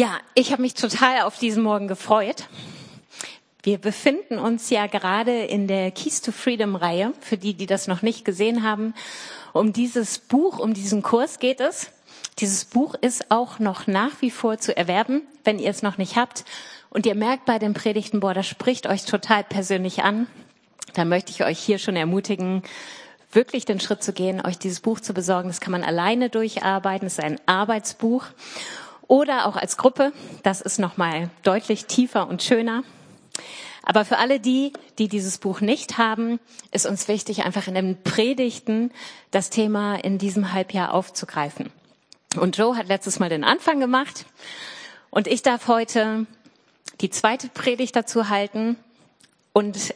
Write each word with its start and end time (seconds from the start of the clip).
Ja, 0.00 0.18
ich 0.32 0.50
habe 0.50 0.62
mich 0.62 0.72
total 0.72 1.20
auf 1.24 1.36
diesen 1.36 1.62
Morgen 1.62 1.86
gefreut. 1.86 2.48
Wir 3.62 3.76
befinden 3.76 4.38
uns 4.38 4.70
ja 4.70 4.86
gerade 4.86 5.42
in 5.42 5.68
der 5.68 5.90
Keys 5.90 6.22
to 6.22 6.32
Freedom 6.32 6.74
Reihe. 6.74 7.12
Für 7.20 7.36
die, 7.36 7.52
die 7.52 7.66
das 7.66 7.86
noch 7.86 8.00
nicht 8.00 8.24
gesehen 8.24 8.62
haben, 8.62 8.94
um 9.52 9.74
dieses 9.74 10.18
Buch, 10.18 10.58
um 10.58 10.72
diesen 10.72 11.02
Kurs 11.02 11.38
geht 11.38 11.60
es. 11.60 11.90
Dieses 12.38 12.64
Buch 12.64 12.94
ist 12.98 13.30
auch 13.30 13.58
noch 13.58 13.88
nach 13.88 14.22
wie 14.22 14.30
vor 14.30 14.56
zu 14.56 14.74
erwerben, 14.74 15.20
wenn 15.44 15.58
ihr 15.58 15.68
es 15.68 15.82
noch 15.82 15.98
nicht 15.98 16.16
habt. 16.16 16.46
Und 16.88 17.04
ihr 17.04 17.14
merkt 17.14 17.44
bei 17.44 17.58
den 17.58 17.74
Predigten, 17.74 18.20
boah, 18.20 18.32
das 18.32 18.46
spricht 18.46 18.86
euch 18.86 19.04
total 19.04 19.44
persönlich 19.44 20.02
an. 20.02 20.28
Da 20.94 21.04
möchte 21.04 21.30
ich 21.30 21.44
euch 21.44 21.58
hier 21.58 21.78
schon 21.78 21.96
ermutigen, 21.96 22.62
wirklich 23.32 23.66
den 23.66 23.80
Schritt 23.80 24.02
zu 24.02 24.14
gehen, 24.14 24.40
euch 24.40 24.56
dieses 24.56 24.80
Buch 24.80 25.00
zu 25.00 25.12
besorgen. 25.12 25.50
Das 25.50 25.60
kann 25.60 25.72
man 25.72 25.84
alleine 25.84 26.30
durcharbeiten. 26.30 27.06
Es 27.06 27.18
ist 27.18 27.22
ein 27.22 27.38
Arbeitsbuch 27.44 28.24
oder 29.10 29.46
auch 29.46 29.56
als 29.56 29.76
Gruppe. 29.76 30.12
Das 30.44 30.60
ist 30.60 30.78
nochmal 30.78 31.30
deutlich 31.42 31.86
tiefer 31.86 32.28
und 32.28 32.44
schöner. 32.44 32.84
Aber 33.82 34.04
für 34.04 34.18
alle 34.18 34.38
die, 34.38 34.72
die 34.98 35.08
dieses 35.08 35.38
Buch 35.38 35.60
nicht 35.60 35.98
haben, 35.98 36.38
ist 36.70 36.86
uns 36.86 37.08
wichtig, 37.08 37.44
einfach 37.44 37.66
in 37.66 37.74
den 37.74 38.00
Predigten 38.02 38.92
das 39.32 39.50
Thema 39.50 39.96
in 39.96 40.18
diesem 40.18 40.52
Halbjahr 40.52 40.94
aufzugreifen. 40.94 41.72
Und 42.36 42.56
Joe 42.56 42.76
hat 42.76 42.86
letztes 42.86 43.18
Mal 43.18 43.28
den 43.28 43.42
Anfang 43.42 43.80
gemacht 43.80 44.26
und 45.10 45.26
ich 45.26 45.42
darf 45.42 45.66
heute 45.66 46.26
die 47.00 47.10
zweite 47.10 47.48
Predigt 47.48 47.96
dazu 47.96 48.28
halten. 48.28 48.76
Und 49.52 49.92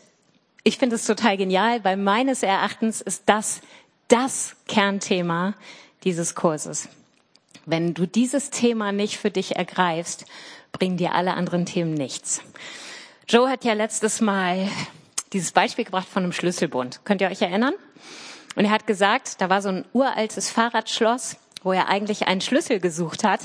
ich 0.64 0.78
finde 0.78 0.96
es 0.96 1.06
total 1.06 1.36
genial, 1.36 1.84
weil 1.84 1.96
meines 1.96 2.42
Erachtens 2.42 3.00
ist 3.00 3.22
das 3.26 3.60
das 4.08 4.56
Kernthema 4.66 5.54
dieses 6.02 6.34
Kurses. 6.34 6.88
Wenn 7.66 7.94
du 7.94 8.06
dieses 8.06 8.50
Thema 8.50 8.92
nicht 8.92 9.16
für 9.16 9.30
dich 9.30 9.56
ergreifst, 9.56 10.26
bringen 10.72 10.96
dir 10.96 11.14
alle 11.14 11.34
anderen 11.34 11.66
Themen 11.66 11.94
nichts. 11.94 12.42
Joe 13.28 13.48
hat 13.48 13.64
ja 13.64 13.72
letztes 13.72 14.20
Mal 14.20 14.68
dieses 15.32 15.52
Beispiel 15.52 15.84
gebracht 15.84 16.08
von 16.08 16.22
einem 16.22 16.32
Schlüsselbund. 16.32 17.00
Könnt 17.04 17.20
ihr 17.20 17.28
euch 17.28 17.42
erinnern? 17.42 17.74
Und 18.54 18.66
er 18.66 18.70
hat 18.70 18.86
gesagt, 18.86 19.40
da 19.40 19.48
war 19.48 19.62
so 19.62 19.70
ein 19.70 19.84
uraltes 19.92 20.50
Fahrradschloss, 20.50 21.36
wo 21.62 21.72
er 21.72 21.88
eigentlich 21.88 22.28
einen 22.28 22.40
Schlüssel 22.40 22.80
gesucht 22.80 23.24
hat, 23.24 23.40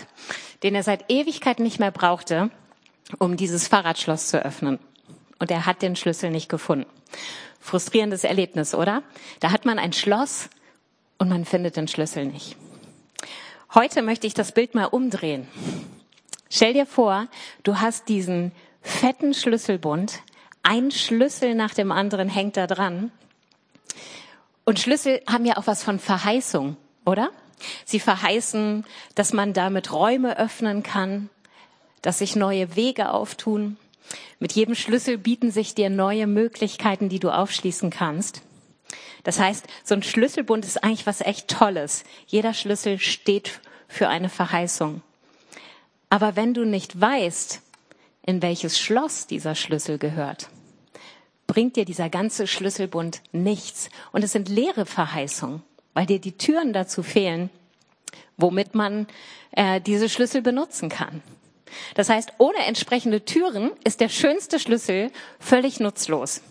den 0.63 0.75
er 0.75 0.83
seit 0.83 1.09
Ewigkeit 1.09 1.59
nicht 1.59 1.79
mehr 1.79 1.91
brauchte, 1.91 2.51
um 3.17 3.37
dieses 3.37 3.67
Fahrradschloss 3.67 4.27
zu 4.27 4.43
öffnen. 4.43 4.79
Und 5.39 5.49
er 5.49 5.65
hat 5.65 5.81
den 5.81 5.95
Schlüssel 5.95 6.29
nicht 6.29 6.49
gefunden. 6.49 6.85
Frustrierendes 7.61 8.23
Erlebnis, 8.23 8.75
oder? 8.75 9.03
Da 9.39 9.51
hat 9.51 9.65
man 9.65 9.79
ein 9.79 9.93
Schloss 9.93 10.49
und 11.17 11.29
man 11.29 11.45
findet 11.45 11.77
den 11.77 11.87
Schlüssel 11.87 12.25
nicht. 12.25 12.55
Heute 13.75 14.01
möchte 14.01 14.25
ich 14.25 14.33
das 14.33 14.51
Bild 14.51 14.73
mal 14.73 14.85
umdrehen. 14.85 15.47
Stell 16.49 16.73
dir 16.73 16.87
vor, 16.87 17.27
du 17.61 17.79
hast 17.79 18.09
diesen 18.09 18.51
fetten 18.81 19.35
Schlüsselbund, 19.35 20.23
ein 20.63 20.89
Schlüssel 20.89 21.53
nach 21.53 21.75
dem 21.75 21.91
anderen 21.91 22.29
hängt 22.29 22.57
da 22.57 22.65
dran. 22.65 23.11
Und 24.65 24.79
Schlüssel 24.79 25.21
haben 25.29 25.45
ja 25.45 25.57
auch 25.57 25.67
was 25.67 25.83
von 25.83 25.99
Verheißung, 25.99 26.77
oder? 27.05 27.29
Sie 27.85 27.99
verheißen, 27.99 28.85
dass 29.13 29.33
man 29.33 29.53
damit 29.53 29.93
Räume 29.93 30.39
öffnen 30.39 30.81
kann, 30.81 31.29
dass 32.01 32.17
sich 32.19 32.35
neue 32.35 32.75
Wege 32.75 33.11
auftun. 33.11 33.77
Mit 34.39 34.53
jedem 34.53 34.73
Schlüssel 34.73 35.19
bieten 35.19 35.51
sich 35.51 35.75
dir 35.75 35.91
neue 35.91 36.25
Möglichkeiten, 36.25 37.07
die 37.07 37.19
du 37.19 37.29
aufschließen 37.29 37.91
kannst. 37.91 38.41
Das 39.23 39.39
heißt, 39.39 39.65
so 39.83 39.95
ein 39.95 40.03
Schlüsselbund 40.03 40.65
ist 40.65 40.83
eigentlich 40.83 41.07
was 41.07 41.21
echt 41.21 41.47
Tolles. 41.49 42.03
Jeder 42.27 42.53
Schlüssel 42.53 42.99
steht 42.99 43.59
für 43.87 44.07
eine 44.07 44.29
Verheißung. 44.29 45.01
Aber 46.09 46.35
wenn 46.35 46.53
du 46.53 46.65
nicht 46.65 46.99
weißt, 46.99 47.61
in 48.25 48.41
welches 48.41 48.79
Schloss 48.79 49.27
dieser 49.27 49.55
Schlüssel 49.55 49.97
gehört, 49.97 50.49
bringt 51.47 51.75
dir 51.75 51.85
dieser 51.85 52.09
ganze 52.09 52.47
Schlüsselbund 52.47 53.21
nichts. 53.31 53.89
Und 54.11 54.23
es 54.23 54.31
sind 54.31 54.49
leere 54.49 54.85
Verheißungen, 54.85 55.63
weil 55.93 56.05
dir 56.05 56.19
die 56.19 56.37
Türen 56.37 56.73
dazu 56.73 57.03
fehlen, 57.03 57.49
womit 58.37 58.75
man 58.75 59.07
äh, 59.51 59.81
diese 59.81 60.09
Schlüssel 60.09 60.41
benutzen 60.41 60.89
kann. 60.89 61.21
Das 61.95 62.09
heißt, 62.09 62.33
ohne 62.37 62.59
entsprechende 62.65 63.25
Türen 63.25 63.71
ist 63.83 63.99
der 63.99 64.09
schönste 64.09 64.59
Schlüssel 64.59 65.11
völlig 65.39 65.79
nutzlos. 65.79 66.41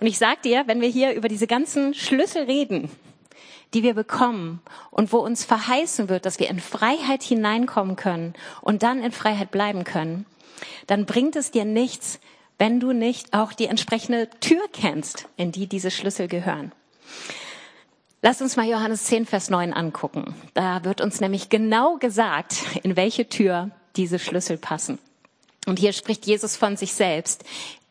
Und 0.00 0.06
ich 0.06 0.18
sag 0.18 0.42
dir, 0.42 0.64
wenn 0.66 0.80
wir 0.80 0.88
hier 0.88 1.12
über 1.14 1.28
diese 1.28 1.46
ganzen 1.46 1.94
Schlüssel 1.94 2.44
reden, 2.44 2.90
die 3.74 3.82
wir 3.82 3.94
bekommen 3.94 4.60
und 4.90 5.12
wo 5.12 5.18
uns 5.18 5.44
verheißen 5.44 6.08
wird, 6.08 6.24
dass 6.24 6.38
wir 6.38 6.48
in 6.48 6.60
Freiheit 6.60 7.22
hineinkommen 7.22 7.96
können 7.96 8.34
und 8.62 8.82
dann 8.82 9.02
in 9.02 9.12
Freiheit 9.12 9.50
bleiben 9.50 9.84
können, 9.84 10.26
dann 10.86 11.06
bringt 11.06 11.36
es 11.36 11.50
dir 11.50 11.64
nichts, 11.64 12.20
wenn 12.58 12.80
du 12.80 12.92
nicht 12.92 13.34
auch 13.34 13.52
die 13.52 13.66
entsprechende 13.66 14.28
Tür 14.40 14.62
kennst, 14.72 15.28
in 15.36 15.52
die 15.52 15.66
diese 15.66 15.90
Schlüssel 15.90 16.28
gehören. 16.28 16.72
Lass 18.20 18.42
uns 18.42 18.56
mal 18.56 18.66
Johannes 18.68 19.04
10, 19.04 19.26
Vers 19.26 19.48
9 19.48 19.72
angucken. 19.72 20.34
Da 20.54 20.82
wird 20.82 21.00
uns 21.00 21.20
nämlich 21.20 21.50
genau 21.50 21.98
gesagt, 21.98 22.64
in 22.82 22.96
welche 22.96 23.28
Tür 23.28 23.70
diese 23.94 24.18
Schlüssel 24.18 24.58
passen. 24.58 24.98
Und 25.66 25.78
hier 25.78 25.92
spricht 25.92 26.26
Jesus 26.26 26.56
von 26.56 26.76
sich 26.76 26.94
selbst. 26.94 27.44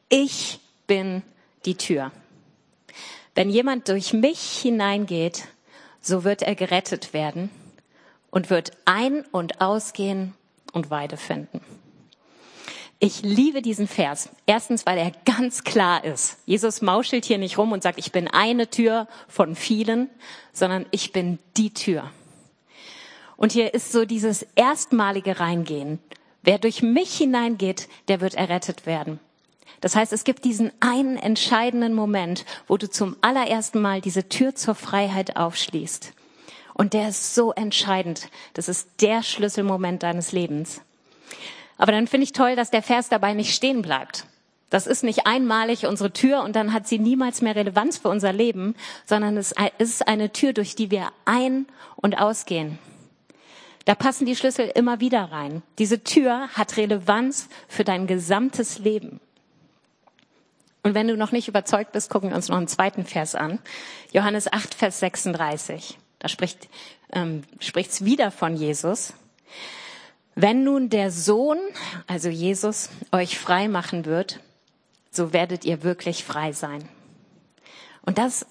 Ich 0.10 0.60
bin 0.86 1.22
die 1.66 1.76
Tür. 1.76 2.12
Wenn 3.36 3.50
jemand 3.50 3.88
durch 3.88 4.14
mich 4.14 4.40
hineingeht, 4.40 5.48
so 6.02 6.24
wird 6.24 6.42
er 6.42 6.56
gerettet 6.56 7.14
werden 7.14 7.50
und 8.32 8.50
wird 8.50 8.72
ein- 8.86 9.26
und 9.32 9.62
ausgehen 9.62 10.34
und 10.74 10.90
Weide 10.90 11.18
finden. 11.18 11.62
Ich 13.00 13.22
liebe 13.22 13.62
diesen 13.62 13.88
Vers. 13.88 14.30
Erstens, 14.48 14.88
weil 14.88 14.98
er 14.98 15.12
ganz 15.26 15.64
klar 15.64 16.04
ist. 16.04 16.38
Jesus 16.48 16.82
mauschelt 16.82 17.26
hier 17.26 17.38
nicht 17.38 17.60
rum 17.60 17.72
und 17.72 17.84
sagt, 17.84 18.00
ich 18.00 18.12
bin 18.12 18.28
eine 18.28 18.72
Tür 18.72 19.08
von 19.28 19.56
vielen, 19.56 20.10
sondern 20.52 20.88
ich 20.90 21.12
bin 21.12 21.38
die 21.58 21.74
Tür. 21.74 22.10
Und 23.36 23.52
hier 23.52 23.76
ist 23.76 23.92
so 23.92 24.06
dieses 24.06 24.48
erstmalige 24.56 25.40
Reingehen. 25.40 26.00
Wer 26.42 26.58
durch 26.58 26.82
mich 26.82 27.16
hineingeht, 27.16 27.88
der 28.08 28.20
wird 28.20 28.34
errettet 28.34 28.88
werden. 28.88 29.20
Das 29.82 29.96
heißt, 29.96 30.14
es 30.14 30.24
gibt 30.24 30.46
diesen 30.46 30.72
einen 30.80 31.18
entscheidenden 31.18 31.94
Moment, 31.94 32.46
wo 32.68 32.78
du 32.78 32.90
zum 32.90 33.16
allerersten 33.22 33.82
Mal 33.82 34.02
diese 34.02 34.30
Tür 34.30 34.56
zur 34.56 34.76
Freiheit 34.76 35.38
aufschließt. 35.38 36.14
Und 36.74 36.94
der 36.94 37.10
ist 37.10 37.34
so 37.36 37.54
entscheidend. 37.54 38.30
Das 38.54 38.70
ist 38.70 38.90
der 39.02 39.24
Schlüsselmoment 39.24 40.04
deines 40.04 40.32
Lebens. 40.32 40.82
Aber 41.78 41.92
dann 41.92 42.08
finde 42.08 42.26
ich 42.26 42.34
toll, 42.34 42.56
dass 42.56 42.72
der 42.72 42.84
Vers 42.84 43.10
dabei 43.10 43.34
nicht 43.34 43.54
stehen 43.54 43.82
bleibt. 43.82 44.26
Das 44.70 44.86
ist 44.86 45.04
nicht 45.04 45.26
einmalig 45.26 45.86
unsere 45.86 46.12
Tür 46.12 46.44
und 46.44 46.56
dann 46.56 46.74
hat 46.74 46.88
sie 46.88 47.00
niemals 47.00 47.42
mehr 47.42 47.56
Relevanz 47.56 47.98
für 47.98 48.10
unser 48.10 48.34
Leben, 48.34 48.76
sondern 49.06 49.38
es 49.38 49.54
ist 49.78 50.08
eine 50.08 50.34
Tür, 50.34 50.54
durch 50.54 50.76
die 50.76 50.92
wir 50.92 51.10
ein- 51.26 51.68
und 51.96 52.20
ausgehen. 52.20 52.78
Da 53.86 53.96
passen 53.96 54.26
die 54.26 54.36
Schlüssel 54.36 54.70
immer 54.76 55.00
wieder 55.00 55.32
rein. 55.32 55.64
Diese 55.80 56.04
Tür 56.04 56.50
hat 56.50 56.76
Relevanz 56.76 57.48
für 57.70 57.86
dein 57.86 58.06
gesamtes 58.06 58.80
Leben. 58.80 59.22
Und 60.84 60.94
wenn 60.94 61.08
du 61.08 61.18
noch 61.18 61.32
nicht 61.32 61.48
überzeugt 61.48 61.92
bist, 61.92 62.10
gucken 62.10 62.30
wir 62.30 62.36
uns 62.36 62.50
noch 62.50 62.58
einen 62.58 62.68
zweiten 62.68 63.06
Vers 63.06 63.36
an. 63.36 63.60
Johannes 64.12 64.52
8, 64.52 64.74
Vers 64.74 65.00
36. 65.00 65.98
Da 66.20 66.30
spricht 66.30 66.68
ähm, 67.12 67.44
spricht's 67.60 68.04
wieder 68.04 68.32
von 68.32 68.56
Jesus. 68.56 69.14
Wenn 70.36 70.64
nun 70.64 70.90
der 70.90 71.12
Sohn, 71.12 71.58
also 72.06 72.30
Jesus, 72.30 72.90
euch 73.12 73.38
frei 73.38 73.68
machen 73.68 74.06
wird, 74.06 74.40
so 75.10 75.34
werdet 75.34 75.66
ihr 75.66 75.84
wirklich 75.84 76.24
frei 76.24 76.52
sein. 76.52 76.88
Und 78.04 78.18
das 78.18 78.46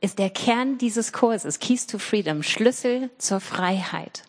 ist 0.00 0.18
der 0.18 0.30
Kern 0.30 0.78
dieses 0.78 1.12
Kurses, 1.12 1.58
Keys 1.58 1.86
to 1.86 1.98
Freedom, 1.98 2.42
Schlüssel 2.42 3.10
zur 3.18 3.40
Freiheit. 3.40 4.22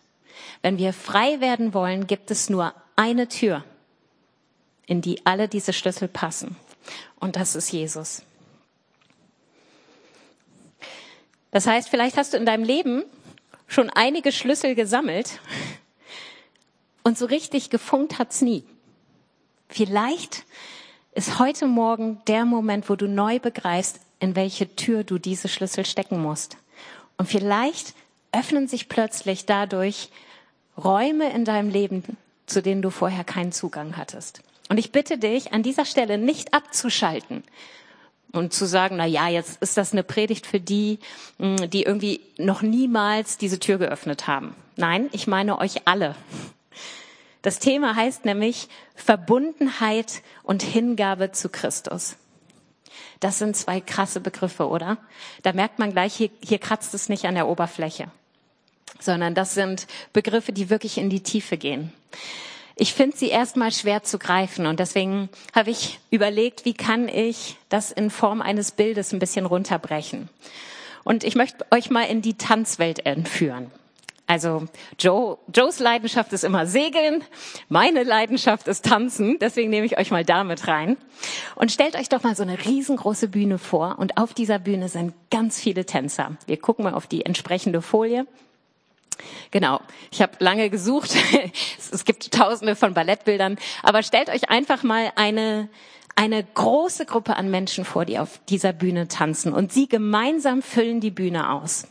Wenn 0.62 0.78
wir 0.78 0.92
frei 0.92 1.40
werden 1.40 1.74
wollen, 1.74 2.06
gibt 2.06 2.30
es 2.30 2.50
nur 2.50 2.74
eine 2.96 3.28
Tür, 3.28 3.64
in 4.86 5.00
die 5.00 5.24
alle 5.26 5.48
diese 5.48 5.72
Schlüssel 5.72 6.08
passen. 6.08 6.56
Und 7.18 7.36
das 7.36 7.56
ist 7.56 7.72
Jesus. 7.72 8.22
Das 11.50 11.66
heißt, 11.66 11.88
vielleicht 11.88 12.16
hast 12.16 12.32
du 12.32 12.36
in 12.36 12.46
deinem 12.46 12.64
Leben 12.64 13.04
schon 13.66 13.90
einige 13.90 14.32
Schlüssel 14.32 14.74
gesammelt 14.74 15.40
und 17.02 17.16
so 17.16 17.26
richtig 17.26 17.70
gefunkt 17.70 18.18
hat's 18.18 18.42
nie. 18.42 18.64
Vielleicht 19.68 20.44
ist 21.12 21.38
heute 21.38 21.66
Morgen 21.66 22.20
der 22.26 22.44
Moment, 22.44 22.88
wo 22.90 22.96
du 22.96 23.08
neu 23.08 23.38
begreifst, 23.38 24.00
in 24.20 24.36
welche 24.36 24.74
Tür 24.76 25.02
du 25.02 25.18
diese 25.18 25.48
Schlüssel 25.48 25.86
stecken 25.86 26.20
musst. 26.20 26.56
Und 27.16 27.26
vielleicht 27.26 27.94
öffnen 28.32 28.68
sich 28.68 28.88
plötzlich 28.88 29.46
dadurch 29.46 30.10
Räume 30.76 31.32
in 31.32 31.44
deinem 31.44 31.70
Leben, 31.70 32.02
zu 32.46 32.60
denen 32.60 32.82
du 32.82 32.90
vorher 32.90 33.24
keinen 33.24 33.52
Zugang 33.52 33.96
hattest. 33.96 34.42
Und 34.68 34.78
ich 34.78 34.92
bitte 34.92 35.18
dich, 35.18 35.52
an 35.52 35.62
dieser 35.62 35.84
Stelle 35.84 36.18
nicht 36.18 36.52
abzuschalten 36.52 37.44
und 38.32 38.52
zu 38.52 38.66
sagen, 38.66 38.96
na 38.96 39.06
ja, 39.06 39.28
jetzt 39.28 39.62
ist 39.62 39.76
das 39.76 39.92
eine 39.92 40.02
Predigt 40.02 40.46
für 40.46 40.60
die, 40.60 40.98
mm, 41.38 41.68
die 41.68 41.82
irgendwie 41.82 42.20
noch 42.38 42.62
niemals 42.62 43.38
diese 43.38 43.58
Tür 43.58 43.78
geöffnet 43.78 44.26
haben. 44.26 44.54
Nein, 44.76 45.08
ich 45.12 45.26
meine 45.26 45.58
euch 45.58 45.86
alle. 45.86 46.16
Das 47.42 47.60
Thema 47.60 47.94
heißt 47.94 48.24
nämlich 48.24 48.68
Verbundenheit 48.94 50.22
und 50.42 50.62
Hingabe 50.62 51.32
zu 51.32 51.48
Christus. 51.48 52.16
Das 53.20 53.38
sind 53.38 53.56
zwei 53.56 53.80
krasse 53.80 54.20
Begriffe, 54.20 54.68
oder? 54.68 54.98
Da 55.42 55.52
merkt 55.52 55.78
man 55.78 55.92
gleich, 55.92 56.14
hier, 56.14 56.30
hier 56.42 56.58
kratzt 56.58 56.92
es 56.92 57.08
nicht 57.08 57.24
an 57.24 57.34
der 57.34 57.48
Oberfläche, 57.48 58.08
sondern 59.00 59.34
das 59.34 59.54
sind 59.54 59.86
Begriffe, 60.12 60.52
die 60.52 60.70
wirklich 60.70 60.98
in 60.98 61.08
die 61.08 61.22
Tiefe 61.22 61.56
gehen. 61.56 61.92
Ich 62.78 62.92
finde 62.92 63.16
sie 63.16 63.30
erstmal 63.30 63.72
schwer 63.72 64.02
zu 64.02 64.18
greifen 64.18 64.66
und 64.66 64.78
deswegen 64.78 65.30
habe 65.54 65.70
ich 65.70 65.98
überlegt, 66.10 66.66
wie 66.66 66.74
kann 66.74 67.08
ich 67.08 67.56
das 67.70 67.90
in 67.90 68.10
Form 68.10 68.42
eines 68.42 68.70
Bildes 68.70 69.14
ein 69.14 69.18
bisschen 69.18 69.46
runterbrechen. 69.46 70.28
Und 71.02 71.24
ich 71.24 71.36
möchte 71.36 71.64
euch 71.70 71.88
mal 71.88 72.02
in 72.02 72.20
die 72.20 72.34
Tanzwelt 72.34 73.06
entführen. 73.06 73.70
Also 74.26 74.66
Joe, 74.98 75.38
Joes 75.54 75.78
Leidenschaft 75.78 76.32
ist 76.34 76.44
immer 76.44 76.66
Segeln, 76.66 77.24
meine 77.70 78.02
Leidenschaft 78.02 78.68
ist 78.68 78.84
Tanzen, 78.84 79.38
deswegen 79.40 79.70
nehme 79.70 79.86
ich 79.86 79.98
euch 79.98 80.10
mal 80.10 80.24
damit 80.24 80.68
rein. 80.68 80.98
Und 81.54 81.72
stellt 81.72 81.96
euch 81.96 82.10
doch 82.10 82.24
mal 82.24 82.36
so 82.36 82.42
eine 82.42 82.62
riesengroße 82.62 83.28
Bühne 83.28 83.56
vor 83.58 83.98
und 83.98 84.18
auf 84.18 84.34
dieser 84.34 84.58
Bühne 84.58 84.90
sind 84.90 85.14
ganz 85.30 85.58
viele 85.60 85.86
Tänzer. 85.86 86.36
Wir 86.46 86.58
gucken 86.58 86.84
mal 86.84 86.94
auf 86.94 87.06
die 87.06 87.24
entsprechende 87.24 87.80
Folie. 87.80 88.26
Genau, 89.50 89.80
ich 90.10 90.22
habe 90.22 90.32
lange 90.38 90.70
gesucht. 90.70 91.14
es 91.92 92.04
gibt 92.04 92.32
tausende 92.32 92.76
von 92.76 92.94
Ballettbildern, 92.94 93.58
aber 93.82 94.02
stellt 94.02 94.28
euch 94.28 94.50
einfach 94.50 94.82
mal 94.82 95.12
eine 95.16 95.68
eine 96.18 96.42
große 96.42 97.04
Gruppe 97.04 97.36
an 97.36 97.50
Menschen 97.50 97.84
vor, 97.84 98.06
die 98.06 98.18
auf 98.18 98.40
dieser 98.48 98.72
Bühne 98.72 99.06
tanzen 99.06 99.52
und 99.52 99.70
sie 99.70 99.86
gemeinsam 99.86 100.62
füllen 100.62 101.00
die 101.00 101.10
Bühne 101.10 101.50
aus. 101.50 101.86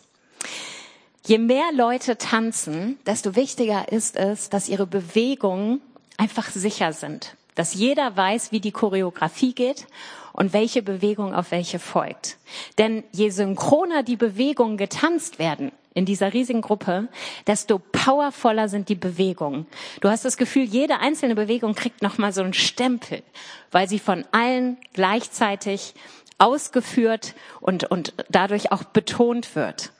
Je 1.27 1.37
mehr 1.37 1.71
Leute 1.73 2.17
tanzen, 2.17 2.97
desto 3.05 3.35
wichtiger 3.35 3.91
ist 3.91 4.15
es, 4.15 4.49
dass 4.49 4.67
ihre 4.67 4.87
Bewegungen 4.87 5.79
einfach 6.17 6.49
sicher 6.49 6.91
sind, 6.91 7.35
dass 7.53 7.75
jeder 7.75 8.17
weiß, 8.17 8.51
wie 8.51 8.59
die 8.59 8.71
Choreografie 8.71 9.53
geht 9.53 9.85
und 10.33 10.53
welche 10.53 10.81
Bewegung 10.81 11.33
auf 11.33 11.51
welche 11.51 11.79
folgt. 11.79 12.37
Denn 12.77 13.03
je 13.11 13.29
synchroner 13.29 14.03
die 14.03 14.17
Bewegungen 14.17 14.77
getanzt 14.77 15.39
werden, 15.39 15.71
in 15.95 16.05
dieser 16.05 16.33
riesigen 16.33 16.61
Gruppe, 16.61 17.07
desto 17.47 17.79
powervoller 17.79 18.69
sind 18.69 18.89
die 18.89 18.95
Bewegungen. 18.95 19.65
Du 20.01 20.09
hast 20.09 20.25
das 20.25 20.37
Gefühl, 20.37 20.65
jede 20.65 20.99
einzelne 20.99 21.33
Bewegung 21.33 21.73
kriegt 21.73 22.03
nochmal 22.03 22.33
so 22.33 22.43
einen 22.43 22.53
Stempel, 22.53 23.23
weil 23.71 23.89
sie 23.89 23.97
von 23.97 24.25
allen 24.31 24.77
gleichzeitig 24.93 25.95
ausgeführt 26.37 27.33
und, 27.61 27.85
und 27.85 28.13
dadurch 28.29 28.71
auch 28.71 28.83
betont 28.83 29.55
wird. 29.55 29.91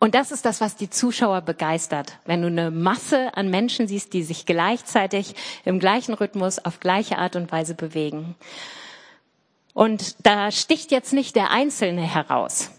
Und 0.00 0.14
das 0.14 0.32
ist 0.32 0.44
das, 0.46 0.60
was 0.60 0.76
die 0.76 0.90
Zuschauer 0.90 1.42
begeistert. 1.42 2.18
Wenn 2.24 2.40
du 2.40 2.48
eine 2.48 2.70
Masse 2.70 3.36
an 3.36 3.50
Menschen 3.50 3.86
siehst, 3.86 4.14
die 4.14 4.22
sich 4.24 4.46
gleichzeitig 4.46 5.34
im 5.64 5.78
gleichen 5.78 6.14
Rhythmus 6.14 6.58
auf 6.58 6.80
gleiche 6.80 7.18
Art 7.18 7.36
und 7.36 7.52
Weise 7.52 7.74
bewegen. 7.74 8.34
Und 9.74 10.26
da 10.26 10.50
sticht 10.50 10.90
jetzt 10.90 11.12
nicht 11.12 11.36
der 11.36 11.50
Einzelne 11.50 12.02
heraus, 12.02 12.70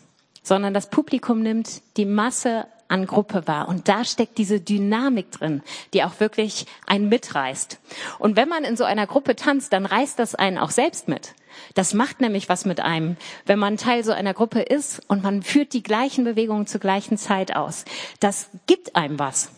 sondern 0.43 0.73
das 0.73 0.89
Publikum 0.89 1.41
nimmt 1.41 1.81
die 1.97 2.05
Masse 2.05 2.65
an 2.87 3.07
Gruppe 3.07 3.47
wahr. 3.47 3.69
Und 3.69 3.87
da 3.87 4.03
steckt 4.03 4.37
diese 4.37 4.59
Dynamik 4.59 5.31
drin, 5.31 5.63
die 5.93 6.03
auch 6.03 6.19
wirklich 6.19 6.65
einen 6.85 7.09
mitreißt. 7.09 7.79
Und 8.19 8.35
wenn 8.35 8.49
man 8.49 8.65
in 8.65 8.75
so 8.75 8.83
einer 8.83 9.07
Gruppe 9.07 9.35
tanzt, 9.35 9.71
dann 9.73 9.85
reißt 9.85 10.19
das 10.19 10.35
einen 10.35 10.57
auch 10.57 10.71
selbst 10.71 11.07
mit. 11.07 11.33
Das 11.73 11.93
macht 11.93 12.21
nämlich 12.21 12.49
was 12.49 12.65
mit 12.65 12.79
einem, 12.81 13.17
wenn 13.45 13.59
man 13.59 13.77
Teil 13.77 14.03
so 14.03 14.11
einer 14.11 14.33
Gruppe 14.33 14.61
ist 14.61 15.01
und 15.07 15.23
man 15.23 15.41
führt 15.41 15.73
die 15.73 15.83
gleichen 15.83 16.25
Bewegungen 16.25 16.67
zur 16.67 16.81
gleichen 16.81 17.17
Zeit 17.17 17.55
aus. 17.55 17.85
Das 18.19 18.49
gibt 18.67 18.95
einem 18.95 19.19
was. 19.19 19.51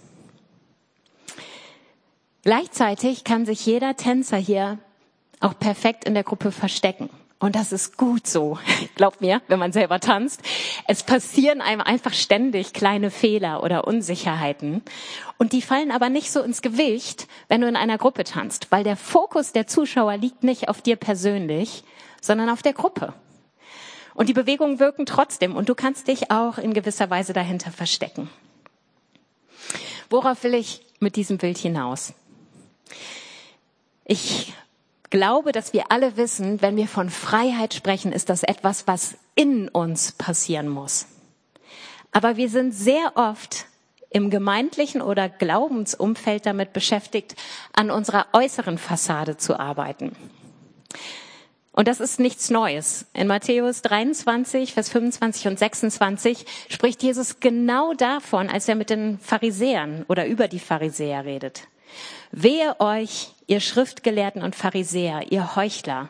Gleichzeitig 2.43 3.23
kann 3.23 3.45
sich 3.45 3.65
jeder 3.65 3.95
Tänzer 3.95 4.37
hier 4.37 4.77
auch 5.39 5.57
perfekt 5.57 6.05
in 6.05 6.13
der 6.13 6.23
Gruppe 6.23 6.51
verstecken. 6.51 7.09
Und 7.43 7.57
das 7.57 7.73
ist 7.73 7.97
gut 7.97 8.25
so. 8.25 8.57
Glaubt 8.95 9.19
mir, 9.19 9.41
wenn 9.49 9.59
man 9.59 9.73
selber 9.73 9.99
tanzt. 9.99 10.41
Es 10.87 11.03
passieren 11.03 11.59
einem 11.59 11.81
einfach 11.81 12.13
ständig 12.13 12.71
kleine 12.71 13.11
Fehler 13.11 13.63
oder 13.63 13.85
Unsicherheiten. 13.85 14.81
Und 15.37 15.51
die 15.51 15.61
fallen 15.61 15.91
aber 15.91 16.07
nicht 16.07 16.31
so 16.31 16.41
ins 16.41 16.61
Gewicht, 16.61 17.27
wenn 17.49 17.59
du 17.59 17.67
in 17.67 17.75
einer 17.75 17.97
Gruppe 17.97 18.23
tanzt, 18.23 18.67
weil 18.69 18.85
der 18.85 18.95
Fokus 18.95 19.51
der 19.51 19.67
Zuschauer 19.67 20.15
liegt 20.15 20.45
nicht 20.45 20.69
auf 20.69 20.81
dir 20.81 20.95
persönlich, 20.95 21.83
sondern 22.21 22.47
auf 22.47 22.61
der 22.61 22.71
Gruppe. 22.71 23.13
Und 24.13 24.29
die 24.29 24.33
Bewegungen 24.33 24.79
wirken 24.79 25.05
trotzdem 25.05 25.57
und 25.57 25.67
du 25.67 25.75
kannst 25.75 26.07
dich 26.07 26.31
auch 26.31 26.57
in 26.57 26.73
gewisser 26.73 27.09
Weise 27.09 27.33
dahinter 27.33 27.71
verstecken. 27.71 28.29
Worauf 30.09 30.45
will 30.45 30.53
ich 30.53 30.85
mit 31.01 31.17
diesem 31.17 31.39
Bild 31.39 31.57
hinaus? 31.57 32.13
Ich 34.05 34.53
glaube, 35.13 35.51
dass 35.51 35.73
wir 35.73 35.91
alle 35.91 36.17
wissen, 36.17 36.63
wenn 36.63 36.75
wir 36.75 36.87
von 36.87 37.11
Freiheit 37.11 37.75
sprechen, 37.75 38.11
ist 38.11 38.29
das 38.29 38.41
etwas, 38.41 38.87
was 38.87 39.13
in 39.35 39.69
uns 39.69 40.13
passieren 40.13 40.67
muss. 40.67 41.05
Aber 42.11 42.35
wir 42.35 42.49
sind 42.49 42.71
sehr 42.71 43.11
oft 43.13 43.67
im 44.09 44.31
gemeindlichen 44.31 45.03
oder 45.03 45.29
Glaubensumfeld 45.29 46.47
damit 46.47 46.73
beschäftigt, 46.73 47.35
an 47.73 47.91
unserer 47.91 48.25
äußeren 48.33 48.79
Fassade 48.79 49.37
zu 49.37 49.59
arbeiten. 49.59 50.15
Und 51.73 51.87
das 51.87 51.99
ist 51.99 52.19
nichts 52.19 52.49
Neues. 52.49 53.05
In 53.13 53.27
Matthäus 53.27 53.83
23, 53.83 54.73
Vers 54.73 54.89
25 54.89 55.47
und 55.47 55.59
26 55.59 56.45
spricht 56.69 57.03
Jesus 57.03 57.39
genau 57.39 57.93
davon, 57.93 58.49
als 58.49 58.67
er 58.67 58.73
mit 58.73 58.89
den 58.89 59.19
Pharisäern 59.19 60.05
oder 60.07 60.25
über 60.25 60.47
die 60.47 60.59
Pharisäer 60.59 61.23
redet. 61.23 61.67
Wehe 62.31 62.79
euch, 62.79 63.29
ihr 63.47 63.59
Schriftgelehrten 63.59 64.41
und 64.41 64.55
Pharisäer, 64.55 65.31
ihr 65.31 65.55
Heuchler. 65.55 66.09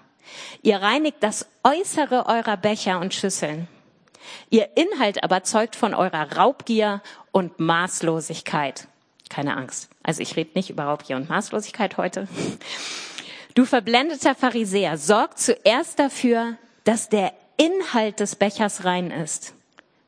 Ihr 0.61 0.81
reinigt 0.81 1.17
das 1.21 1.47
Äußere 1.63 2.25
eurer 2.27 2.57
Becher 2.57 2.99
und 2.99 3.13
Schüsseln. 3.13 3.67
Ihr 4.49 4.69
Inhalt 4.75 5.23
aber 5.23 5.43
zeugt 5.43 5.75
von 5.75 5.93
eurer 5.93 6.37
Raubgier 6.37 7.01
und 7.31 7.59
Maßlosigkeit. 7.59 8.87
Keine 9.29 9.57
Angst. 9.57 9.89
Also 10.03 10.21
ich 10.21 10.35
rede 10.35 10.51
nicht 10.55 10.69
über 10.69 10.83
Raubgier 10.83 11.15
und 11.15 11.29
Maßlosigkeit 11.29 11.97
heute. 11.97 12.27
Du 13.55 13.65
verblendeter 13.65 14.35
Pharisäer, 14.35 14.97
sorg 14.97 15.37
zuerst 15.37 15.99
dafür, 15.99 16.57
dass 16.83 17.09
der 17.09 17.33
Inhalt 17.57 18.19
des 18.19 18.35
Bechers 18.35 18.83
rein 18.83 19.11
ist. 19.11 19.53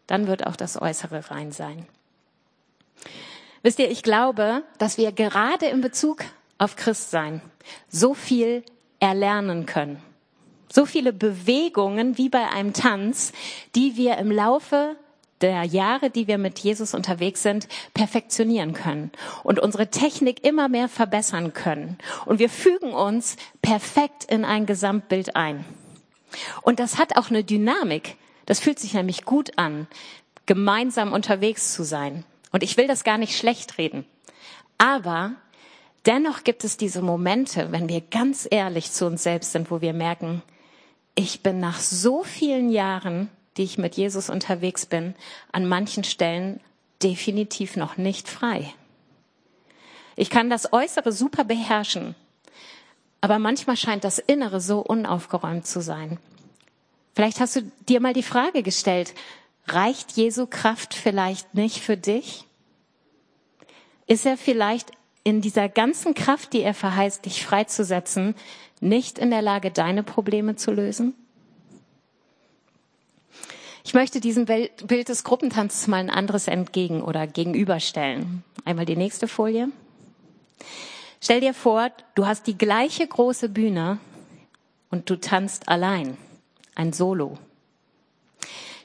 Dann 0.07 0.27
wird 0.27 0.45
auch 0.45 0.55
das 0.55 0.81
Äußere 0.81 1.29
rein 1.31 1.51
sein. 1.51 1.87
Wisst 3.65 3.79
ihr, 3.79 3.89
ich 3.89 4.03
glaube, 4.03 4.61
dass 4.77 4.99
wir 4.99 5.11
gerade 5.11 5.65
in 5.65 5.81
Bezug 5.81 6.23
auf 6.59 6.75
Christsein 6.75 7.41
so 7.89 8.13
viel 8.13 8.61
erlernen 8.99 9.65
können. 9.65 10.03
So 10.71 10.85
viele 10.85 11.11
Bewegungen 11.11 12.15
wie 12.19 12.29
bei 12.29 12.47
einem 12.47 12.73
Tanz, 12.73 13.33
die 13.73 13.97
wir 13.97 14.17
im 14.17 14.29
Laufe 14.29 14.97
der 15.41 15.63
Jahre, 15.63 16.11
die 16.11 16.27
wir 16.27 16.37
mit 16.37 16.59
Jesus 16.59 16.93
unterwegs 16.93 17.41
sind, 17.41 17.67
perfektionieren 17.95 18.73
können 18.73 19.11
und 19.43 19.57
unsere 19.57 19.89
Technik 19.89 20.45
immer 20.45 20.69
mehr 20.69 20.87
verbessern 20.87 21.53
können. 21.53 21.97
Und 22.27 22.37
wir 22.37 22.51
fügen 22.51 22.93
uns 22.93 23.35
perfekt 23.63 24.25
in 24.25 24.45
ein 24.45 24.67
Gesamtbild 24.67 25.35
ein. 25.35 25.65
Und 26.61 26.79
das 26.79 26.99
hat 26.99 27.17
auch 27.17 27.31
eine 27.31 27.43
Dynamik. 27.43 28.15
Das 28.45 28.59
fühlt 28.59 28.77
sich 28.77 28.93
nämlich 28.93 29.25
gut 29.25 29.57
an, 29.57 29.87
gemeinsam 30.45 31.13
unterwegs 31.13 31.73
zu 31.73 31.83
sein. 31.83 32.25
Und 32.55 32.63
ich 32.63 32.77
will 32.77 32.87
das 32.87 33.03
gar 33.03 33.17
nicht 33.17 33.37
schlecht 33.37 33.77
reden. 33.77 34.05
Aber 34.77 35.33
dennoch 36.05 36.45
gibt 36.45 36.63
es 36.63 36.77
diese 36.77 37.01
Momente, 37.01 37.73
wenn 37.73 37.89
wir 37.89 37.99
ganz 37.99 38.47
ehrlich 38.49 38.93
zu 38.93 39.07
uns 39.07 39.23
selbst 39.23 39.51
sind, 39.51 39.71
wo 39.71 39.81
wir 39.81 39.91
merken, 39.91 40.41
ich 41.15 41.43
bin 41.43 41.59
nach 41.59 41.81
so 41.81 42.23
vielen 42.23 42.69
Jahren, 42.69 43.29
die 43.57 43.63
ich 43.63 43.77
mit 43.77 43.97
Jesus 43.97 44.29
unterwegs 44.29 44.85
bin, 44.85 45.15
an 45.51 45.67
manchen 45.67 46.05
Stellen 46.05 46.61
definitiv 47.03 47.75
noch 47.75 47.97
nicht 47.97 48.29
frei. 48.29 48.73
Ich 50.15 50.29
kann 50.29 50.49
das 50.49 50.71
Äußere 50.71 51.11
super 51.11 51.43
beherrschen, 51.43 52.15
aber 53.19 53.37
manchmal 53.37 53.75
scheint 53.75 54.05
das 54.05 54.17
Innere 54.17 54.61
so 54.61 54.79
unaufgeräumt 54.79 55.67
zu 55.67 55.81
sein. 55.81 56.19
Vielleicht 57.15 57.41
hast 57.41 57.57
du 57.57 57.69
dir 57.89 57.99
mal 57.99 58.13
die 58.13 58.23
Frage 58.23 58.63
gestellt, 58.63 59.13
reicht 59.67 60.13
Jesu 60.13 60.47
Kraft 60.47 60.93
vielleicht 60.93 61.53
nicht 61.53 61.79
für 61.79 61.97
dich? 61.97 62.45
Ist 64.07 64.25
er 64.25 64.37
vielleicht 64.37 64.91
in 65.23 65.41
dieser 65.41 65.69
ganzen 65.69 66.13
Kraft, 66.13 66.53
die 66.53 66.61
er 66.61 66.73
verheißt, 66.73 67.25
dich 67.25 67.45
freizusetzen, 67.45 68.35
nicht 68.79 69.17
in 69.17 69.31
der 69.31 69.41
Lage, 69.41 69.71
deine 69.71 70.03
Probleme 70.03 70.55
zu 70.55 70.71
lösen? 70.71 71.15
Ich 73.83 73.93
möchte 73.93 74.19
diesem 74.19 74.45
Bild 74.45 75.09
des 75.09 75.23
Gruppentanzes 75.23 75.87
mal 75.87 75.97
ein 75.97 76.09
anderes 76.09 76.47
entgegen 76.47 77.03
oder 77.03 77.27
gegenüberstellen. 77.27 78.43
Einmal 78.65 78.85
die 78.85 78.95
nächste 78.95 79.27
Folie. 79.27 79.69
Stell 81.21 81.39
dir 81.39 81.53
vor, 81.53 81.91
du 82.15 82.25
hast 82.25 82.47
die 82.47 82.57
gleiche 82.57 83.07
große 83.07 83.49
Bühne 83.49 83.99
und 84.89 85.09
du 85.09 85.19
tanzt 85.19 85.69
allein. 85.69 86.17
Ein 86.73 86.93
Solo. 86.93 87.37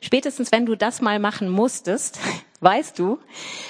Spätestens 0.00 0.52
wenn 0.52 0.66
du 0.66 0.76
das 0.76 1.00
mal 1.00 1.19
machen 1.19 1.49
musstest, 1.49 2.19
Weißt 2.61 2.99
du, 2.99 3.19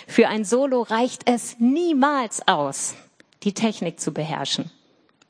für 0.09 0.29
ein 0.29 0.45
Solo 0.45 0.83
reicht 0.83 1.23
es 1.29 1.59
niemals 1.61 2.47
aus, 2.49 2.97
die 3.45 3.55
Technik 3.55 4.01
zu 4.01 4.13
beherrschen, 4.13 4.71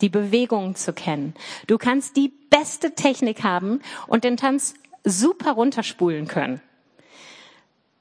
die 0.01 0.09
Bewegungen 0.09 0.75
zu 0.77 0.95
kennen. 0.95 1.35
Du 1.67 1.77
kannst 1.77 2.17
die 2.17 2.33
beste 2.49 2.95
Technik 2.95 3.43
haben 3.43 3.81
und 4.07 4.25
den 4.25 4.39
Tanz 4.39 4.75
super 5.05 5.53
runterspulen 5.53 6.27
können. 6.27 6.63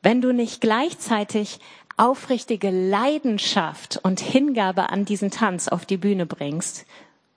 Wenn 0.01 0.21
du 0.21 0.31
nicht 0.31 0.61
gleichzeitig 0.61 1.59
aufrichtige 1.97 2.69
Leidenschaft 2.69 3.99
und 4.01 4.21
Hingabe 4.21 4.89
an 4.89 5.03
diesen 5.03 5.29
Tanz 5.29 5.67
auf 5.67 5.85
die 5.85 5.97
Bühne 5.97 6.25
bringst, 6.25 6.85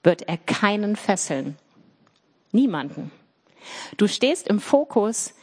wird 0.04 0.22
er 0.28 0.36
keinen 0.36 0.94
fesseln. 0.94 1.56
Niemanden. 2.52 3.10
Du 3.96 4.06
stehst 4.06 4.46
im 4.46 4.60
Fokus 4.60 5.34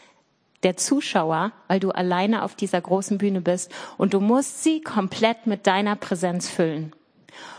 der 0.63 0.78
Zuschauer, 0.78 1.51
weil 1.68 1.80
du 1.80 1.92
alleine 1.92 2.44
auf 2.44 2.56
dieser 2.56 2.82
großen 2.82 3.18
Bühne 3.18 3.42
bist 3.42 3.72
und 3.98 4.13
du 4.13 4.20
musst 4.20 4.63
sie 4.63 4.82
komplett 4.82 5.48
mit 5.48 5.68
deiner 5.68 5.96
Präsenz 5.96 6.50
füllen. 6.50 6.94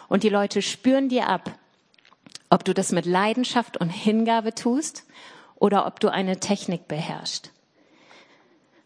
Und 0.09 0.23
die 0.23 0.29
Leute 0.29 0.61
spüren 0.63 1.09
dir 1.09 1.29
ab, 1.29 1.51
ob 2.51 2.65
du 2.65 2.75
das 2.75 2.93
mit 2.93 3.07
Leidenschaft 3.07 3.77
und 3.77 3.89
Hingabe 3.89 4.55
tust 4.55 5.05
oder 5.55 5.87
ob 5.87 6.01
du 6.01 6.09
eine 6.09 6.41
Technik 6.41 6.89
beherrschst. 6.89 7.53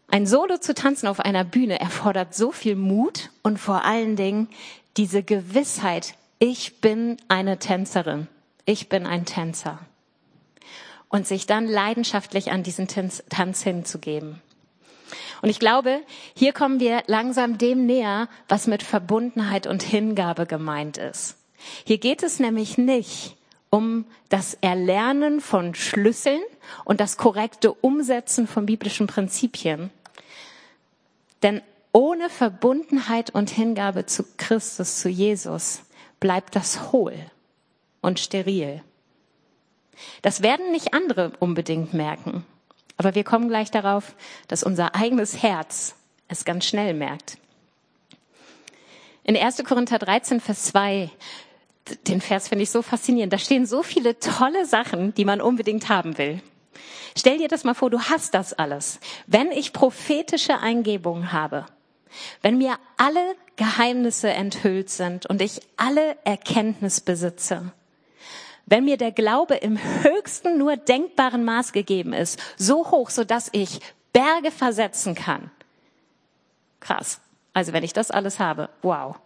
Ein 0.07 0.27
Solo 0.27 0.59
zu 0.59 0.73
tanzen 0.75 1.07
auf 1.07 1.19
einer 1.19 1.43
Bühne 1.43 1.79
erfordert 1.79 2.35
so 2.35 2.51
viel 2.51 2.75
Mut 2.75 3.31
und 3.41 3.57
vor 3.57 3.83
allen 3.83 4.15
Dingen 4.15 4.49
diese 4.97 5.23
Gewissheit, 5.23 6.13
ich 6.37 6.79
bin 6.79 7.17
eine 7.27 7.57
Tänzerin, 7.57 8.27
ich 8.65 8.87
bin 8.87 9.05
ein 9.05 9.25
Tänzer 9.25 9.79
und 11.15 11.25
sich 11.25 11.47
dann 11.47 11.65
leidenschaftlich 11.65 12.51
an 12.51 12.61
diesen 12.61 12.89
Tanz 12.89 13.63
hinzugeben. 13.63 14.41
Und 15.41 15.47
ich 15.47 15.59
glaube, 15.59 16.01
hier 16.35 16.51
kommen 16.51 16.81
wir 16.81 17.03
langsam 17.07 17.57
dem 17.57 17.85
näher, 17.85 18.27
was 18.49 18.67
mit 18.67 18.83
Verbundenheit 18.83 19.65
und 19.65 19.81
Hingabe 19.81 20.45
gemeint 20.45 20.97
ist. 20.97 21.37
Hier 21.85 21.99
geht 21.99 22.21
es 22.21 22.41
nämlich 22.41 22.77
nicht 22.77 23.37
um 23.69 24.05
das 24.27 24.55
Erlernen 24.59 25.39
von 25.39 25.73
Schlüsseln 25.73 26.41
und 26.83 26.99
das 26.99 27.15
korrekte 27.15 27.71
Umsetzen 27.71 28.45
von 28.45 28.65
biblischen 28.65 29.07
Prinzipien. 29.07 29.91
Denn 31.43 31.61
ohne 31.93 32.29
Verbundenheit 32.29 33.29
und 33.29 33.49
Hingabe 33.49 34.05
zu 34.05 34.25
Christus, 34.35 34.99
zu 34.99 35.07
Jesus, 35.07 35.79
bleibt 36.19 36.57
das 36.57 36.91
hohl 36.91 37.15
und 38.01 38.19
steril. 38.19 38.81
Das 40.21 40.41
werden 40.41 40.71
nicht 40.71 40.93
andere 40.93 41.31
unbedingt 41.39 41.93
merken. 41.93 42.45
Aber 42.97 43.15
wir 43.15 43.23
kommen 43.23 43.49
gleich 43.49 43.71
darauf, 43.71 44.15
dass 44.47 44.63
unser 44.63 44.95
eigenes 44.95 45.41
Herz 45.41 45.95
es 46.27 46.45
ganz 46.45 46.65
schnell 46.65 46.93
merkt. 46.93 47.37
In 49.23 49.35
1. 49.35 49.63
Korinther 49.63 49.99
13, 49.99 50.39
Vers 50.39 50.65
2, 50.65 51.09
den 52.07 52.21
Vers 52.21 52.47
finde 52.47 52.63
ich 52.63 52.69
so 52.69 52.81
faszinierend. 52.81 53.33
Da 53.33 53.37
stehen 53.37 53.65
so 53.65 53.83
viele 53.83 54.19
tolle 54.19 54.65
Sachen, 54.65 55.13
die 55.15 55.25
man 55.25 55.41
unbedingt 55.41 55.89
haben 55.89 56.17
will. 56.17 56.41
Stell 57.17 57.37
dir 57.37 57.47
das 57.47 57.63
mal 57.63 57.73
vor, 57.73 57.89
du 57.89 57.99
hast 57.99 58.33
das 58.33 58.53
alles. 58.53 58.99
Wenn 59.25 59.51
ich 59.51 59.73
prophetische 59.73 60.59
Eingebungen 60.59 61.31
habe, 61.31 61.65
wenn 62.41 62.57
mir 62.57 62.77
alle 62.97 63.35
Geheimnisse 63.55 64.29
enthüllt 64.29 64.89
sind 64.89 65.25
und 65.25 65.41
ich 65.41 65.61
alle 65.77 66.17
Erkenntnis 66.23 67.01
besitze, 67.01 67.71
wenn 68.65 68.85
mir 68.85 68.97
der 68.97 69.11
Glaube 69.11 69.55
im 69.55 69.77
höchsten 70.03 70.57
nur 70.57 70.77
denkbaren 70.77 71.43
Maß 71.43 71.71
gegeben 71.71 72.13
ist, 72.13 72.39
so 72.57 72.91
hoch, 72.91 73.09
so 73.09 73.23
dass 73.23 73.49
ich 73.51 73.79
Berge 74.11 74.51
versetzen 74.51 75.15
kann. 75.15 75.51
Krass. 76.79 77.19
Also 77.53 77.73
wenn 77.73 77.83
ich 77.83 77.93
das 77.93 78.11
alles 78.11 78.39
habe, 78.39 78.69
wow. 78.81 79.17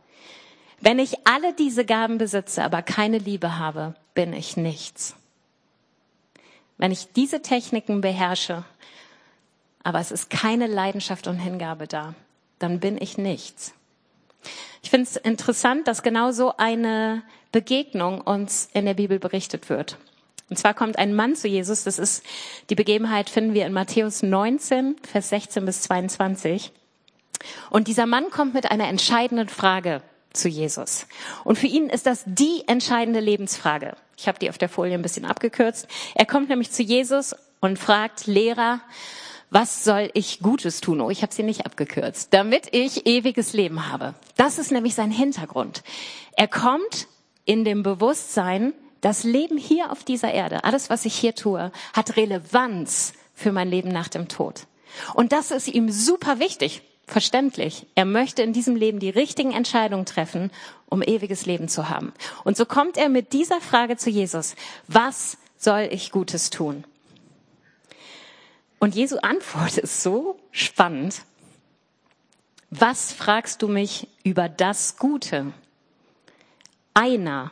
Wenn 0.82 1.00
ich 1.00 1.28
alle 1.28 1.54
diese 1.54 1.86
Gaben 1.86 2.18
besitze, 2.18 2.64
aber 2.64 2.82
keine 2.82 3.18
Liebe 3.18 3.58
habe, 3.58 3.96
bin 4.14 4.34
ich 4.34 4.56
nichts. 4.56 5.16
Wenn 6.78 6.92
ich 6.92 7.12
diese 7.12 7.42
Techniken 7.42 8.02
beherrsche, 8.02 8.64
aber 9.84 10.00
es 10.00 10.12
ist 10.12 10.30
keine 10.30 10.68
Leidenschaft 10.68 11.28
und 11.28 11.38
Hingabe 11.38 11.88
da, 11.88 12.14
dann 12.60 12.80
bin 12.80 12.98
ich 13.02 13.18
nichts. 13.18 13.74
Ich 14.82 14.90
finde 14.90 15.10
es 15.10 15.18
interessant, 15.18 15.88
dass 15.88 16.04
genau 16.04 16.32
so 16.32 16.56
eine 16.56 17.24
Begegnung 17.52 18.22
uns 18.22 18.70
in 18.74 18.86
der 18.86 18.94
Bibel 18.94 19.20
berichtet 19.20 19.70
wird. 19.70 19.98
Und 20.50 20.58
zwar 20.58 20.74
kommt 20.74 20.98
ein 20.98 21.16
Mann 21.16 21.36
zu 21.36 21.48
Jesus, 21.48 21.84
das 21.84 22.00
ist 22.00 22.24
die 22.70 22.76
Begebenheit 22.76 23.30
finden 23.30 23.54
wir 23.54 23.66
in 23.66 23.74
Matthäus 23.74 24.24
19, 24.24 24.96
Vers 25.04 25.30
16 25.30 25.66
bis 25.66 25.82
22. 25.84 26.72
Und 27.70 27.88
dieser 27.88 28.06
Mann 28.06 28.30
kommt 28.32 28.54
mit 28.54 28.70
einer 28.70 28.88
entscheidenden 28.88 29.48
Frage 29.48 30.02
zu 30.34 30.50
Jesus. 30.50 31.08
Und 31.44 31.58
für 31.58 31.68
ihn 31.68 31.90
ist 31.90 32.06
das 32.06 32.24
die 32.26 32.64
entscheidende 32.68 33.20
Lebensfrage. 33.20 33.96
Ich 34.18 34.28
habe 34.28 34.40
die 34.40 34.50
auf 34.50 34.58
der 34.58 34.70
Folie 34.70 34.96
ein 34.96 35.02
bisschen 35.02 35.26
abgekürzt. 35.26 35.88
Er 36.16 36.26
kommt 36.26 36.50
nämlich 36.50 36.72
zu 36.72 36.84
Jesus 36.84 37.36
und 37.60 37.80
fragt, 37.80 38.28
Lehrer, 38.28 38.82
was 39.52 39.84
soll 39.84 40.12
ich 40.14 40.40
Gutes 40.40 40.82
tun? 40.82 41.02
Oh, 41.02 41.10
ich 41.10 41.22
habe 41.24 41.34
sie 41.34 41.44
nicht 41.44 41.66
abgekürzt, 41.66 42.34
damit 42.34 42.74
ich 42.74 43.08
ewiges 43.08 43.54
Leben 43.54 43.92
habe. 43.92 44.14
Das 44.36 44.60
ist 44.60 44.72
nämlich 44.72 44.94
sein 44.94 45.12
Hintergrund. 45.12 45.84
Er 46.34 46.48
kommt 46.48 47.08
in 47.50 47.66
dem 47.66 47.82
Bewusstsein, 47.82 48.74
das 49.02 49.24
Leben 49.24 49.58
hier 49.58 49.92
auf 49.92 50.04
dieser 50.04 50.32
Erde, 50.32 50.64
alles, 50.66 50.92
was 50.92 51.06
ich 51.06 51.16
hier 51.16 51.34
tue, 51.34 51.72
hat 51.94 52.16
Relevanz 52.16 53.14
für 53.34 53.52
mein 53.52 53.72
Leben 53.72 53.90
nach 53.90 54.08
dem 54.08 54.28
Tod. 54.28 54.68
Und 55.16 55.32
das 55.32 55.50
ist 55.50 55.68
ihm 55.68 55.90
super 55.90 56.38
wichtig, 56.38 56.84
verständlich. 57.08 57.88
Er 57.96 58.06
möchte 58.06 58.44
in 58.44 58.54
diesem 58.54 58.76
Leben 58.76 59.00
die 59.00 59.10
richtigen 59.10 59.52
Entscheidungen 59.52 60.06
treffen, 60.06 60.52
um 60.90 61.02
ewiges 61.02 61.48
Leben 61.48 61.70
zu 61.70 61.90
haben. 61.90 62.14
Und 62.44 62.56
so 62.56 62.66
kommt 62.68 62.98
er 62.98 63.10
mit 63.10 63.34
dieser 63.34 63.62
Frage 63.62 63.98
zu 63.98 64.12
Jesus. 64.12 64.54
Was 64.88 65.40
soll 65.58 65.90
ich 65.90 66.12
Gutes 66.12 66.52
tun? 66.52 66.84
Und 68.78 68.94
Jesu 68.94 69.18
Antwort 69.18 69.76
ist 69.80 70.04
so 70.04 70.40
spannend. 70.52 71.24
Was 72.70 73.12
fragst 73.12 73.64
du 73.64 73.68
mich 73.68 74.08
über 74.24 74.50
das 74.50 74.98
Gute? 74.98 75.52
Einer 76.94 77.52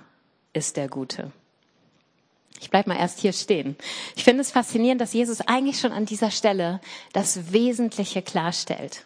ist 0.53 0.77
der 0.77 0.87
Gute. 0.87 1.31
Ich 2.59 2.69
bleib 2.69 2.87
mal 2.87 2.97
erst 2.97 3.19
hier 3.19 3.33
stehen. 3.33 3.75
Ich 4.15 4.23
finde 4.23 4.41
es 4.41 4.51
faszinierend, 4.51 4.99
dass 4.99 5.13
Jesus 5.13 5.41
eigentlich 5.41 5.79
schon 5.79 5.91
an 5.91 6.05
dieser 6.05 6.31
Stelle 6.31 6.81
das 7.13 7.51
Wesentliche 7.53 8.21
klarstellt. 8.21 9.05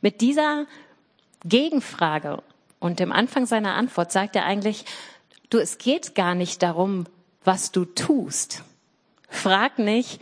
Mit 0.00 0.20
dieser 0.20 0.66
Gegenfrage 1.44 2.42
und 2.78 3.00
dem 3.00 3.12
Anfang 3.12 3.46
seiner 3.46 3.74
Antwort 3.74 4.12
sagt 4.12 4.36
er 4.36 4.44
eigentlich, 4.44 4.84
du, 5.50 5.58
es 5.58 5.78
geht 5.78 6.14
gar 6.14 6.34
nicht 6.34 6.62
darum, 6.62 7.06
was 7.44 7.72
du 7.72 7.84
tust. 7.84 8.62
Frag 9.28 9.78
nicht, 9.78 10.20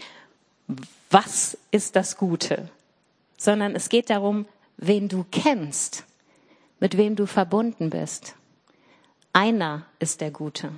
was 1.11 1.59
ist 1.71 1.97
das 1.97 2.17
Gute, 2.17 2.69
sondern 3.37 3.75
es 3.75 3.89
geht 3.89 4.11
darum, 4.11 4.47
wen 4.77 5.09
du 5.09 5.25
kennst, 5.31 6.05
mit 6.81 6.97
wem 6.97 7.17
du 7.17 7.27
verbunden 7.27 7.91
bist. 7.91 8.35
Einer 9.35 9.85
ist 9.99 10.21
der 10.21 10.31
Gute. 10.31 10.71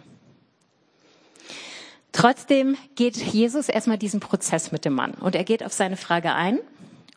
Trotzdem 2.11 2.79
geht 2.95 3.19
Jesus 3.19 3.69
erstmal 3.69 3.99
diesen 3.99 4.19
Prozess 4.19 4.73
mit 4.73 4.87
dem 4.87 4.95
Mann 4.95 5.13
und 5.13 5.37
er 5.37 5.45
geht 5.45 5.63
auf 5.63 5.75
seine 5.75 5.99
Frage 5.99 6.33
ein 6.33 6.59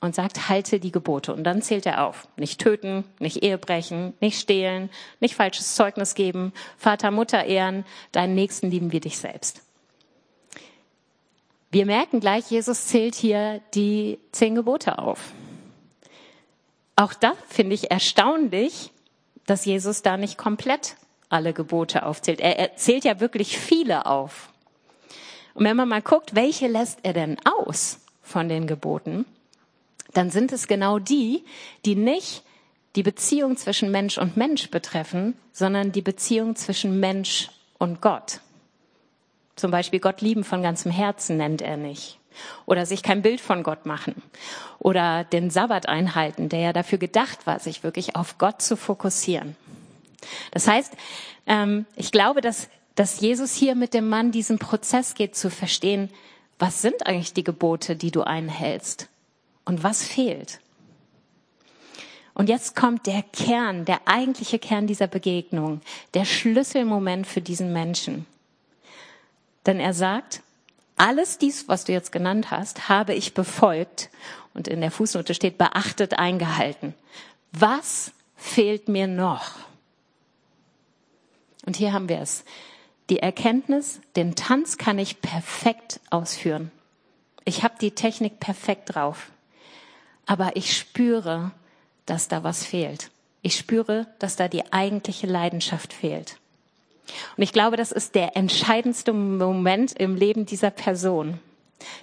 und 0.01 0.15
sagt, 0.15 0.50
halte 0.50 0.81
die 0.81 0.91
Gebote. 0.91 1.34
Und 1.34 1.46
dann 1.46 1.62
zählt 1.62 1.86
er 1.86 2.05
auf. 2.05 2.27
Nicht 2.36 2.60
töten, 2.60 3.05
nicht 3.19 3.41
Ehe 3.41 3.58
brechen, 3.58 4.13
nicht 4.19 4.38
stehlen, 4.38 4.89
nicht 5.22 5.36
falsches 5.36 5.75
Zeugnis 5.75 6.13
geben, 6.13 6.51
Vater, 6.77 7.10
Mutter 7.10 7.46
ehren, 7.46 7.86
deinen 8.12 8.36
Nächsten 8.36 8.69
lieben 8.69 8.91
wie 8.91 9.00
dich 9.00 9.17
selbst. 9.17 9.62
Wir 11.72 11.86
merken 11.86 12.19
gleich, 12.19 12.51
Jesus 12.51 12.88
zählt 12.88 13.15
hier 13.15 13.62
die 13.74 14.19
zehn 14.34 14.55
Gebote 14.55 14.98
auf. 14.98 15.31
Auch 16.98 17.13
da 17.13 17.34
finde 17.48 17.75
ich 17.75 17.91
erstaunlich, 17.91 18.91
dass 19.46 19.63
Jesus 19.63 20.01
da 20.01 20.17
nicht 20.17 20.38
komplett 20.38 20.98
alle 21.30 21.54
Gebote 21.54 22.06
aufzählt. 22.06 22.40
Er 22.40 22.76
zählt 22.76 23.06
ja 23.06 23.20
wirklich 23.20 23.58
viele 23.58 24.06
auf. 24.06 24.50
Und 25.54 25.66
wenn 25.66 25.78
man 25.78 25.90
mal 25.90 26.02
guckt, 26.02 26.36
welche 26.36 26.68
lässt 26.68 27.00
er 27.04 27.14
denn 27.14 27.38
aus 27.46 28.00
von 28.22 28.50
den 28.50 28.68
Geboten, 28.68 29.26
dann 30.14 30.32
sind 30.32 30.52
es 30.52 30.68
genau 30.68 31.00
die, 31.00 31.44
die 31.86 31.96
nicht 31.96 32.44
die 32.96 33.04
Beziehung 33.04 33.56
zwischen 33.58 33.92
Mensch 33.92 34.18
und 34.18 34.38
Mensch 34.38 34.72
betreffen, 34.72 35.36
sondern 35.52 35.92
die 35.92 36.02
Beziehung 36.02 36.56
zwischen 36.56 37.00
Mensch 37.00 37.50
und 37.78 38.02
Gott. 38.02 38.42
Zum 39.56 39.72
Beispiel 39.72 40.00
Gott 40.00 40.22
lieben 40.22 40.44
von 40.44 40.64
ganzem 40.64 40.92
Herzen 40.92 41.38
nennt 41.38 41.62
er 41.62 41.78
nicht. 41.78 42.18
Oder 42.66 42.86
sich 42.86 43.04
kein 43.04 43.22
Bild 43.22 43.42
von 43.42 43.64
Gott 43.64 43.86
machen. 43.86 44.22
Oder 44.80 45.26
den 45.26 45.50
Sabbat 45.50 45.90
einhalten, 45.90 46.48
der 46.50 46.60
ja 46.60 46.74
dafür 46.74 46.98
gedacht 46.98 47.46
war, 47.46 47.60
sich 47.60 47.84
wirklich 47.84 48.16
auf 48.16 48.38
Gott 48.38 48.62
zu 48.62 48.78
fokussieren. 48.78 49.56
Das 50.52 50.68
heißt, 50.68 50.94
ähm, 51.48 51.86
ich 51.96 52.12
glaube, 52.12 52.42
dass, 52.42 52.70
dass 52.96 53.20
Jesus 53.20 53.54
hier 53.54 53.76
mit 53.76 53.94
dem 53.94 54.10
Mann 54.10 54.32
diesen 54.32 54.60
Prozess 54.60 55.16
geht 55.16 55.36
zu 55.36 55.50
verstehen, 55.50 56.10
was 56.58 56.82
sind 56.82 57.08
eigentlich 57.08 57.34
die 57.34 57.44
Gebote, 57.44 57.96
die 57.96 58.12
du 58.12 58.22
einhältst? 58.22 59.08
Und 59.66 59.84
was 59.84 60.04
fehlt? 60.04 60.60
Und 62.34 62.50
jetzt 62.50 62.76
kommt 62.76 63.06
der 63.06 63.22
Kern, 63.22 63.86
der 63.86 64.08
eigentliche 64.08 64.60
Kern 64.60 64.88
dieser 64.88 65.08
Begegnung, 65.08 65.82
der 66.14 66.26
Schlüsselmoment 66.26 67.28
für 67.28 67.42
diesen 67.42 67.74
Menschen. 67.74 68.26
Denn 69.66 69.80
er 69.80 69.94
sagt, 69.94 70.42
alles 70.96 71.38
dies, 71.38 71.68
was 71.68 71.86
du 71.86 71.92
jetzt 71.92 72.12
genannt 72.12 72.52
hast, 72.52 72.90
habe 72.90 73.14
ich 73.14 73.34
befolgt 73.34 74.10
und 74.54 74.68
in 74.68 74.82
der 74.82 74.92
Fußnote 74.92 75.34
steht 75.34 75.58
beachtet 75.58 76.18
eingehalten. 76.18 76.94
Was 77.52 78.12
fehlt 78.36 78.88
mir 78.88 79.08
noch? 79.08 79.52
Und 81.70 81.78
hier 81.78 81.94
haben 81.94 82.10
wir 82.10 82.20
es. 82.20 82.46
Die 83.12 83.20
Erkenntnis, 83.20 84.02
den 84.16 84.34
Tanz 84.34 84.80
kann 84.80 84.98
ich 84.98 85.22
perfekt 85.22 86.00
ausführen. 86.10 86.72
Ich 87.46 87.62
habe 87.62 87.76
die 87.80 87.92
Technik 87.92 88.40
perfekt 88.40 88.96
drauf. 88.96 89.30
Aber 90.26 90.56
ich 90.56 90.76
spüre, 90.76 91.52
dass 92.08 92.28
da 92.28 92.44
was 92.44 92.66
fehlt. 92.66 93.12
Ich 93.44 93.56
spüre, 93.56 94.08
dass 94.18 94.36
da 94.36 94.48
die 94.48 94.74
eigentliche 94.74 95.28
Leidenschaft 95.28 95.94
fehlt. 95.94 96.38
Und 97.38 97.44
ich 97.44 97.54
glaube, 97.54 97.78
das 97.78 97.92
ist 97.92 98.16
der 98.16 98.36
entscheidendste 98.36 99.14
Moment 99.14 99.94
im 99.94 100.16
Leben 100.16 100.48
dieser 100.48 100.72
Person. 100.72 101.40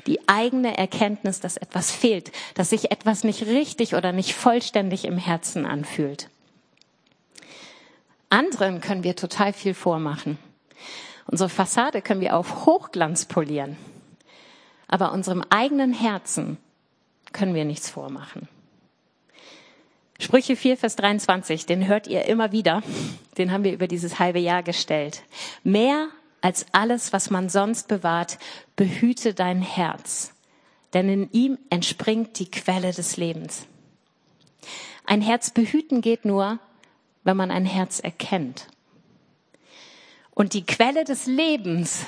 Die 0.07 0.29
eigene 0.29 0.79
Erkenntnis, 0.79 1.41
dass 1.41 1.57
etwas 1.57 1.91
fehlt, 1.91 2.31
dass 2.55 2.71
sich 2.71 2.93
etwas 2.93 3.25
nicht 3.25 3.47
richtig 3.47 3.97
oder 3.97 4.13
nicht 4.13 4.33
vollständig 4.33 5.07
im 5.07 5.19
Herzen 5.19 5.67
anfühlt. 5.67 6.31
Anderen 8.29 8.81
können 8.81 9.05
wir 9.05 9.17
total 9.17 9.53
viel 9.53 9.75
vormachen. 9.75 10.39
Unsere 11.27 11.49
Fassade 11.49 12.03
können 12.03 12.21
wir 12.21 12.37
auf 12.37 12.67
Hochglanz 12.67 13.25
polieren. 13.25 13.77
Aber 14.89 15.13
unserem 15.13 15.43
eigenen 15.51 15.93
Herzen 15.93 16.59
können 17.33 17.55
wir 17.55 17.65
nichts 17.65 17.91
vormachen. 17.91 18.49
Sprüche 20.19 20.57
4, 20.57 20.77
Vers 20.77 20.97
23, 20.97 21.67
den 21.67 21.87
hört 21.87 22.07
ihr 22.07 22.25
immer 22.25 22.53
wieder. 22.53 22.83
Den 23.37 23.53
haben 23.53 23.65
wir 23.65 23.73
über 23.73 23.87
dieses 23.87 24.19
halbe 24.19 24.39
Jahr 24.39 24.63
gestellt. 24.63 25.23
Mehr 25.63 26.09
als 26.41 26.67
alles, 26.73 27.13
was 27.13 27.31
man 27.31 27.49
sonst 27.49 27.89
bewahrt, 27.89 28.39
behüte 28.77 29.35
dein 29.35 29.61
Herz, 29.61 30.33
denn 30.95 31.09
in 31.09 31.33
ihm 31.33 31.59
entspringt 31.69 32.39
die 32.39 32.51
Quelle 32.51 32.93
des 32.93 33.17
Lebens. 33.17 33.67
Ein 35.05 35.21
Herz 35.21 35.51
behüten 35.51 36.01
geht 36.01 36.25
nur, 36.25 36.59
wenn 37.27 37.37
man 37.37 37.51
ein 37.51 37.67
Herz 37.67 37.99
erkennt. 37.99 38.69
Und 40.31 40.55
die 40.55 40.65
Quelle 40.65 41.03
des 41.03 41.27
Lebens, 41.27 42.07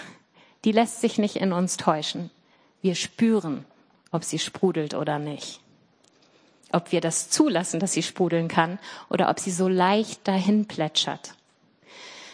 die 0.65 0.71
lässt 0.71 1.01
sich 1.01 1.19
nicht 1.19 1.35
in 1.35 1.53
uns 1.53 1.77
täuschen. 1.77 2.31
Wir 2.83 2.95
spüren, 2.95 3.65
ob 4.13 4.23
sie 4.23 4.39
sprudelt 4.39 4.95
oder 4.95 5.19
nicht. 5.19 5.61
Ob 6.71 6.93
wir 6.93 7.01
das 7.01 7.31
zulassen, 7.31 7.81
dass 7.81 7.95
sie 7.95 8.05
sprudeln 8.05 8.47
kann 8.47 8.79
oder 9.11 9.29
ob 9.29 9.41
sie 9.41 9.51
so 9.51 9.67
leicht 9.67 10.29
dahin 10.29 10.69
plätschert. 10.69 11.35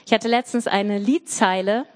Ich 0.05 0.12
hatte 0.12 0.29
letztens 0.29 0.67
eine 0.67 0.99
Liedzeile, 0.99 1.87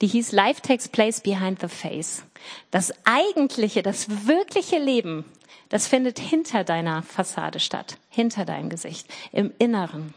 die 0.00 0.06
hieß 0.06 0.32
Life 0.32 0.62
takes 0.62 0.88
place 0.88 1.20
behind 1.20 1.60
the 1.60 1.68
face. 1.68 2.22
Das 2.70 2.94
eigentliche, 3.04 3.82
das 3.82 4.26
wirkliche 4.26 4.78
Leben, 4.78 5.26
das 5.68 5.86
findet 5.86 6.18
hinter 6.18 6.64
deiner 6.64 7.02
Fassade 7.02 7.60
statt, 7.60 7.98
hinter 8.08 8.46
deinem 8.46 8.70
Gesicht, 8.70 9.06
im 9.32 9.52
Inneren. 9.58 10.14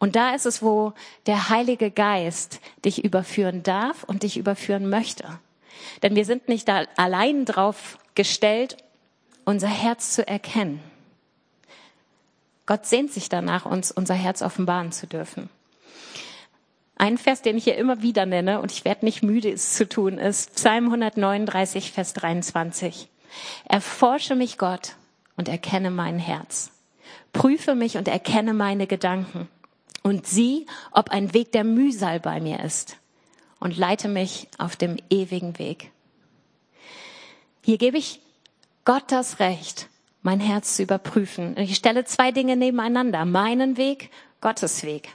Und 0.00 0.16
da 0.16 0.34
ist 0.34 0.46
es, 0.46 0.62
wo 0.62 0.94
der 1.26 1.50
Heilige 1.50 1.90
Geist 1.90 2.60
dich 2.84 3.04
überführen 3.04 3.62
darf 3.62 4.02
und 4.02 4.24
dich 4.24 4.38
überführen 4.38 4.88
möchte. 4.88 5.38
Denn 6.02 6.16
wir 6.16 6.24
sind 6.24 6.48
nicht 6.48 6.66
da 6.66 6.84
allein 6.96 7.44
drauf 7.44 7.98
gestellt, 8.14 8.78
unser 9.44 9.68
Herz 9.68 10.12
zu 10.14 10.26
erkennen. 10.26 10.80
Gott 12.64 12.86
sehnt 12.86 13.12
sich 13.12 13.28
danach, 13.28 13.66
uns 13.66 13.92
unser 13.92 14.14
Herz 14.14 14.42
offenbaren 14.42 14.90
zu 14.90 15.06
dürfen. 15.06 15.50
Ein 16.96 17.18
Vers, 17.18 17.42
den 17.42 17.56
ich 17.56 17.64
hier 17.64 17.76
immer 17.76 18.02
wieder 18.02 18.26
nenne, 18.26 18.60
und 18.60 18.72
ich 18.72 18.84
werde 18.84 19.04
nicht 19.04 19.22
müde, 19.22 19.50
es 19.50 19.74
zu 19.74 19.88
tun, 19.88 20.18
ist 20.18 20.54
Psalm 20.54 20.86
139, 20.86 21.92
Vers 21.92 22.14
23. 22.14 23.08
Erforsche 23.64 24.34
mich, 24.34 24.56
Gott, 24.56 24.96
und 25.36 25.48
erkenne 25.48 25.90
mein 25.90 26.18
Herz. 26.18 26.70
Prüfe 27.32 27.74
mich 27.74 27.96
und 27.96 28.08
erkenne 28.08 28.54
meine 28.54 28.86
Gedanken. 28.86 29.48
Und 30.02 30.26
sieh, 30.26 30.66
ob 30.92 31.10
ein 31.10 31.34
Weg 31.34 31.52
der 31.52 31.64
Mühsal 31.64 32.20
bei 32.20 32.40
mir 32.40 32.60
ist. 32.60 32.96
Und 33.58 33.76
leite 33.76 34.08
mich 34.08 34.48
auf 34.58 34.76
dem 34.76 34.96
ewigen 35.10 35.58
Weg. 35.58 35.90
Hier 37.62 37.76
gebe 37.76 37.98
ich 37.98 38.20
Gott 38.84 39.04
das 39.08 39.38
Recht, 39.38 39.88
mein 40.22 40.40
Herz 40.40 40.76
zu 40.76 40.82
überprüfen. 40.82 41.56
Ich 41.58 41.76
stelle 41.76 42.04
zwei 42.04 42.32
Dinge 42.32 42.56
nebeneinander. 42.56 43.24
Meinen 43.26 43.76
Weg, 43.76 44.10
Gottes 44.40 44.82
Weg. 44.82 45.10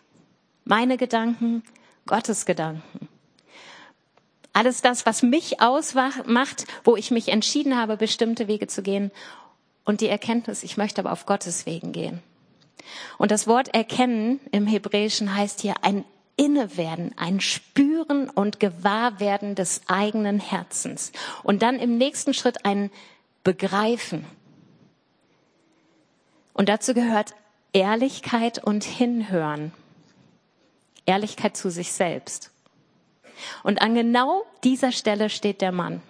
Meine 0.63 0.97
Gedanken, 0.97 1.63
Gottes 2.05 2.45
Gedanken. 2.45 3.09
Alles 4.53 4.81
das, 4.81 5.05
was 5.05 5.21
mich 5.21 5.59
ausmacht, 5.59 6.65
wo 6.83 6.95
ich 6.95 7.11
mich 7.11 7.27
entschieden 7.27 7.75
habe, 7.75 7.97
bestimmte 7.97 8.47
Wege 8.47 8.67
zu 8.67 8.83
gehen. 8.83 9.11
Und 9.83 10.01
die 10.01 10.07
Erkenntnis, 10.07 10.63
ich 10.63 10.77
möchte 10.77 11.01
aber 11.01 11.11
auf 11.11 11.25
Gottes 11.25 11.65
Wegen 11.65 11.91
gehen. 11.91 12.21
Und 13.17 13.31
das 13.31 13.47
Wort 13.47 13.73
erkennen 13.73 14.39
im 14.51 14.67
Hebräischen 14.67 15.35
heißt 15.35 15.61
hier 15.61 15.75
ein 15.83 16.05
Innewerden, 16.37 17.13
ein 17.17 17.39
Spüren 17.39 18.29
und 18.29 18.59
Gewahrwerden 18.59 19.55
des 19.55 19.81
eigenen 19.87 20.39
Herzens. 20.39 21.11
Und 21.43 21.61
dann 21.61 21.79
im 21.79 21.97
nächsten 21.97 22.33
Schritt 22.33 22.65
ein 22.65 22.91
Begreifen. 23.43 24.25
Und 26.53 26.69
dazu 26.69 26.93
gehört 26.93 27.33
Ehrlichkeit 27.73 28.63
und 28.63 28.83
Hinhören. 28.83 29.71
Ehrlichkeit 31.05 31.55
zu 31.55 31.69
sich 31.69 31.91
selbst. 31.93 32.51
Und 33.63 33.81
an 33.81 33.95
genau 33.95 34.45
dieser 34.63 34.91
Stelle 34.91 35.29
steht 35.29 35.61
der 35.61 35.71
Mann. 35.71 36.01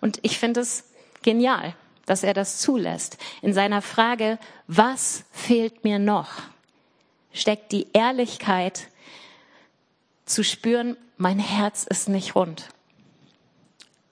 Und 0.00 0.18
ich 0.22 0.38
finde 0.38 0.60
es 0.60 0.84
genial, 1.22 1.74
dass 2.10 2.24
er 2.24 2.34
das 2.34 2.58
zulässt. 2.58 3.18
In 3.40 3.54
seiner 3.54 3.82
Frage, 3.82 4.40
was 4.66 5.22
fehlt 5.30 5.84
mir 5.84 6.00
noch, 6.00 6.42
steckt 7.32 7.70
die 7.70 7.86
Ehrlichkeit 7.92 8.88
zu 10.24 10.42
spüren, 10.42 10.96
mein 11.18 11.38
Herz 11.38 11.84
ist 11.88 12.08
nicht 12.08 12.34
rund. 12.34 12.68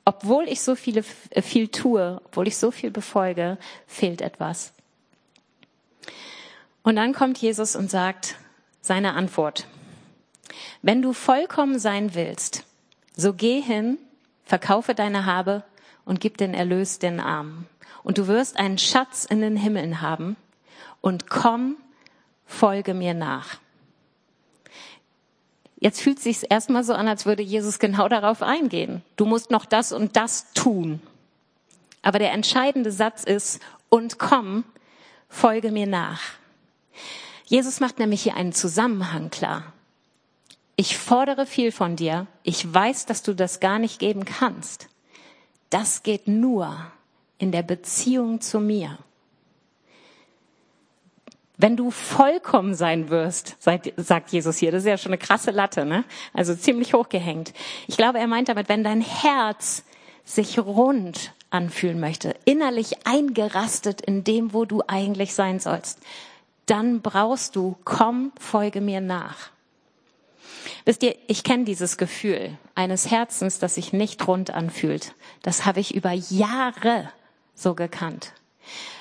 Obwohl 0.04 0.44
ich 0.48 0.60
so 0.60 0.76
viele, 0.76 1.02
viel 1.02 1.66
tue, 1.66 2.20
obwohl 2.24 2.46
ich 2.46 2.56
so 2.56 2.70
viel 2.70 2.92
befolge, 2.92 3.58
fehlt 3.88 4.20
etwas. 4.20 4.72
Und 6.84 6.94
dann 6.94 7.12
kommt 7.12 7.38
Jesus 7.38 7.74
und 7.74 7.90
sagt 7.90 8.36
seine 8.80 9.14
Antwort. 9.14 9.66
Wenn 10.82 11.02
du 11.02 11.12
vollkommen 11.12 11.80
sein 11.80 12.14
willst, 12.14 12.62
so 13.16 13.34
geh 13.34 13.60
hin, 13.60 13.98
verkaufe 14.44 14.94
deine 14.94 15.26
Habe 15.26 15.64
und 16.04 16.20
gib 16.20 16.38
den 16.38 16.54
Erlös 16.54 17.00
den 17.00 17.18
Armen. 17.18 17.66
Und 18.08 18.16
du 18.16 18.26
wirst 18.26 18.56
einen 18.56 18.78
Schatz 18.78 19.26
in 19.26 19.42
den 19.42 19.58
Himmeln 19.58 20.00
haben. 20.00 20.36
Und 21.02 21.28
komm, 21.28 21.76
folge 22.46 22.94
mir 22.94 23.12
nach. 23.12 23.58
Jetzt 25.78 26.00
fühlt 26.00 26.16
es 26.16 26.24
sich 26.24 26.50
erstmal 26.50 26.84
so 26.84 26.94
an, 26.94 27.06
als 27.06 27.26
würde 27.26 27.42
Jesus 27.42 27.78
genau 27.78 28.08
darauf 28.08 28.42
eingehen. 28.42 29.02
Du 29.16 29.26
musst 29.26 29.50
noch 29.50 29.66
das 29.66 29.92
und 29.92 30.16
das 30.16 30.54
tun. 30.54 31.02
Aber 32.00 32.18
der 32.18 32.32
entscheidende 32.32 32.92
Satz 32.92 33.24
ist, 33.24 33.60
und 33.90 34.18
komm, 34.18 34.64
folge 35.28 35.70
mir 35.70 35.86
nach. 35.86 36.22
Jesus 37.44 37.78
macht 37.78 37.98
nämlich 37.98 38.22
hier 38.22 38.36
einen 38.36 38.54
Zusammenhang 38.54 39.28
klar. 39.28 39.74
Ich 40.76 40.96
fordere 40.96 41.44
viel 41.44 41.72
von 41.72 41.94
dir. 41.94 42.26
Ich 42.42 42.72
weiß, 42.72 43.04
dass 43.04 43.22
du 43.22 43.34
das 43.34 43.60
gar 43.60 43.78
nicht 43.78 43.98
geben 43.98 44.24
kannst. 44.24 44.88
Das 45.68 46.02
geht 46.02 46.26
nur 46.26 46.90
in 47.38 47.52
der 47.52 47.62
Beziehung 47.62 48.40
zu 48.40 48.60
mir. 48.60 48.98
Wenn 51.56 51.76
du 51.76 51.90
vollkommen 51.90 52.74
sein 52.74 53.10
wirst, 53.10 53.56
sagt 53.96 54.30
Jesus 54.30 54.58
hier, 54.58 54.70
das 54.70 54.84
ist 54.84 54.88
ja 54.88 54.96
schon 54.96 55.10
eine 55.10 55.18
krasse 55.18 55.50
Latte, 55.50 55.84
ne? 55.84 56.04
Also 56.32 56.54
ziemlich 56.54 56.94
hochgehängt. 56.94 57.52
Ich 57.88 57.96
glaube, 57.96 58.20
er 58.20 58.28
meint 58.28 58.48
damit, 58.48 58.68
wenn 58.68 58.84
dein 58.84 59.00
Herz 59.00 59.82
sich 60.24 60.58
rund 60.58 61.32
anfühlen 61.50 61.98
möchte, 61.98 62.36
innerlich 62.44 63.06
eingerastet 63.06 64.00
in 64.00 64.22
dem, 64.22 64.52
wo 64.52 64.66
du 64.66 64.82
eigentlich 64.86 65.34
sein 65.34 65.58
sollst, 65.58 65.98
dann 66.66 67.00
brauchst 67.00 67.56
du, 67.56 67.76
komm, 67.84 68.32
folge 68.38 68.80
mir 68.80 69.00
nach. 69.00 69.50
Wisst 70.84 71.02
ihr, 71.02 71.16
ich 71.26 71.42
kenne 71.42 71.64
dieses 71.64 71.96
Gefühl 71.96 72.56
eines 72.74 73.10
Herzens, 73.10 73.58
das 73.58 73.76
sich 73.76 73.92
nicht 73.92 74.28
rund 74.28 74.50
anfühlt. 74.50 75.14
Das 75.42 75.64
habe 75.64 75.80
ich 75.80 75.94
über 75.94 76.12
Jahre 76.12 77.10
so 77.60 77.74
gekannt. 77.74 78.32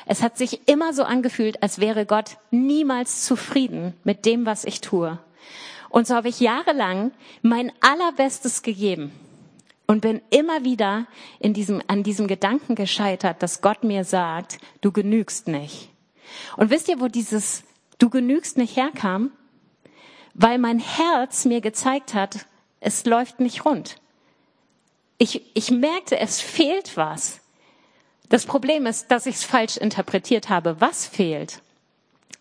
Es 0.06 0.22
hat 0.24 0.38
sich 0.38 0.68
immer 0.68 0.94
so 0.94 1.04
angefühlt, 1.04 1.62
als 1.62 1.80
wäre 1.80 2.06
Gott 2.06 2.38
niemals 2.52 3.26
zufrieden 3.26 3.94
mit 4.04 4.26
dem, 4.26 4.46
was 4.46 4.64
ich 4.64 4.82
tue. 4.82 5.20
Und 5.90 6.08
so 6.08 6.16
habe 6.16 6.30
ich 6.30 6.40
jahrelang 6.40 7.12
mein 7.42 7.72
allerbestes 7.82 8.62
gegeben 8.62 9.12
und 9.86 10.02
bin 10.02 10.22
immer 10.30 10.64
wieder 10.64 11.08
in 11.40 11.54
diesem, 11.54 11.82
an 11.88 12.04
diesem 12.04 12.28
Gedanken 12.28 12.76
gescheitert, 12.76 13.42
dass 13.42 13.62
Gott 13.62 13.84
mir 13.84 14.04
sagt, 14.04 14.60
du 14.82 14.92
genügst 14.92 15.48
nicht. 15.48 15.90
Und 16.56 16.70
wisst 16.70 16.88
ihr, 16.90 17.00
wo 17.00 17.08
dieses 17.08 17.64
Du 18.00 18.10
genügst 18.10 18.58
nicht 18.58 18.76
herkam? 18.76 19.32
Weil 20.34 20.60
mein 20.60 20.80
Herz 20.80 21.46
mir 21.46 21.62
gezeigt 21.62 22.14
hat, 22.14 22.46
es 22.80 23.06
läuft 23.06 23.40
nicht 23.40 23.66
rund. 23.66 24.00
Ich, 25.18 25.42
ich 25.56 25.72
merkte, 25.72 26.20
es 26.20 26.40
fehlt 26.40 26.96
was. 26.96 27.40
Das 28.30 28.46
Problem 28.46 28.86
ist, 28.86 29.10
dass 29.10 29.26
ich 29.26 29.36
es 29.36 29.44
falsch 29.44 29.78
interpretiert 29.78 30.50
habe. 30.50 30.82
Was 30.82 31.06
fehlt? 31.06 31.62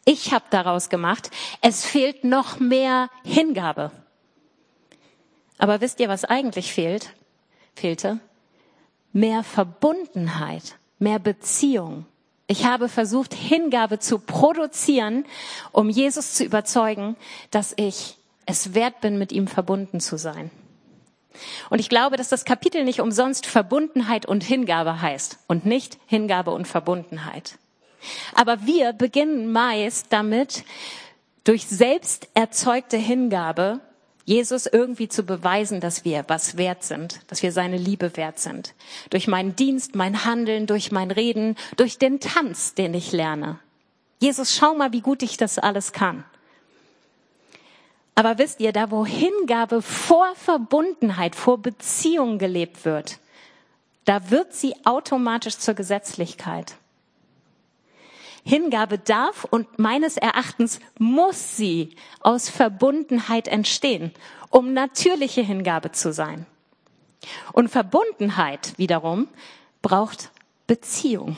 Ich 0.05 0.33
habe 0.33 0.45
daraus 0.51 0.89
gemacht, 0.89 1.31
es 1.63 1.85
fehlt 1.85 2.25
noch 2.25 2.61
mehr 2.61 3.11
Hingabe. 3.25 3.91
Aber 5.59 5.81
wisst 5.81 6.01
ihr, 6.01 6.09
was 6.09 6.25
eigentlich 6.25 6.73
fehlt? 6.73 7.11
Fehlte? 7.75 8.21
Mehr 9.13 9.43
Verbundenheit, 9.43 10.77
mehr 10.99 11.19
Beziehung. 11.19 12.07
Ich 12.47 12.65
habe 12.65 12.89
versucht, 12.89 13.35
Hingabe 13.35 13.99
zu 13.99 14.19
produzieren, 14.19 15.25
um 15.73 15.91
Jesus 15.91 16.35
zu 16.35 16.45
überzeugen, 16.45 17.17
dass 17.51 17.75
ich 17.77 18.17
es 18.45 18.75
wert 18.75 19.01
bin, 19.01 19.19
mit 19.19 19.33
ihm 19.33 19.49
verbunden 19.49 19.99
zu 19.99 20.19
sein. 20.19 20.51
Und 21.71 21.79
ich 21.79 21.89
glaube, 21.89 22.17
dass 22.17 22.29
das 22.29 22.45
Kapitel 22.45 22.85
nicht 22.85 23.01
umsonst 23.01 23.47
Verbundenheit 23.47 24.27
und 24.27 24.45
Hingabe 24.45 25.01
heißt 25.01 25.39
und 25.47 25.67
nicht 25.67 25.99
Hingabe 26.07 26.51
und 26.51 26.67
Verbundenheit. 26.67 27.59
Aber 28.35 28.67
wir 28.67 28.93
beginnen 28.93 29.53
meist 29.53 30.07
damit, 30.11 30.65
durch 31.45 31.67
selbst 31.67 32.29
erzeugte 32.35 32.97
Hingabe 32.97 33.81
Jesus 34.27 34.67
irgendwie 34.67 35.09
zu 35.09 35.23
beweisen, 35.23 35.81
dass 35.81 36.05
wir 36.05 36.25
was 36.27 36.57
wert 36.57 36.83
sind, 36.83 37.21
dass 37.29 37.45
wir 37.45 37.53
seine 37.53 37.77
Liebe 37.77 38.17
wert 38.17 38.41
sind. 38.41 38.75
Durch 39.11 39.29
meinen 39.29 39.55
Dienst, 39.55 39.95
mein 39.95 40.25
Handeln, 40.25 40.67
durch 40.67 40.91
mein 40.91 41.13
Reden, 41.13 41.55
durch 41.77 41.99
den 41.99 42.19
Tanz, 42.19 42.75
den 42.75 42.93
ich 42.93 43.13
lerne. 43.13 43.61
Jesus, 44.19 44.57
schau 44.57 44.75
mal, 44.75 44.93
wie 44.93 45.01
gut 45.01 45.23
ich 45.23 45.37
das 45.37 45.59
alles 45.59 45.93
kann. 45.93 46.25
Aber 48.17 48.39
wisst 48.39 48.61
ihr, 48.61 48.73
da 48.73 48.91
wo 48.91 49.05
Hingabe 49.05 49.83
vor 49.83 50.35
Verbundenheit, 50.37 51.37
vor 51.37 51.59
Beziehung 51.59 52.39
gelebt 52.39 52.85
wird, 52.87 53.19
da 54.07 54.31
wird 54.31 54.55
sie 54.55 54.75
automatisch 54.85 55.59
zur 55.59 55.75
Gesetzlichkeit. 55.75 56.77
Hingabe 58.43 58.99
darf 58.99 59.45
und 59.45 59.79
meines 59.79 60.17
Erachtens 60.17 60.81
muss 60.99 61.57
sie 61.57 61.95
aus 62.21 62.49
Verbundenheit 62.49 63.49
entstehen, 63.49 64.13
um 64.49 64.73
natürliche 64.73 65.43
Hingabe 65.43 65.93
zu 65.93 66.13
sein. 66.13 66.47
Und 67.53 67.69
Verbundenheit 67.69 68.73
wiederum 68.79 69.29
braucht 69.83 70.31
Beziehung, 70.67 71.37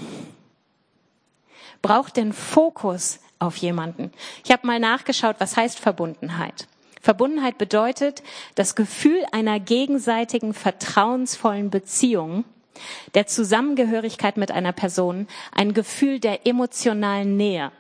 braucht 1.83 2.17
den 2.19 2.33
Fokus 2.33 3.19
auf 3.39 3.57
jemanden. 3.57 4.13
Ich 4.45 4.51
habe 4.51 4.67
mal 4.67 4.81
nachgeschaut, 4.81 5.37
was 5.39 5.57
heißt 5.57 5.79
Verbundenheit. 5.79 6.67
Verbundenheit 7.01 7.59
bedeutet 7.59 8.23
das 8.55 8.75
Gefühl 8.75 9.25
einer 9.33 9.61
gegenseitigen 9.61 10.55
vertrauensvollen 10.55 11.71
Beziehung 11.71 12.45
der 13.15 13.27
Zusammengehörigkeit 13.27 14.37
mit 14.37 14.51
einer 14.51 14.73
Person, 14.73 15.27
ein 15.53 15.75
Gefühl 15.75 16.21
der 16.21 16.47
emotionalen 16.47 17.37
Nähe. 17.37 17.73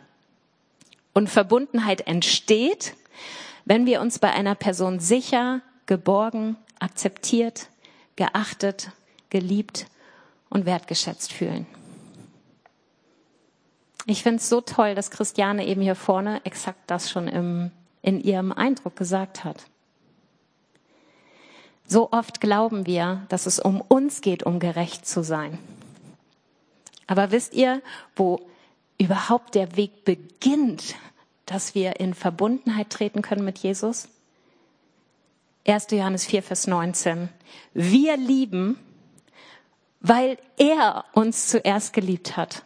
Und 1.12 1.28
Verbundenheit 1.28 2.06
entsteht, 2.06 2.94
wenn 3.64 3.86
wir 3.86 4.00
uns 4.00 4.18
bei 4.18 4.32
einer 4.32 4.54
Person 4.54 4.98
sicher, 4.98 5.60
geborgen, 5.86 6.56
akzeptiert, 6.78 7.68
geachtet, 8.16 8.92
geliebt 9.30 9.86
und 10.48 10.66
wertgeschätzt 10.66 11.32
fühlen. 11.32 11.66
Ich 14.10 14.22
finde 14.22 14.38
es 14.38 14.48
so 14.48 14.62
toll, 14.62 14.94
dass 14.94 15.10
Christiane 15.10 15.66
eben 15.66 15.82
hier 15.82 15.94
vorne 15.94 16.40
exakt 16.46 16.80
das 16.86 17.10
schon 17.10 17.28
im, 17.28 17.70
in 18.00 18.18
ihrem 18.22 18.52
Eindruck 18.52 18.96
gesagt 18.96 19.44
hat. 19.44 19.66
So 21.86 22.10
oft 22.10 22.40
glauben 22.40 22.86
wir, 22.86 23.26
dass 23.28 23.44
es 23.44 23.60
um 23.60 23.82
uns 23.82 24.22
geht, 24.22 24.44
um 24.44 24.60
gerecht 24.60 25.06
zu 25.06 25.22
sein. 25.22 25.58
Aber 27.06 27.32
wisst 27.32 27.52
ihr, 27.52 27.82
wo 28.16 28.40
überhaupt 28.96 29.54
der 29.54 29.76
Weg 29.76 30.06
beginnt, 30.06 30.94
dass 31.44 31.74
wir 31.74 32.00
in 32.00 32.14
Verbundenheit 32.14 32.88
treten 32.88 33.20
können 33.20 33.44
mit 33.44 33.58
Jesus? 33.58 34.08
1. 35.66 35.88
Johannes 35.90 36.24
4, 36.24 36.42
Vers 36.42 36.66
19. 36.66 37.28
Wir 37.74 38.16
lieben, 38.16 38.78
weil 40.00 40.38
er 40.56 41.04
uns 41.12 41.48
zuerst 41.48 41.92
geliebt 41.92 42.38
hat. 42.38 42.64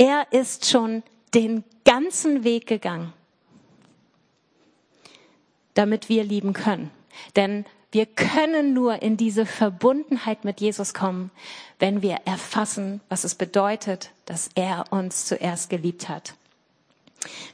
Er 0.00 0.26
ist 0.30 0.68
schon 0.68 1.02
den 1.34 1.62
ganzen 1.84 2.42
Weg 2.42 2.66
gegangen 2.66 3.12
damit 5.74 6.08
wir 6.08 6.24
lieben 6.24 6.52
können. 6.52 6.90
Denn 7.36 7.64
wir 7.92 8.06
können 8.06 8.72
nur 8.72 9.02
in 9.02 9.16
diese 9.16 9.46
Verbundenheit 9.46 10.44
mit 10.44 10.60
Jesus 10.60 10.94
kommen, 10.94 11.30
wenn 11.78 12.02
wir 12.02 12.18
erfassen, 12.24 13.00
was 13.08 13.24
es 13.24 13.34
bedeutet, 13.34 14.10
dass 14.26 14.50
er 14.54 14.84
uns 14.90 15.24
zuerst 15.24 15.70
geliebt 15.70 16.08
hat. 16.08 16.34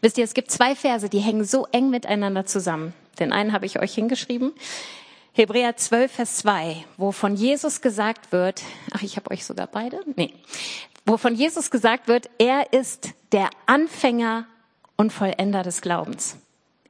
Wisst 0.01 0.19
ihr, 0.19 0.25
es 0.25 0.35
gibt 0.35 0.51
zwei 0.51 0.75
Verse, 0.75 1.09
die 1.09 1.21
hängen 1.21 1.45
so 1.45 1.67
eng 1.73 1.91
miteinander 1.91 2.47
zusammen. 2.47 2.95
Den 3.19 3.33
einen 3.33 3.53
habe 3.53 3.67
ich 3.67 3.81
euch 3.81 3.95
hingeschrieben. 3.95 4.53
Hebräer 5.33 5.77
12, 5.77 6.13
Vers 6.13 6.37
2, 6.39 6.85
wo 6.97 7.13
von 7.13 7.37
Jesus 7.37 7.81
gesagt 7.81 8.33
wird, 8.33 8.63
ach, 8.93 9.03
ich 9.03 9.17
habe 9.17 9.31
euch 9.31 9.45
sogar 9.45 9.67
beide? 9.67 10.01
Nee. 10.17 10.33
Wo 11.07 11.17
von 11.17 11.37
Jesus 11.37 11.71
gesagt 11.71 12.09
wird, 12.09 12.29
er 12.39 12.73
ist 12.73 13.11
der 13.31 13.51
Anfänger 13.67 14.47
und 14.97 15.13
Vollender 15.13 15.63
des 15.63 15.81
Glaubens. 15.81 16.37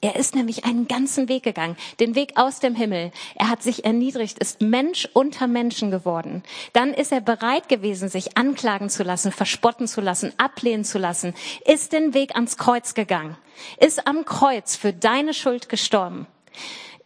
Er 0.00 0.16
ist 0.16 0.34
nämlich 0.34 0.64
einen 0.64 0.88
ganzen 0.88 1.28
Weg 1.28 1.42
gegangen, 1.42 1.76
den 2.00 2.14
Weg 2.14 2.32
aus 2.36 2.60
dem 2.60 2.74
Himmel. 2.74 3.12
Er 3.34 3.48
hat 3.50 3.62
sich 3.62 3.84
erniedrigt, 3.84 4.38
ist 4.38 4.62
Mensch 4.62 5.06
unter 5.12 5.46
Menschen 5.46 5.90
geworden. 5.90 6.42
Dann 6.72 6.94
ist 6.94 7.12
er 7.12 7.20
bereit 7.20 7.68
gewesen, 7.68 8.08
sich 8.08 8.38
anklagen 8.38 8.88
zu 8.88 9.02
lassen, 9.02 9.32
verspotten 9.32 9.86
zu 9.86 10.00
lassen, 10.00 10.32
ablehnen 10.38 10.84
zu 10.84 10.98
lassen, 10.98 11.34
ist 11.66 11.92
den 11.92 12.14
Weg 12.14 12.34
ans 12.34 12.56
Kreuz 12.56 12.94
gegangen, 12.94 13.36
ist 13.80 14.06
am 14.06 14.24
Kreuz 14.24 14.76
für 14.76 14.92
deine 14.92 15.34
Schuld 15.34 15.68
gestorben, 15.68 16.26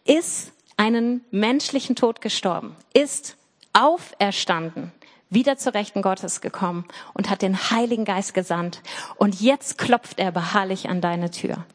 ist 0.05 0.51
einen 0.77 1.25
menschlichen 1.31 1.95
Tod 1.95 2.21
gestorben, 2.21 2.75
ist 2.93 3.35
auferstanden, 3.73 4.91
wieder 5.31 5.57
zur 5.57 5.73
Rechten 5.73 6.03
Gottes 6.03 6.41
gekommen 6.41 6.85
und 7.13 7.31
hat 7.31 7.41
den 7.41 7.71
Heiligen 7.71 8.05
Geist 8.05 8.35
gesandt. 8.35 8.81
Und 9.15 9.41
jetzt 9.41 9.79
klopft 9.79 10.19
er 10.19 10.31
beharrlich 10.31 10.89
an 10.89 11.01
deine 11.01 11.31
Tür. 11.31 11.65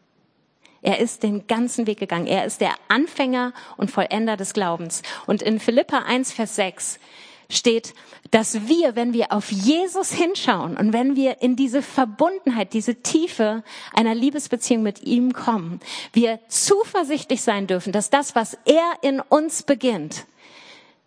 Er 0.83 1.01
ist 1.01 1.25
den 1.25 1.49
ganzen 1.49 1.89
Weg 1.89 1.99
gegangen. 1.99 2.29
Er 2.29 2.45
ist 2.45 2.61
der 2.61 2.75
Anfänger 2.87 3.53
und 3.77 3.91
Vollender 3.91 4.37
des 4.37 4.53
Glaubens. 4.53 5.03
Und 5.27 5.43
in 5.43 5.59
Philippa 5.59 6.05
1, 6.07 6.33
Vers 6.33 6.55
6 6.55 7.01
steht, 7.49 7.95
dass 8.31 8.69
wir, 8.69 8.95
wenn 8.95 9.13
wir 9.13 9.33
auf 9.33 9.51
Jesus 9.51 10.13
hinschauen 10.13 10.77
und 10.77 10.93
wenn 10.93 11.17
wir 11.17 11.43
in 11.43 11.57
diese 11.57 11.83
Verbundenheit, 11.83 12.73
diese 12.73 12.97
Tiefe 12.97 13.63
einer 13.95 14.15
Liebesbeziehung 14.15 14.83
mit 14.83 15.03
ihm 15.03 15.33
kommen, 15.33 15.81
wir 16.13 16.41
zuversichtlich 16.49 17.43
sein 17.43 17.67
dürfen, 17.67 17.93
dass 17.93 18.11
das, 18.11 18.35
was 18.35 18.59
er 18.65 18.93
in 19.03 19.21
uns 19.21 19.63
beginnt, 19.63 20.27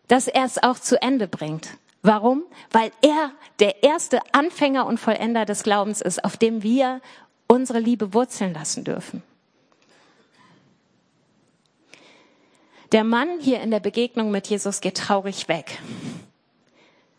dass 0.08 0.28
er 0.28 0.46
es 0.46 0.62
auch 0.62 0.80
zu 0.80 1.02
Ende 1.02 1.28
bringt. 1.28 1.70
Warum? 2.02 2.44
Weil 2.72 2.92
er 3.02 3.32
der 3.60 3.84
erste 3.84 4.20
Anfänger 4.32 4.86
und 4.86 5.00
Vollender 5.00 5.46
des 5.46 5.64
Glaubens 5.64 6.02
ist, 6.02 6.24
auf 6.24 6.38
dem 6.38 6.64
wir 6.64 7.02
unsere 7.48 7.80
Liebe 7.80 8.14
wurzeln 8.14 8.54
lassen 8.54 8.84
dürfen. 8.84 9.24
Der 12.92 13.04
Mann 13.04 13.40
hier 13.40 13.62
in 13.62 13.70
der 13.70 13.80
Begegnung 13.80 14.32
mit 14.32 14.48
Jesus 14.48 14.82
geht 14.82 14.98
traurig 14.98 15.48
weg. 15.48 15.80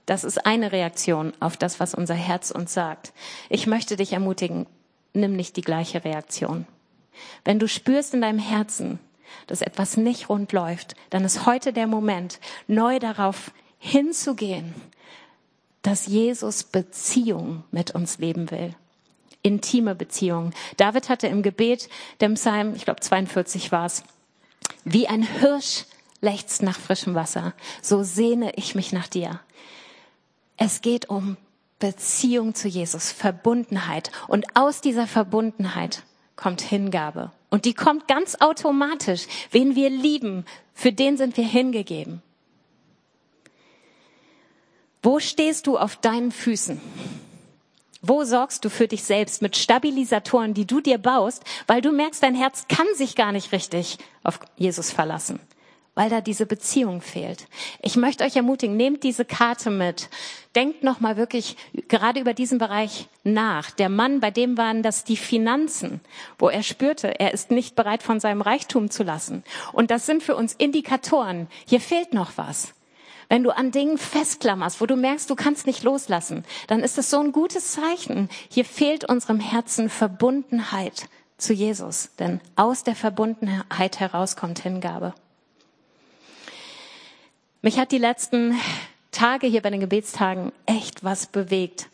Das 0.07 0.25
ist 0.25 0.45
eine 0.45 0.73
Reaktion 0.73 1.33
auf 1.39 1.57
das, 1.57 1.79
was 1.79 1.95
unser 1.95 2.15
Herz 2.15 2.51
uns 2.51 2.75
sagt. 2.75 3.13
Ich 3.49 3.69
möchte 3.69 3.97
dich 3.97 4.13
ermutigen, 4.13 4.67
nimm 5.13 5.37
nicht 5.37 5.57
die 5.57 5.63
gleiche 5.63 6.05
Reaktion. 6.05 6.67
Wenn 7.45 7.61
du 7.61 7.69
spürst 7.69 8.15
in 8.15 8.23
deinem 8.23 8.41
Herzen, 8.41 8.99
dass 9.47 9.63
etwas 9.63 9.97
nicht 9.97 10.29
rund 10.29 10.53
läuft, 10.53 10.97
dann 11.11 11.25
ist 11.25 11.47
heute 11.47 11.73
der 11.73 11.87
Moment, 11.87 12.41
neu 12.67 12.99
darauf 12.99 13.53
hinzugehen, 13.81 14.75
dass 15.83 16.07
Jesus 16.07 16.63
Beziehung 16.63 17.65
mit 17.73 17.93
uns 17.93 18.19
leben 18.19 18.51
will. 18.51 18.77
Intime 19.43 19.95
Beziehung. 19.95 20.53
David 20.77 21.09
hatte 21.09 21.27
im 21.27 21.43
Gebet, 21.43 21.89
dem 22.21 22.35
Psalm, 22.35 22.75
ich 22.77 22.85
glaube 22.85 23.01
42 23.01 23.73
war 23.73 23.87
es, 23.87 24.05
wie 24.85 25.09
ein 25.09 25.23
Hirsch 25.23 25.87
lechzt 26.21 26.63
nach 26.63 26.79
frischem 26.79 27.15
Wasser, 27.15 27.55
so 27.81 28.03
sehne 28.03 28.53
ich 28.57 28.75
mich 28.75 28.93
nach 28.93 29.09
dir. 29.09 29.41
Es 30.59 30.83
geht 30.83 31.09
um 31.09 31.39
Beziehung 31.79 32.55
zu 32.55 32.69
Jesus, 32.69 33.11
Verbundenheit. 33.11 34.13
Und 34.29 34.45
aus 34.55 34.83
dieser 34.83 35.07
Verbundenheit 35.07 36.03
kommt 36.37 36.61
Hingabe. 36.61 37.33
Und 37.49 37.65
die 37.65 37.73
kommt 37.73 38.07
ganz 38.07 38.37
automatisch. 38.37 39.27
Wen 39.51 39.75
wir 39.75 39.89
lieben, 39.89 40.45
für 40.75 40.93
den 40.93 41.17
sind 41.17 41.39
wir 41.39 41.47
hingegeben. 41.47 42.23
Wo 45.03 45.19
stehst 45.19 45.67
du 45.67 45.79
auf 45.79 45.97
deinen 45.97 46.31
Füßen? 46.31 46.79
Wo 48.03 48.25
sorgst 48.25 48.65
du 48.65 48.71
für 48.71 48.87
dich 48.87 49.03
selbst 49.03 49.41
mit 49.41 49.57
Stabilisatoren, 49.57 50.53
die 50.53 50.67
du 50.67 50.81
dir 50.81 50.99
baust, 50.99 51.43
weil 51.67 51.81
du 51.81 51.91
merkst, 51.91 52.23
dein 52.23 52.35
Herz 52.35 52.67
kann 52.69 52.87
sich 52.95 53.17
gar 53.17 53.33
nicht 53.33 53.53
richtig 53.53 53.99
auf 54.25 54.41
Jesus 54.57 54.91
verlassen, 54.91 55.41
weil 55.95 56.11
da 56.11 56.21
diese 56.21 56.45
Beziehung 56.45 57.01
fehlt. 57.01 57.47
Ich 57.81 57.97
möchte 57.97 58.25
euch 58.25 58.37
ermutigen, 58.37 58.77
nehmt 58.77 59.03
diese 59.03 59.25
Karte 59.25 59.71
mit. 59.71 60.11
Denkt 60.55 60.83
nochmal 60.83 61.17
wirklich 61.17 61.57
gerade 61.89 62.21
über 62.21 62.35
diesen 62.35 62.59
Bereich 62.59 63.07
nach. 63.25 63.71
Der 63.71 63.89
Mann, 63.89 64.21
bei 64.21 64.31
dem 64.31 64.59
waren 64.59 64.83
das 64.83 65.05
die 65.05 65.19
Finanzen, 65.19 66.01
wo 66.39 66.49
er 66.49 66.63
spürte, 66.63 67.21
er 67.21 67.33
ist 67.33 67.51
nicht 67.51 67.75
bereit, 67.75 68.03
von 68.03 68.21
seinem 68.21 68.43
Reichtum 68.43 68.91
zu 68.91 69.03
lassen. 69.03 69.45
Und 69.73 69.91
das 69.91 70.05
sind 70.05 70.23
für 70.23 70.37
uns 70.37 70.55
Indikatoren. 70.55 71.49
Hier 71.67 71.81
fehlt 71.81 72.13
noch 72.13 72.33
was. 72.37 72.75
Wenn 73.31 73.45
du 73.45 73.57
an 73.57 73.71
Dingen 73.71 73.97
festklammerst, 73.97 74.81
wo 74.81 74.87
du 74.87 74.97
merkst, 74.97 75.31
du 75.31 75.37
kannst 75.37 75.65
nicht 75.65 75.85
loslassen, 75.85 76.45
dann 76.67 76.81
ist 76.81 76.99
das 76.99 77.11
so 77.11 77.21
ein 77.21 77.31
gutes 77.31 77.75
Zeichen. 77.75 78.29
Hier 78.51 78.65
fehlt 78.65 79.09
unserem 79.09 79.39
Herzen 79.39 79.89
Verbundenheit 79.89 81.09
zu 81.39 81.53
Jesus, 81.53 82.11
denn 82.19 82.41
aus 82.57 82.83
der 82.83 82.97
Verbundenheit 82.97 84.01
heraus 84.01 84.35
kommt 84.35 84.59
Hingabe. 84.59 85.15
Mich 87.63 87.79
hat 87.79 87.93
die 87.93 87.99
letzten 87.99 88.59
Tage 89.13 89.47
hier 89.47 89.63
bei 89.63 89.71
den 89.71 89.81
Gebetstagen 89.81 90.51
echt 90.67 91.05
was 91.05 91.29
bewegt. 91.29 91.89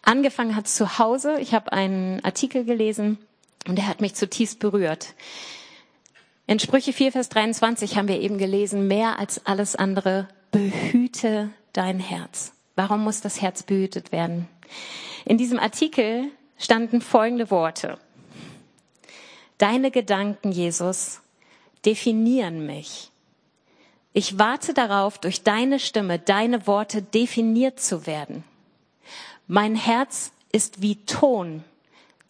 Angefangen 0.00 0.56
hat 0.56 0.68
zu 0.68 0.98
Hause. 0.98 1.38
Ich 1.38 1.52
habe 1.52 1.70
einen 1.70 2.24
Artikel 2.24 2.64
gelesen 2.64 3.18
und 3.66 3.76
der 3.76 3.88
hat 3.88 4.00
mich 4.00 4.14
zutiefst 4.14 4.58
berührt. 4.58 5.14
In 6.46 6.58
Sprüche 6.58 6.94
4, 6.94 7.12
Vers 7.12 7.28
23 7.28 7.98
haben 7.98 8.08
wir 8.08 8.20
eben 8.22 8.38
gelesen, 8.38 8.88
mehr 8.88 9.18
als 9.18 9.44
alles 9.44 9.76
andere 9.76 10.28
behüte 10.50 11.50
dein 11.72 12.00
Herz. 12.00 12.52
Warum 12.76 13.04
muss 13.04 13.20
das 13.20 13.40
Herz 13.40 13.62
behütet 13.62 14.12
werden? 14.12 14.48
In 15.24 15.38
diesem 15.38 15.58
Artikel 15.58 16.30
standen 16.58 17.00
folgende 17.00 17.50
Worte. 17.50 17.98
Deine 19.58 19.90
Gedanken, 19.90 20.52
Jesus, 20.52 21.20
definieren 21.84 22.66
mich. 22.66 23.10
Ich 24.12 24.38
warte 24.38 24.74
darauf, 24.74 25.18
durch 25.18 25.42
deine 25.42 25.78
Stimme, 25.78 26.18
deine 26.18 26.66
Worte 26.66 27.02
definiert 27.02 27.80
zu 27.80 28.06
werden. 28.06 28.44
Mein 29.46 29.74
Herz 29.74 30.32
ist 30.52 30.82
wie 30.82 30.96
Ton, 31.04 31.64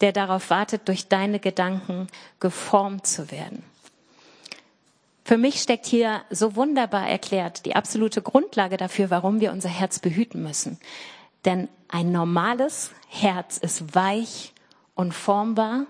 der 0.01 0.11
darauf 0.11 0.49
wartet, 0.49 0.87
durch 0.87 1.07
deine 1.07 1.39
Gedanken 1.39 2.07
geformt 2.39 3.05
zu 3.05 3.31
werden. 3.31 3.63
Für 5.29 5.37
mich 5.37 5.61
steckt 5.61 5.85
hier 5.85 6.23
so 6.31 6.55
wunderbar 6.55 7.07
erklärt 7.07 7.67
die 7.67 7.75
absolute 7.75 8.23
Grundlage 8.23 8.77
dafür, 8.77 9.11
warum 9.11 9.41
wir 9.41 9.51
unser 9.51 9.69
Herz 9.69 9.99
behüten 9.99 10.41
müssen. 10.41 10.79
Denn 11.45 11.69
ein 11.87 12.11
normales 12.11 12.89
Herz 13.09 13.59
ist 13.59 13.93
weich 13.93 14.55
und 14.95 15.13
formbar 15.13 15.85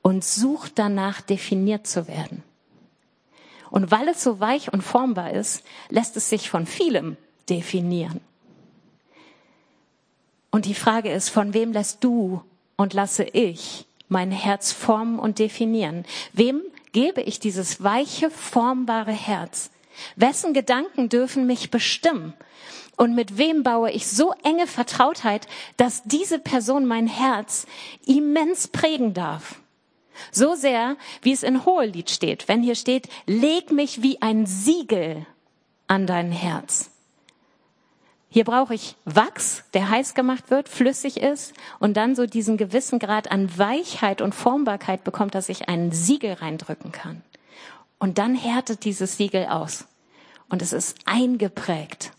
und 0.00 0.24
sucht 0.24 0.78
danach 0.78 1.20
definiert 1.20 1.86
zu 1.86 2.08
werden. 2.08 2.42
Und 3.68 3.90
weil 3.90 4.08
es 4.08 4.22
so 4.22 4.40
weich 4.40 4.72
und 4.72 4.80
formbar 4.80 5.32
ist, 5.32 5.62
lässt 5.90 6.16
es 6.16 6.30
sich 6.30 6.48
von 6.48 6.64
vielem 6.64 7.18
definieren. 7.50 8.22
Und 10.50 10.64
die 10.64 10.72
Frage 10.72 11.12
ist, 11.12 11.28
von 11.28 11.52
wem 11.52 11.72
lässt 11.74 12.02
du 12.02 12.42
und 12.76 12.94
lasse 12.94 13.24
ich 13.24 13.84
mein 14.08 14.30
Herz 14.30 14.72
formen 14.72 15.18
und 15.18 15.40
definieren? 15.40 16.06
Wem 16.32 16.62
gebe 16.96 17.20
ich 17.20 17.38
dieses 17.38 17.82
weiche, 17.82 18.30
formbare 18.30 19.12
Herz? 19.12 19.68
Wessen 20.16 20.54
Gedanken 20.54 21.10
dürfen 21.10 21.46
mich 21.46 21.70
bestimmen? 21.70 22.32
Und 22.96 23.14
mit 23.14 23.36
wem 23.36 23.62
baue 23.62 23.90
ich 23.90 24.06
so 24.06 24.32
enge 24.42 24.66
Vertrautheit, 24.66 25.46
dass 25.76 26.04
diese 26.04 26.38
Person 26.38 26.86
mein 26.86 27.06
Herz 27.06 27.66
immens 28.06 28.68
prägen 28.68 29.12
darf? 29.12 29.56
So 30.32 30.54
sehr, 30.54 30.96
wie 31.20 31.32
es 31.32 31.42
in 31.42 31.66
Hohelied 31.66 32.08
steht, 32.08 32.48
wenn 32.48 32.62
hier 32.62 32.74
steht, 32.74 33.10
leg 33.26 33.70
mich 33.70 34.00
wie 34.00 34.22
ein 34.22 34.46
Siegel 34.46 35.26
an 35.88 36.06
dein 36.06 36.32
Herz. 36.32 36.90
Hier 38.36 38.44
brauche 38.44 38.74
ich 38.74 38.96
Wachs, 39.06 39.64
der 39.72 39.88
heiß 39.88 40.12
gemacht 40.12 40.50
wird, 40.50 40.68
flüssig 40.68 41.16
ist 41.16 41.54
und 41.78 41.96
dann 41.96 42.14
so 42.14 42.26
diesen 42.26 42.58
gewissen 42.58 42.98
Grad 42.98 43.30
an 43.30 43.56
Weichheit 43.56 44.20
und 44.20 44.34
Formbarkeit 44.34 45.04
bekommt, 45.04 45.34
dass 45.34 45.48
ich 45.48 45.70
einen 45.70 45.90
Siegel 45.90 46.34
reindrücken 46.34 46.92
kann. 46.92 47.22
Und 47.98 48.18
dann 48.18 48.34
härtet 48.34 48.84
dieses 48.84 49.16
Siegel 49.16 49.46
aus 49.46 49.86
und 50.50 50.60
es 50.60 50.74
ist 50.74 50.98
eingeprägt. 51.06 52.12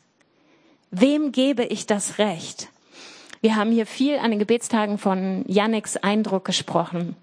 Wem 0.89 1.31
gebe 1.31 1.63
ich 1.63 1.85
das 1.85 2.17
Recht? 2.17 2.69
Wir 3.41 3.55
haben 3.55 3.71
hier 3.71 3.85
viel 3.85 4.17
an 4.17 4.31
den 4.31 4.39
Gebetstagen 4.39 4.97
von 4.97 5.45
Yannicks 5.47 5.97
Eindruck 5.97 6.45
gesprochen 6.45 7.15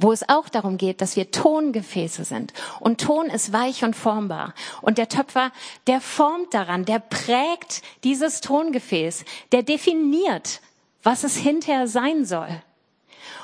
wo 0.00 0.12
es 0.12 0.28
auch 0.28 0.48
darum 0.48 0.78
geht, 0.78 1.00
dass 1.00 1.16
wir 1.16 1.30
Tongefäße 1.30 2.24
sind. 2.24 2.52
Und 2.80 3.00
Ton 3.00 3.26
ist 3.26 3.52
weich 3.52 3.84
und 3.84 3.94
formbar. 3.94 4.54
Und 4.80 4.98
der 4.98 5.08
Töpfer, 5.08 5.52
der 5.86 6.00
formt 6.00 6.54
daran, 6.54 6.84
der 6.84 6.98
prägt 6.98 7.82
dieses 8.04 8.40
Tongefäß, 8.40 9.24
der 9.52 9.62
definiert, 9.62 10.60
was 11.02 11.24
es 11.24 11.36
hinterher 11.36 11.88
sein 11.88 12.24
soll. 12.24 12.48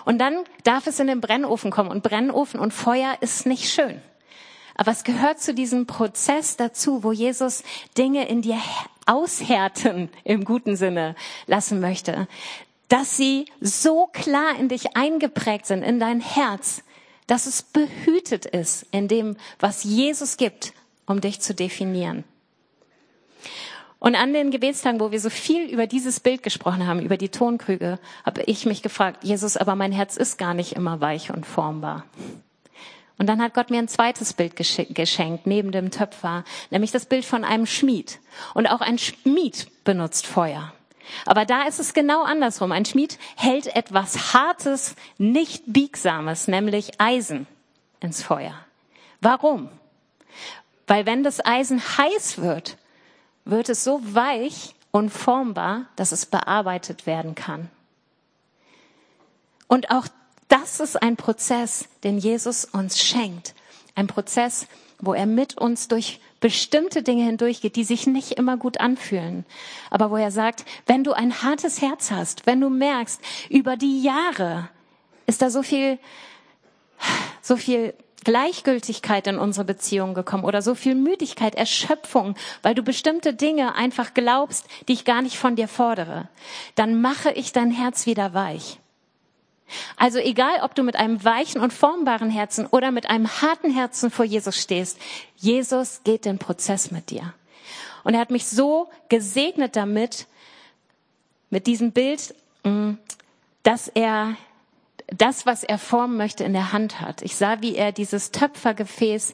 Und 0.05 0.19
dann 0.19 0.45
darf 0.65 0.87
es 0.87 1.01
in 1.01 1.07
den 1.07 1.21
Brennofen 1.21 1.71
kommen. 1.71 1.91
Und 1.91 2.03
Brennofen 2.03 2.61
und 2.61 2.73
Feuer 2.73 3.17
ist 3.21 3.47
nicht 3.47 3.71
schön. 3.71 4.01
Aber 4.75 4.93
es 4.93 5.05
gehört 5.05 5.41
zu 5.41 5.53
diesem 5.53 5.87
Prozess 5.87 6.57
dazu, 6.57 7.03
wo 7.03 7.13
Jesus 7.13 7.65
Dinge 7.99 8.29
in 8.29 8.43
dir 8.43 8.59
aushärten 9.07 10.09
im 10.23 10.45
guten 10.45 10.77
Sinne 10.77 11.17
lassen 11.47 11.81
möchte 11.81 12.29
dass 12.89 13.17
sie 13.17 13.47
so 13.61 14.07
klar 14.07 14.59
in 14.59 14.69
dich 14.69 14.97
eingeprägt 14.97 15.67
sind, 15.67 15.83
in 15.83 16.01
dein 16.01 16.21
Herz, 16.21 16.83
dass 17.27 17.47
es 17.47 17.63
behütet 17.63 18.47
ist 18.47 18.87
in 18.91 19.09
dem, 19.09 19.37
was 19.61 19.85
Jesus 19.85 20.37
gibt, 20.37 20.73
um 21.07 21.21
dich 21.21 21.41
zu 21.41 21.55
definieren. 21.55 22.25
Und 24.01 24.15
an 24.15 24.33
den 24.33 24.51
Gebetstagen, 24.51 25.01
wo 25.01 25.11
wir 25.11 25.21
so 25.21 25.31
viel 25.31 25.69
über 25.69 25.87
dieses 25.87 26.21
Bild 26.21 26.43
gesprochen 26.43 26.87
haben, 26.87 27.03
über 27.03 27.17
die 27.17 27.31
Tonkrüge, 27.31 27.99
habe 28.25 28.43
ich 28.43 28.65
mich 28.65 28.83
gefragt, 28.83 29.25
Jesus, 29.25 29.57
aber 29.57 29.75
mein 29.75 29.93
Herz 29.93 30.17
ist 30.17 30.39
gar 30.39 30.55
nicht 30.55 30.75
immer 30.75 31.01
weich 31.01 31.31
und 31.31 31.45
formbar. 31.45 32.05
Und 33.19 33.27
dann 33.27 33.43
hat 33.43 33.55
Gott 33.55 33.71
mir 33.71 33.79
ein 33.79 33.89
zweites 33.89 34.33
Bild 34.33 34.55
geschenkt, 34.55 35.47
neben 35.47 35.73
dem 35.73 35.91
Töpfer, 35.91 36.45
nämlich 36.71 36.93
das 36.93 37.07
Bild 37.07 37.25
von 37.25 37.43
einem 37.43 37.67
Schmied. 37.67 38.21
Und 38.55 38.69
auch 38.69 38.81
ein 38.81 38.99
Schmied 38.99 39.67
benutzt 39.83 40.27
Feuer. 40.27 40.73
Aber 41.27 41.45
da 41.45 41.63
ist 41.63 41.79
es 41.79 41.95
genau 41.95 42.23
andersrum. 42.23 42.73
Ein 42.73 42.85
Schmied 42.85 43.19
hält 43.37 43.75
etwas 43.75 44.35
Hartes, 44.35 44.95
nicht 45.19 45.65
Biegsames, 45.67 46.49
nämlich 46.49 47.01
Eisen 47.01 47.47
ins 48.01 48.23
Feuer. 48.23 48.55
Warum? 49.21 49.69
Weil 50.87 51.07
wenn 51.07 51.23
das 51.23 51.45
Eisen 51.45 51.81
heiß 51.81 52.39
wird, 52.39 52.77
wird 53.45 53.69
es 53.69 53.85
so 53.85 54.01
weich 54.03 54.75
und 54.91 55.11
formbar, 55.11 55.87
dass 55.97 56.13
es 56.13 56.27
bearbeitet 56.27 57.07
werden 57.07 57.35
kann. 57.35 57.71
Und 59.67 59.91
auch 59.91 60.07
das 60.49 60.81
ist 60.81 61.01
ein 61.01 61.17
Prozess, 61.17 61.89
den 62.05 62.19
Jesus 62.19 62.65
uns 62.65 62.99
schenkt. 62.99 63.55
Ein 63.95 64.07
Prozess, 64.07 64.67
wo 64.99 65.13
er 65.13 65.27
mit 65.27 65.59
uns 65.59 65.89
durch 65.89 66.21
bestimmte 66.41 67.03
Dinge 67.03 67.25
hindurchgeht, 67.25 67.77
die 67.77 67.85
sich 67.85 68.07
nicht 68.07 68.33
immer 68.33 68.57
gut 68.57 68.81
anfühlen. 68.81 69.45
Aber 69.91 70.11
wo 70.11 70.17
er 70.17 70.31
sagt, 70.31 70.65
wenn 70.87 71.05
du 71.05 71.13
ein 71.13 71.43
hartes 71.43 71.83
Herz 71.83 72.11
hast, 72.11 72.47
wenn 72.47 72.61
du 72.61 72.71
merkst, 72.71 73.21
über 73.51 73.77
die 73.77 74.03
Jahre 74.03 74.69
ist 75.27 75.43
da 75.43 75.51
so 75.51 75.63
viel, 75.63 75.99
so 77.43 77.57
viel 77.57 77.95
Gleichgültigkeit 78.25 79.27
in 79.27 79.39
unsere 79.39 79.65
Beziehung 79.65 80.15
gekommen 80.15 80.45
oder 80.45 80.63
so 80.63 80.75
viel 80.75 80.95
Müdigkeit, 80.95 81.55
Erschöpfung, 81.55 82.35
weil 82.63 82.75
du 82.75 82.83
bestimmte 82.83 83.35
Dinge 83.35 83.75
einfach 83.75 84.15
glaubst, 84.15 84.67
die 84.89 84.93
ich 84.95 85.05
gar 85.05 85.23
nicht 85.23 85.39
von 85.39 85.57
dir 85.57 85.69
fordere, 85.69 86.29
dann 86.75 87.01
mache 87.01 87.31
ich 87.31 87.53
dein 87.53 87.71
Herz 87.71 88.07
wieder 88.07 88.35
weich. 88.35 88.81
Also 89.97 90.19
egal, 90.19 90.61
ob 90.63 90.75
du 90.75 90.83
mit 90.83 90.97
einem 90.97 91.25
weichen 91.25 91.61
und 91.61 91.73
formbaren 91.73 92.31
Herzen 92.31 92.67
oder 92.67 92.91
mit 92.91 93.11
einem 93.11 93.29
harten 93.41 93.71
Herzen 93.71 94.11
vor 94.11 94.25
Jesus 94.25 94.57
stehst, 94.57 94.99
Jesus 95.37 96.03
geht 96.05 96.25
den 96.25 96.39
Prozess 96.39 96.91
mit 96.91 97.11
dir. 97.11 97.35
Und 98.05 98.15
er 98.15 98.21
hat 98.21 98.31
mich 98.31 98.47
so 98.47 98.89
gesegnet 99.09 99.77
damit, 99.77 100.27
mit 101.51 101.67
diesem 101.67 101.93
Bild, 101.93 102.35
mm, 102.65 102.93
dass 103.63 103.89
er 103.89 104.37
das, 105.07 105.47
was 105.47 105.65
er 105.65 105.79
formen 105.79 106.17
möchte, 106.17 106.45
in 106.45 106.53
der 106.53 106.73
Hand 106.73 107.01
hat. 107.01 107.23
Ich 107.23 107.37
sah, 107.37 107.63
wie 107.63 107.75
er 107.75 107.93
dieses 107.93 108.31
Töpfergefäß 108.31 109.33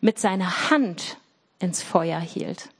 mit 0.00 0.18
seiner 0.18 0.70
Hand 0.70 1.18
ins 1.60 1.82
Feuer 1.82 2.18
hielt 2.18 2.71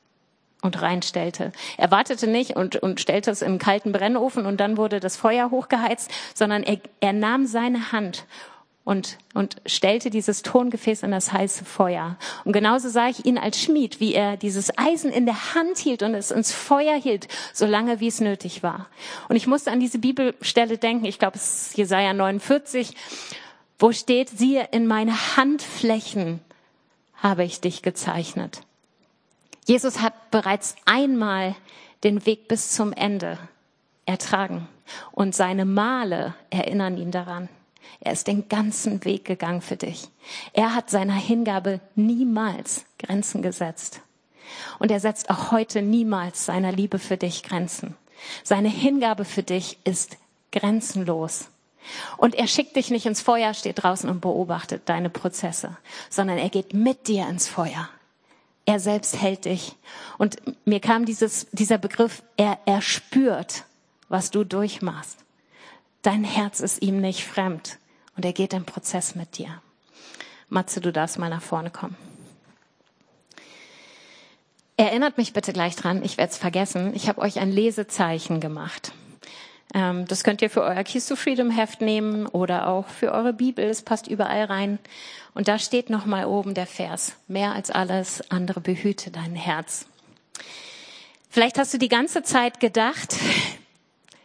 und 0.62 0.80
reinstellte. 0.80 1.52
Er 1.76 1.90
wartete 1.90 2.26
nicht 2.26 2.56
und, 2.56 2.76
und 2.76 3.00
stellte 3.00 3.30
es 3.30 3.42
im 3.42 3.58
kalten 3.58 3.92
Brennofen 3.92 4.46
und 4.46 4.58
dann 4.58 4.78
wurde 4.78 5.00
das 5.00 5.16
Feuer 5.16 5.50
hochgeheizt, 5.50 6.10
sondern 6.34 6.62
er, 6.62 6.78
er 7.00 7.12
nahm 7.12 7.46
seine 7.46 7.92
Hand 7.92 8.24
und, 8.84 9.18
und 9.34 9.56
stellte 9.66 10.10
dieses 10.10 10.42
Tongefäß 10.42 11.02
in 11.02 11.12
das 11.12 11.32
heiße 11.32 11.64
Feuer. 11.64 12.16
Und 12.44 12.52
genauso 12.52 12.88
sah 12.88 13.08
ich 13.08 13.24
ihn 13.24 13.38
als 13.38 13.60
Schmied, 13.60 14.00
wie 14.00 14.14
er 14.14 14.36
dieses 14.36 14.76
Eisen 14.76 15.12
in 15.12 15.26
der 15.26 15.54
Hand 15.54 15.78
hielt 15.78 16.02
und 16.02 16.14
es 16.14 16.30
ins 16.30 16.52
Feuer 16.52 16.96
hielt, 16.96 17.28
solange 17.52 18.00
wie 18.00 18.08
es 18.08 18.20
nötig 18.20 18.62
war. 18.62 18.86
Und 19.28 19.36
ich 19.36 19.46
musste 19.46 19.70
an 19.70 19.80
diese 19.80 19.98
Bibelstelle 19.98 20.78
denken, 20.78 21.04
ich 21.04 21.18
glaube 21.18 21.36
es 21.36 21.68
ist 21.68 21.76
Jesaja 21.76 22.12
49, 22.12 22.94
wo 23.78 23.92
steht, 23.92 24.30
siehe, 24.30 24.68
in 24.72 24.86
meine 24.86 25.36
Handflächen 25.36 26.40
habe 27.14 27.44
ich 27.44 27.60
dich 27.60 27.82
gezeichnet. 27.82 28.62
Jesus 29.66 30.00
hat 30.00 30.30
bereits 30.30 30.74
einmal 30.84 31.54
den 32.04 32.26
Weg 32.26 32.48
bis 32.48 32.72
zum 32.72 32.92
Ende 32.92 33.38
ertragen 34.06 34.68
und 35.12 35.34
seine 35.34 35.64
Male 35.64 36.34
erinnern 36.50 36.96
ihn 36.96 37.10
daran. 37.10 37.48
Er 38.00 38.12
ist 38.12 38.26
den 38.26 38.48
ganzen 38.48 39.04
Weg 39.04 39.24
gegangen 39.24 39.60
für 39.60 39.76
dich. 39.76 40.08
Er 40.52 40.74
hat 40.74 40.90
seiner 40.90 41.14
Hingabe 41.14 41.80
niemals 41.94 42.84
Grenzen 42.98 43.42
gesetzt. 43.42 44.00
Und 44.78 44.90
er 44.90 45.00
setzt 45.00 45.30
auch 45.30 45.52
heute 45.52 45.82
niemals 45.82 46.46
seiner 46.46 46.72
Liebe 46.72 46.98
für 46.98 47.16
dich 47.16 47.42
Grenzen. 47.42 47.96
Seine 48.42 48.68
Hingabe 48.68 49.24
für 49.24 49.42
dich 49.42 49.78
ist 49.84 50.16
grenzenlos. 50.50 51.46
Und 52.16 52.34
er 52.34 52.46
schickt 52.46 52.76
dich 52.76 52.90
nicht 52.90 53.06
ins 53.06 53.22
Feuer, 53.22 53.54
steht 53.54 53.82
draußen 53.82 54.08
und 54.08 54.20
beobachtet 54.20 54.82
deine 54.86 55.10
Prozesse, 55.10 55.76
sondern 56.10 56.38
er 56.38 56.48
geht 56.48 56.74
mit 56.74 57.08
dir 57.08 57.28
ins 57.28 57.48
Feuer. 57.48 57.88
Er 58.64 58.78
selbst 58.78 59.20
hält 59.20 59.44
dich. 59.44 59.74
Und 60.18 60.36
mir 60.66 60.80
kam 60.80 61.04
dieses, 61.04 61.46
dieser 61.52 61.78
Begriff, 61.78 62.22
er, 62.36 62.58
er 62.64 62.80
spürt, 62.80 63.64
was 64.08 64.30
du 64.30 64.44
durchmachst. 64.44 65.18
Dein 66.02 66.24
Herz 66.24 66.60
ist 66.60 66.82
ihm 66.82 67.00
nicht 67.00 67.24
fremd 67.24 67.78
und 68.16 68.24
er 68.24 68.32
geht 68.32 68.52
im 68.52 68.64
Prozess 68.64 69.14
mit 69.14 69.38
dir. 69.38 69.62
Matze, 70.48 70.80
du 70.80 70.92
darfst 70.92 71.18
mal 71.18 71.30
nach 71.30 71.42
vorne 71.42 71.70
kommen. 71.70 71.96
Erinnert 74.76 75.16
mich 75.16 75.32
bitte 75.32 75.52
gleich 75.52 75.76
dran, 75.76 76.02
ich 76.04 76.18
werde 76.18 76.32
es 76.32 76.38
vergessen, 76.38 76.92
ich 76.94 77.08
habe 77.08 77.20
euch 77.20 77.38
ein 77.38 77.52
Lesezeichen 77.52 78.40
gemacht. 78.40 78.92
Ähm, 79.74 80.06
das 80.06 80.24
könnt 80.24 80.42
ihr 80.42 80.50
für 80.50 80.62
euer 80.62 80.82
Keys 80.82 81.06
to 81.06 81.16
Freedom 81.16 81.50
Heft 81.50 81.80
nehmen 81.80 82.26
oder 82.26 82.68
auch 82.68 82.88
für 82.88 83.12
eure 83.12 83.32
Bibel, 83.32 83.64
es 83.64 83.82
passt 83.82 84.08
überall 84.08 84.44
rein. 84.44 84.78
Und 85.34 85.48
da 85.48 85.58
steht 85.58 85.90
nochmal 85.90 86.26
oben 86.26 86.54
der 86.54 86.66
Vers, 86.66 87.14
mehr 87.26 87.52
als 87.52 87.70
alles 87.70 88.30
andere 88.30 88.60
behüte 88.60 89.10
dein 89.10 89.34
Herz. 89.34 89.86
Vielleicht 91.30 91.58
hast 91.58 91.72
du 91.72 91.78
die 91.78 91.88
ganze 91.88 92.22
Zeit 92.22 92.60
gedacht, 92.60 93.16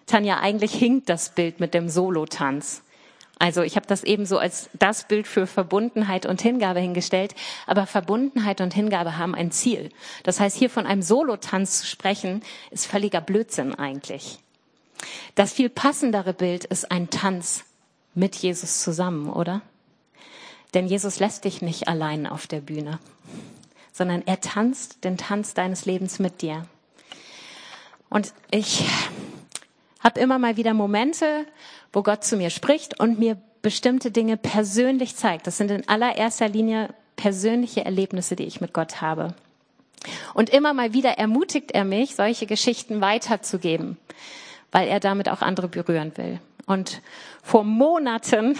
Tanja, 0.05 0.39
eigentlich 0.39 0.73
hinkt 0.73 1.09
das 1.09 1.29
Bild 1.29 1.59
mit 1.59 1.73
dem 1.73 1.87
Solotanz. 1.87 2.81
Also 3.39 3.61
ich 3.61 3.75
habe 3.75 3.85
das 3.85 4.03
eben 4.03 4.25
so 4.25 4.39
als 4.39 4.69
das 4.73 5.07
Bild 5.07 5.27
für 5.27 5.45
Verbundenheit 5.45 6.25
und 6.25 6.41
Hingabe 6.41 6.79
hingestellt. 6.79 7.35
Aber 7.67 7.85
Verbundenheit 7.85 8.61
und 8.61 8.73
Hingabe 8.73 9.17
haben 9.17 9.35
ein 9.35 9.51
Ziel. 9.51 9.91
Das 10.23 10.39
heißt, 10.39 10.57
hier 10.57 10.69
von 10.69 10.87
einem 10.87 11.03
Solotanz 11.03 11.81
zu 11.81 11.85
sprechen, 11.85 12.41
ist 12.71 12.87
völliger 12.87 13.21
Blödsinn 13.21 13.75
eigentlich. 13.75 14.39
Das 15.35 15.53
viel 15.53 15.69
passendere 15.69 16.33
Bild 16.33 16.65
ist 16.65 16.91
ein 16.91 17.09
Tanz 17.09 17.63
mit 18.15 18.35
Jesus 18.35 18.81
zusammen, 18.81 19.29
oder? 19.29 19.61
Denn 20.77 20.85
Jesus 20.85 21.17
lässt 21.17 21.43
dich 21.43 21.63
nicht 21.63 21.87
allein 21.87 22.27
auf 22.27 22.45
der 22.45 22.59
Bühne, 22.59 22.99
sondern 23.91 24.21
er 24.27 24.41
tanzt 24.41 25.03
den 25.05 25.17
Tanz 25.17 25.55
deines 25.55 25.87
Lebens 25.87 26.19
mit 26.19 26.43
dir. 26.43 26.67
Und 28.09 28.31
ich 28.51 28.85
habe 30.03 30.19
immer 30.19 30.37
mal 30.37 30.55
wieder 30.55 30.75
Momente, 30.75 31.47
wo 31.91 32.03
Gott 32.03 32.23
zu 32.23 32.37
mir 32.37 32.51
spricht 32.51 32.99
und 32.99 33.17
mir 33.17 33.41
bestimmte 33.63 34.11
Dinge 34.11 34.37
persönlich 34.37 35.15
zeigt. 35.15 35.47
Das 35.47 35.57
sind 35.57 35.71
in 35.71 35.89
allererster 35.89 36.47
Linie 36.47 36.93
persönliche 37.15 37.83
Erlebnisse, 37.83 38.35
die 38.35 38.45
ich 38.45 38.61
mit 38.61 38.71
Gott 38.71 39.01
habe. 39.01 39.33
Und 40.35 40.51
immer 40.51 40.75
mal 40.75 40.93
wieder 40.93 41.17
ermutigt 41.17 41.71
er 41.71 41.85
mich, 41.85 42.15
solche 42.15 42.45
Geschichten 42.45 43.01
weiterzugeben, 43.01 43.97
weil 44.71 44.87
er 44.87 44.99
damit 44.99 45.27
auch 45.27 45.41
andere 45.41 45.69
berühren 45.69 46.15
will. 46.17 46.39
Und 46.67 47.01
vor 47.41 47.63
Monaten, 47.63 48.59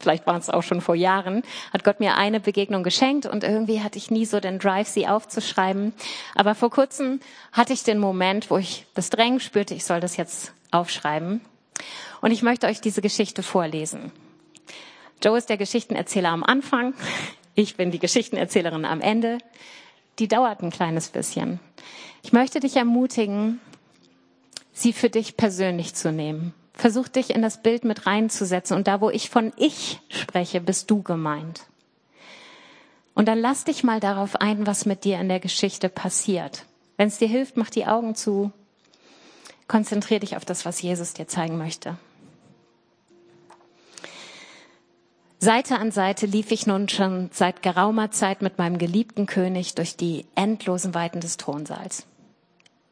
vielleicht 0.00 0.26
waren 0.26 0.40
es 0.40 0.50
auch 0.50 0.62
schon 0.62 0.80
vor 0.80 0.94
Jahren, 0.94 1.42
hat 1.72 1.84
Gott 1.84 2.00
mir 2.00 2.16
eine 2.16 2.40
Begegnung 2.40 2.82
geschenkt 2.82 3.26
und 3.26 3.44
irgendwie 3.44 3.80
hatte 3.80 3.98
ich 3.98 4.10
nie 4.10 4.24
so 4.24 4.40
den 4.40 4.58
Drive, 4.58 4.88
sie 4.88 5.06
aufzuschreiben. 5.06 5.92
Aber 6.34 6.54
vor 6.54 6.70
kurzem 6.70 7.20
hatte 7.52 7.72
ich 7.72 7.84
den 7.84 7.98
Moment, 7.98 8.50
wo 8.50 8.58
ich 8.58 8.86
das 8.94 9.10
Drängen 9.10 9.40
spürte, 9.40 9.74
ich 9.74 9.84
soll 9.84 10.00
das 10.00 10.16
jetzt 10.16 10.52
aufschreiben. 10.70 11.40
Und 12.20 12.32
ich 12.32 12.42
möchte 12.42 12.66
euch 12.66 12.80
diese 12.80 13.02
Geschichte 13.02 13.42
vorlesen. 13.42 14.12
Joe 15.22 15.36
ist 15.36 15.48
der 15.48 15.56
Geschichtenerzähler 15.56 16.30
am 16.30 16.44
Anfang. 16.44 16.94
Ich 17.54 17.76
bin 17.76 17.90
die 17.90 17.98
Geschichtenerzählerin 17.98 18.84
am 18.84 19.00
Ende. 19.00 19.38
Die 20.18 20.28
dauert 20.28 20.62
ein 20.62 20.70
kleines 20.70 21.08
bisschen. 21.08 21.60
Ich 22.22 22.32
möchte 22.32 22.60
dich 22.60 22.76
ermutigen, 22.76 23.60
sie 24.72 24.92
für 24.92 25.10
dich 25.10 25.36
persönlich 25.36 25.94
zu 25.94 26.12
nehmen. 26.12 26.54
Versuch 26.80 27.08
dich 27.08 27.28
in 27.28 27.42
das 27.42 27.62
Bild 27.62 27.84
mit 27.84 28.06
reinzusetzen. 28.06 28.74
Und 28.74 28.86
da, 28.86 29.02
wo 29.02 29.10
ich 29.10 29.28
von 29.28 29.52
ich 29.58 30.00
spreche, 30.08 30.62
bist 30.62 30.90
du 30.90 31.02
gemeint. 31.02 31.66
Und 33.12 33.28
dann 33.28 33.38
lass 33.38 33.64
dich 33.64 33.84
mal 33.84 34.00
darauf 34.00 34.36
ein, 34.36 34.66
was 34.66 34.86
mit 34.86 35.04
dir 35.04 35.20
in 35.20 35.28
der 35.28 35.40
Geschichte 35.40 35.90
passiert. 35.90 36.64
Wenn 36.96 37.08
es 37.08 37.18
dir 37.18 37.28
hilft, 37.28 37.58
mach 37.58 37.68
die 37.68 37.84
Augen 37.84 38.14
zu. 38.14 38.50
Konzentrier 39.68 40.20
dich 40.20 40.36
auf 40.36 40.46
das, 40.46 40.64
was 40.64 40.80
Jesus 40.80 41.12
dir 41.12 41.28
zeigen 41.28 41.58
möchte. 41.58 41.98
Seite 45.38 45.76
an 45.76 45.90
Seite 45.90 46.24
lief 46.24 46.50
ich 46.50 46.66
nun 46.66 46.88
schon 46.88 47.28
seit 47.30 47.62
geraumer 47.62 48.10
Zeit 48.10 48.40
mit 48.40 48.56
meinem 48.56 48.78
geliebten 48.78 49.26
König 49.26 49.74
durch 49.74 49.96
die 49.96 50.24
endlosen 50.34 50.94
Weiten 50.94 51.20
des 51.20 51.36
Thronsaals. 51.36 52.06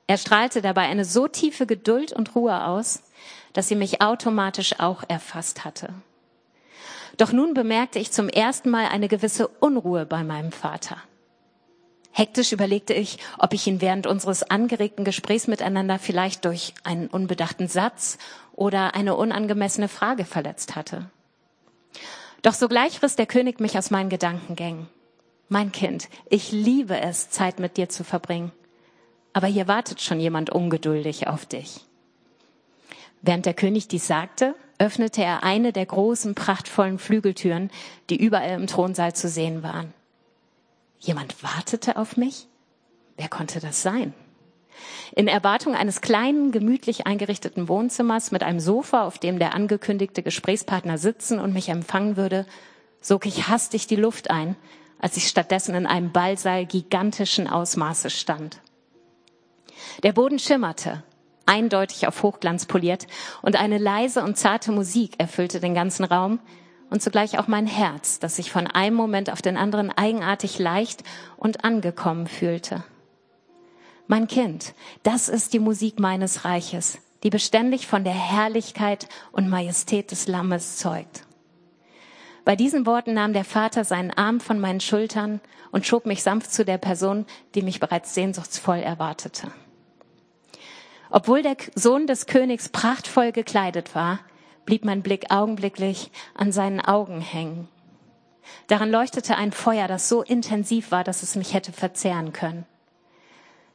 Er 0.06 0.18
strahlte 0.18 0.60
dabei 0.60 0.82
eine 0.82 1.06
so 1.06 1.26
tiefe 1.26 1.64
Geduld 1.64 2.12
und 2.12 2.34
Ruhe 2.34 2.66
aus, 2.66 3.02
dass 3.58 3.66
sie 3.66 3.74
mich 3.74 4.00
automatisch 4.00 4.78
auch 4.78 5.02
erfasst 5.08 5.64
hatte. 5.64 5.92
Doch 7.16 7.32
nun 7.32 7.54
bemerkte 7.54 7.98
ich 7.98 8.12
zum 8.12 8.28
ersten 8.28 8.70
Mal 8.70 8.86
eine 8.86 9.08
gewisse 9.08 9.48
Unruhe 9.48 10.06
bei 10.06 10.22
meinem 10.22 10.52
Vater. 10.52 10.98
Hektisch 12.12 12.52
überlegte 12.52 12.94
ich, 12.94 13.18
ob 13.36 13.52
ich 13.54 13.66
ihn 13.66 13.80
während 13.80 14.06
unseres 14.06 14.44
angeregten 14.48 15.04
Gesprächs 15.04 15.48
miteinander 15.48 15.98
vielleicht 15.98 16.44
durch 16.44 16.72
einen 16.84 17.08
unbedachten 17.08 17.66
Satz 17.66 18.18
oder 18.52 18.94
eine 18.94 19.16
unangemessene 19.16 19.88
Frage 19.88 20.24
verletzt 20.24 20.76
hatte. 20.76 21.10
Doch 22.42 22.54
sogleich 22.54 23.02
riss 23.02 23.16
der 23.16 23.26
König 23.26 23.58
mich 23.58 23.76
aus 23.76 23.90
meinen 23.90 24.08
Gedankengängen. 24.08 24.86
Mein 25.48 25.72
Kind, 25.72 26.08
ich 26.30 26.52
liebe 26.52 27.00
es, 27.00 27.30
Zeit 27.30 27.58
mit 27.58 27.76
dir 27.76 27.88
zu 27.88 28.04
verbringen. 28.04 28.52
Aber 29.32 29.48
hier 29.48 29.66
wartet 29.66 30.00
schon 30.00 30.20
jemand 30.20 30.48
ungeduldig 30.48 31.26
auf 31.26 31.44
dich. 31.44 31.87
Während 33.22 33.46
der 33.46 33.54
König 33.54 33.88
dies 33.88 34.06
sagte, 34.06 34.54
öffnete 34.78 35.22
er 35.22 35.42
eine 35.42 35.72
der 35.72 35.86
großen, 35.86 36.34
prachtvollen 36.34 36.98
Flügeltüren, 36.98 37.70
die 38.10 38.22
überall 38.22 38.60
im 38.60 38.66
Thronsaal 38.66 39.14
zu 39.14 39.28
sehen 39.28 39.62
waren. 39.62 39.92
Jemand 41.00 41.42
wartete 41.42 41.96
auf 41.96 42.16
mich? 42.16 42.46
Wer 43.16 43.28
konnte 43.28 43.60
das 43.60 43.82
sein? 43.82 44.14
In 45.14 45.26
Erwartung 45.26 45.74
eines 45.74 46.00
kleinen, 46.00 46.52
gemütlich 46.52 47.06
eingerichteten 47.06 47.68
Wohnzimmers 47.68 48.30
mit 48.30 48.42
einem 48.42 48.60
Sofa, 48.60 49.04
auf 49.04 49.18
dem 49.18 49.38
der 49.38 49.54
angekündigte 49.54 50.22
Gesprächspartner 50.22 50.98
sitzen 50.98 51.40
und 51.40 51.52
mich 51.52 51.68
empfangen 51.68 52.16
würde, 52.16 52.46
sog 53.00 53.26
ich 53.26 53.48
hastig 53.48 53.86
die 53.88 53.96
Luft 53.96 54.30
ein, 54.30 54.56
als 55.00 55.16
ich 55.16 55.28
stattdessen 55.28 55.74
in 55.74 55.86
einem 55.86 56.12
Ballsaal 56.12 56.66
gigantischen 56.66 57.48
Ausmaßes 57.48 58.12
stand. 58.18 58.60
Der 60.02 60.12
Boden 60.12 60.38
schimmerte, 60.38 61.02
eindeutig 61.48 62.06
auf 62.06 62.22
Hochglanz 62.22 62.66
poliert, 62.66 63.06
und 63.42 63.56
eine 63.56 63.78
leise 63.78 64.22
und 64.22 64.36
zarte 64.36 64.70
Musik 64.70 65.14
erfüllte 65.18 65.60
den 65.60 65.74
ganzen 65.74 66.04
Raum 66.04 66.38
und 66.90 67.02
zugleich 67.02 67.38
auch 67.38 67.48
mein 67.48 67.66
Herz, 67.66 68.18
das 68.18 68.36
sich 68.36 68.50
von 68.50 68.66
einem 68.66 68.96
Moment 68.96 69.30
auf 69.30 69.42
den 69.42 69.56
anderen 69.56 69.90
eigenartig 69.90 70.58
leicht 70.58 71.02
und 71.36 71.64
angekommen 71.64 72.26
fühlte. 72.26 72.84
Mein 74.06 74.26
Kind, 74.26 74.74
das 75.02 75.28
ist 75.28 75.52
die 75.52 75.58
Musik 75.58 75.98
meines 75.98 76.44
Reiches, 76.44 76.98
die 77.22 77.30
beständig 77.30 77.86
von 77.86 78.04
der 78.04 78.14
Herrlichkeit 78.14 79.08
und 79.32 79.48
Majestät 79.48 80.10
des 80.12 80.28
Lammes 80.28 80.78
zeugt. 80.78 81.24
Bei 82.46 82.56
diesen 82.56 82.86
Worten 82.86 83.12
nahm 83.12 83.34
der 83.34 83.44
Vater 83.44 83.84
seinen 83.84 84.10
Arm 84.10 84.40
von 84.40 84.58
meinen 84.58 84.80
Schultern 84.80 85.42
und 85.70 85.86
schob 85.86 86.06
mich 86.06 86.22
sanft 86.22 86.50
zu 86.50 86.64
der 86.64 86.78
Person, 86.78 87.26
die 87.54 87.60
mich 87.60 87.80
bereits 87.80 88.14
sehnsuchtsvoll 88.14 88.78
erwartete. 88.78 89.52
Obwohl 91.10 91.42
der 91.42 91.56
Sohn 91.74 92.06
des 92.06 92.26
Königs 92.26 92.68
prachtvoll 92.68 93.32
gekleidet 93.32 93.94
war, 93.94 94.20
blieb 94.64 94.84
mein 94.84 95.02
Blick 95.02 95.30
augenblicklich 95.30 96.10
an 96.34 96.52
seinen 96.52 96.80
Augen 96.80 97.20
hängen. 97.20 97.68
Daran 98.66 98.90
leuchtete 98.90 99.36
ein 99.36 99.52
Feuer, 99.52 99.88
das 99.88 100.08
so 100.08 100.22
intensiv 100.22 100.90
war, 100.90 101.04
dass 101.04 101.22
es 101.22 101.36
mich 101.36 101.54
hätte 101.54 101.72
verzehren 101.72 102.32
können. 102.32 102.66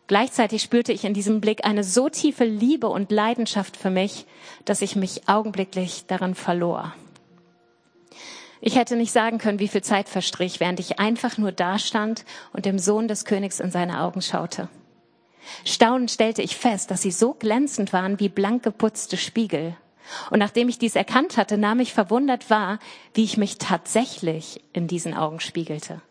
Gleichzeitig 0.07 0.61
spürte 0.61 0.91
ich 0.91 1.05
in 1.05 1.13
diesem 1.13 1.41
Blick 1.41 1.65
eine 1.65 1.83
so 1.83 2.09
tiefe 2.09 2.43
Liebe 2.43 2.89
und 2.89 3.11
Leidenschaft 3.11 3.77
für 3.77 3.89
mich, 3.89 4.25
dass 4.65 4.81
ich 4.81 4.95
mich 4.95 5.27
augenblicklich 5.29 6.05
darin 6.07 6.35
verlor. 6.35 6.93
Ich 8.59 8.75
hätte 8.75 8.95
nicht 8.95 9.11
sagen 9.11 9.39
können, 9.39 9.59
wie 9.59 9.67
viel 9.67 9.81
Zeit 9.81 10.09
verstrich, 10.09 10.59
während 10.59 10.79
ich 10.79 10.99
einfach 10.99 11.37
nur 11.37 11.51
dastand 11.51 12.25
und 12.51 12.65
dem 12.65 12.79
Sohn 12.79 13.07
des 13.07 13.25
Königs 13.25 13.59
in 13.59 13.71
seine 13.71 14.01
Augen 14.01 14.21
schaute. 14.21 14.69
Staunend 15.65 16.11
stellte 16.11 16.41
ich 16.41 16.55
fest, 16.55 16.91
dass 16.91 17.01
sie 17.01 17.11
so 17.11 17.33
glänzend 17.33 17.93
waren 17.93 18.19
wie 18.19 18.29
blank 18.29 18.63
geputzte 18.63 19.17
Spiegel. 19.17 19.75
Und 20.29 20.39
nachdem 20.39 20.69
ich 20.69 20.79
dies 20.79 20.95
erkannt 20.95 21.37
hatte, 21.37 21.57
nahm 21.57 21.79
ich 21.79 21.93
verwundert 21.93 22.49
wahr, 22.49 22.79
wie 23.13 23.23
ich 23.23 23.37
mich 23.37 23.57
tatsächlich 23.57 24.61
in 24.73 24.87
diesen 24.87 25.13
Augen 25.13 25.39
spiegelte. 25.39 26.01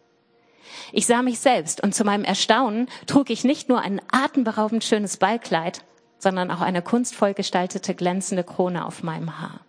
Ich 0.93 1.07
sah 1.07 1.22
mich 1.22 1.39
selbst 1.39 1.83
und 1.83 1.95
zu 1.95 2.05
meinem 2.05 2.24
Erstaunen 2.24 2.89
trug 3.07 3.30
ich 3.30 3.45
nicht 3.45 3.68
nur 3.68 3.80
ein 3.80 4.01
atemberaubend 4.11 4.85
schönes 4.85 5.18
Ballkleid, 5.18 5.85
sondern 6.18 6.51
auch 6.51 6.61
eine 6.61 6.83
kunstvoll 6.83 7.35
gestaltete 7.35 7.95
glänzende 7.95 8.45
Krone 8.45 8.87
auf 8.87 9.03
meinem 9.03 9.41
Haar. 9.41 9.61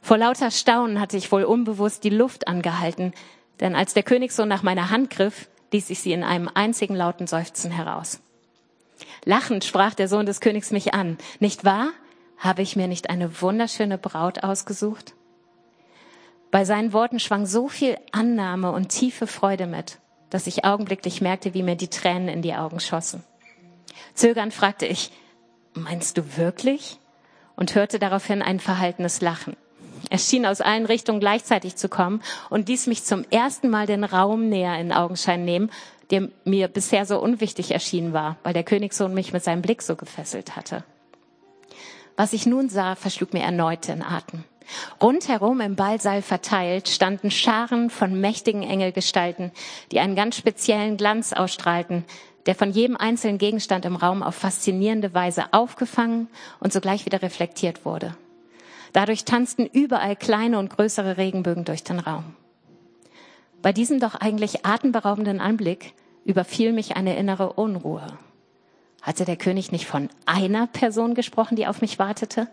Vor 0.00 0.16
lauter 0.16 0.50
Staunen 0.50 1.00
hatte 1.00 1.16
ich 1.16 1.30
wohl 1.30 1.44
unbewusst 1.44 2.02
die 2.02 2.10
Luft 2.10 2.48
angehalten, 2.48 3.12
denn 3.60 3.76
als 3.76 3.94
der 3.94 4.02
Königssohn 4.02 4.48
nach 4.48 4.62
meiner 4.62 4.90
Hand 4.90 5.10
griff, 5.10 5.48
ließ 5.72 5.90
ich 5.90 6.00
sie 6.00 6.12
in 6.12 6.24
einem 6.24 6.48
einzigen 6.52 6.94
lauten 6.94 7.26
Seufzen 7.26 7.70
heraus. 7.70 8.20
Lachend 9.24 9.64
sprach 9.64 9.94
der 9.94 10.08
Sohn 10.08 10.26
des 10.26 10.40
Königs 10.40 10.70
mich 10.70 10.94
an. 10.94 11.18
Nicht 11.40 11.64
wahr? 11.64 11.90
Habe 12.38 12.62
ich 12.62 12.76
mir 12.76 12.88
nicht 12.88 13.10
eine 13.10 13.40
wunderschöne 13.40 13.98
Braut 13.98 14.42
ausgesucht? 14.44 15.14
Bei 16.50 16.64
seinen 16.64 16.92
Worten 16.92 17.20
schwang 17.20 17.46
so 17.46 17.68
viel 17.68 17.98
Annahme 18.12 18.72
und 18.72 18.88
tiefe 18.88 19.26
Freude 19.26 19.66
mit, 19.66 19.98
dass 20.30 20.46
ich 20.46 20.64
augenblicklich 20.64 21.20
merkte, 21.20 21.52
wie 21.52 21.62
mir 21.62 21.76
die 21.76 21.88
Tränen 21.88 22.28
in 22.28 22.42
die 22.42 22.54
Augen 22.54 22.80
schossen. 22.80 23.22
Zögernd 24.14 24.54
fragte 24.54 24.86
ich, 24.86 25.10
meinst 25.74 26.16
du 26.16 26.36
wirklich? 26.36 26.98
Und 27.56 27.74
hörte 27.74 27.98
daraufhin 27.98 28.40
ein 28.40 28.60
verhaltenes 28.60 29.20
Lachen. 29.20 29.56
Er 30.10 30.18
schien 30.18 30.46
aus 30.46 30.60
allen 30.60 30.86
Richtungen 30.86 31.20
gleichzeitig 31.20 31.74
zu 31.74 31.88
kommen 31.88 32.22
und 32.50 32.68
ließ 32.68 32.86
mich 32.86 33.02
zum 33.02 33.24
ersten 33.30 33.68
Mal 33.68 33.86
den 33.86 34.04
Raum 34.04 34.48
näher 34.48 34.78
in 34.78 34.92
Augenschein 34.92 35.44
nehmen, 35.44 35.70
der 36.10 36.28
mir 36.44 36.68
bisher 36.68 37.06
so 37.06 37.20
unwichtig 37.20 37.70
erschienen 37.70 38.12
war, 38.12 38.36
weil 38.42 38.54
der 38.54 38.64
Königssohn 38.64 39.14
mich 39.14 39.32
mit 39.32 39.44
seinem 39.44 39.62
Blick 39.62 39.82
so 39.82 39.96
gefesselt 39.96 40.56
hatte. 40.56 40.84
Was 42.16 42.32
ich 42.32 42.46
nun 42.46 42.68
sah, 42.68 42.94
verschlug 42.94 43.32
mir 43.32 43.42
erneut 43.42 43.86
den 43.88 44.02
Atem. 44.02 44.44
Rundherum 45.00 45.60
im 45.60 45.76
Ballsaal 45.76 46.20
verteilt 46.20 46.88
standen 46.88 47.30
Scharen 47.30 47.90
von 47.90 48.20
mächtigen 48.20 48.62
Engelgestalten, 48.62 49.52
die 49.92 50.00
einen 50.00 50.16
ganz 50.16 50.36
speziellen 50.36 50.96
Glanz 50.96 51.32
ausstrahlten, 51.32 52.04
der 52.46 52.54
von 52.54 52.70
jedem 52.70 52.96
einzelnen 52.96 53.38
Gegenstand 53.38 53.84
im 53.84 53.96
Raum 53.96 54.22
auf 54.22 54.34
faszinierende 54.34 55.14
Weise 55.14 55.52
aufgefangen 55.52 56.28
und 56.60 56.72
sogleich 56.72 57.06
wieder 57.06 57.22
reflektiert 57.22 57.84
wurde. 57.84 58.16
Dadurch 58.92 59.24
tanzten 59.24 59.66
überall 59.66 60.16
kleine 60.16 60.58
und 60.58 60.70
größere 60.70 61.18
Regenbögen 61.18 61.64
durch 61.64 61.84
den 61.84 61.98
Raum. 61.98 62.34
Bei 63.62 63.72
diesem 63.72 64.00
doch 64.00 64.14
eigentlich 64.14 64.64
atemberaubenden 64.64 65.40
Anblick 65.40 65.94
überfiel 66.24 66.72
mich 66.72 66.96
eine 66.96 67.16
innere 67.16 67.54
Unruhe. 67.54 68.06
Hatte 69.02 69.24
der 69.24 69.36
König 69.36 69.72
nicht 69.72 69.86
von 69.86 70.08
einer 70.26 70.66
Person 70.66 71.14
gesprochen, 71.14 71.56
die 71.56 71.66
auf 71.66 71.80
mich 71.80 71.98
wartete? 71.98 72.48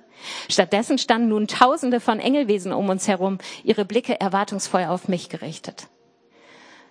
Stattdessen 0.50 0.98
standen 0.98 1.30
nun 1.30 1.48
Tausende 1.48 2.00
von 2.00 2.20
Engelwesen 2.20 2.72
um 2.72 2.90
uns 2.90 3.08
herum, 3.08 3.40
ihre 3.64 3.86
Blicke 3.86 4.20
erwartungsvoll 4.20 4.86
auf 4.86 5.08
mich 5.08 5.30
gerichtet. 5.30 5.88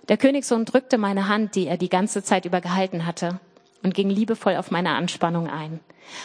Der 0.09 0.17
Königssohn 0.17 0.65
drückte 0.65 0.99
meine 0.99 1.29
Hand, 1.29 1.55
die 1.55 1.67
er 1.67 1.79
die 1.79 1.89
ganze 1.89 2.23
Zeit 2.23 2.45
über 2.45 2.61
gehalten 2.61 3.07
hatte, 3.07 3.41
und 3.83 3.95
ging 3.95 4.11
liebevoll 4.11 4.57
auf 4.57 4.71
meine 4.71 4.91
Anspannung 4.91 5.49
ein. 5.49 5.81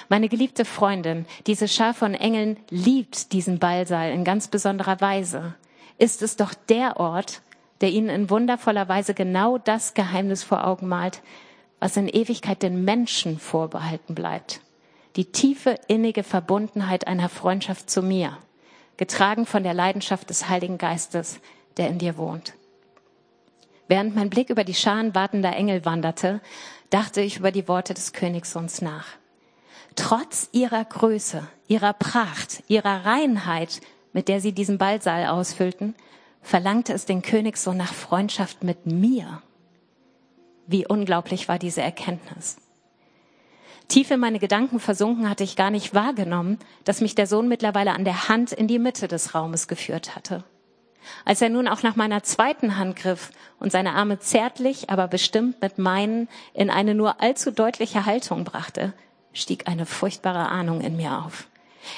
Meine 0.10 0.28
geliebte 0.28 0.66
Freundin, 0.66 1.26
diese 1.48 1.68
Schar 1.68 1.94
von 1.94 2.14
Engeln 2.14 2.58
liebt 2.70 3.32
diesen 3.32 3.60
Ballsaal 3.60 4.12
in 4.12 4.24
ganz 4.24 4.50
besonderer 4.50 5.00
Weise. 5.00 5.56
Ist 5.98 6.22
es 6.22 6.36
doch 6.36 6.54
der 6.54 6.98
Ort, 6.98 7.42
der 7.82 7.90
ihnen 7.90 8.10
in 8.10 8.30
wundervoller 8.30 8.88
Weise 8.88 9.14
genau 9.14 9.58
das 9.58 9.94
Geheimnis 9.94 10.44
vor 10.44 10.66
Augen 10.66 10.88
malt, 10.88 11.22
was 11.80 11.98
in 11.98 12.08
Ewigkeit 12.08 12.62
den 12.62 12.84
Menschen 12.84 13.40
vorbehalten 13.40 14.16
bleibt. 14.16 14.62
Die 15.16 15.26
tiefe, 15.26 15.76
innige 15.88 16.24
Verbundenheit 16.24 17.08
einer 17.08 17.30
Freundschaft 17.30 17.90
zu 17.90 18.02
mir, 18.02 18.38
getragen 18.98 19.46
von 19.46 19.64
der 19.64 19.74
Leidenschaft 19.74 20.30
des 20.30 20.50
Heiligen 20.50 20.78
Geistes, 20.78 21.40
der 21.78 21.88
in 21.88 21.98
dir 21.98 22.18
wohnt. 22.18 22.54
Während 23.88 24.16
mein 24.16 24.30
Blick 24.30 24.50
über 24.50 24.64
die 24.64 24.76
Scharen 24.76 25.16
wartender 25.16 25.56
Engel 25.56 25.84
wanderte, 25.84 26.42
dachte 26.90 27.22
ich 27.22 27.38
über 27.38 27.52
die 27.52 27.68
Worte 27.68 27.94
des 27.94 28.14
Königssohns 28.14 28.82
nach. 28.82 29.06
Trotz 29.96 30.50
ihrer 30.52 30.86
Größe, 30.86 31.48
ihrer 31.68 31.94
Pracht, 31.94 32.64
ihrer 32.68 33.06
Reinheit, 33.06 33.82
mit 34.14 34.28
der 34.28 34.42
sie 34.42 34.52
diesen 34.52 34.78
Ballsaal 34.78 35.28
ausfüllten, 35.28 35.96
verlangte 36.42 36.94
es 36.94 37.06
den 37.06 37.22
Königssohn 37.22 37.78
nach 37.78 37.94
Freundschaft 37.94 38.64
mit 38.64 38.86
mir. 38.86 39.42
Wie 40.68 40.88
unglaublich 40.88 41.48
war 41.48 41.60
diese 41.60 41.82
Erkenntnis. 41.82 42.58
Tief 43.88 44.12
in 44.12 44.20
meine 44.20 44.38
Gedanken 44.38 44.80
versunken 44.80 45.28
hatte 45.28 45.44
ich 45.44 45.56
gar 45.56 45.72
nicht 45.72 45.96
wahrgenommen, 45.96 46.60
dass 46.84 47.02
mich 47.02 47.16
der 47.16 47.26
Sohn 47.26 47.48
mittlerweile 47.48 47.94
an 47.94 48.06
der 48.06 48.30
Hand 48.30 48.52
in 48.52 48.68
die 48.68 48.78
Mitte 48.78 49.08
des 49.08 49.34
Raumes 49.34 49.68
geführt 49.68 50.16
hatte. 50.16 50.44
Als 51.26 51.42
er 51.42 51.50
nun 51.50 51.68
auch 51.68 51.82
nach 51.82 51.96
meiner 51.96 52.22
zweiten 52.22 52.78
Hand 52.78 52.98
griff 52.98 53.32
und 53.60 53.72
seine 53.72 53.94
Arme 53.94 54.20
zärtlich, 54.20 54.92
aber 54.92 55.08
bestimmt 55.08 55.62
mit 55.62 55.80
meinen 55.80 56.30
in 56.54 56.70
eine 56.70 56.94
nur 56.94 57.20
allzu 57.20 57.52
deutliche 57.52 58.06
Haltung 58.06 58.44
brachte, 58.44 58.94
stieg 59.34 59.68
eine 59.68 59.88
furchtbare 59.88 60.50
Ahnung 60.50 60.82
in 60.82 60.96
mir 60.96 61.24
auf. 61.26 61.48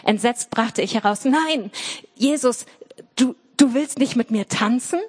Entsetzt 0.06 0.50
brachte 0.50 0.82
ich 0.82 0.94
heraus, 0.94 1.26
nein, 1.26 1.72
Jesus, 2.16 2.66
du, 3.16 3.36
du 3.62 3.76
willst 3.76 4.00
nicht 4.00 4.16
mit 4.16 4.32
mir 4.32 4.48
tanzen? 4.48 5.00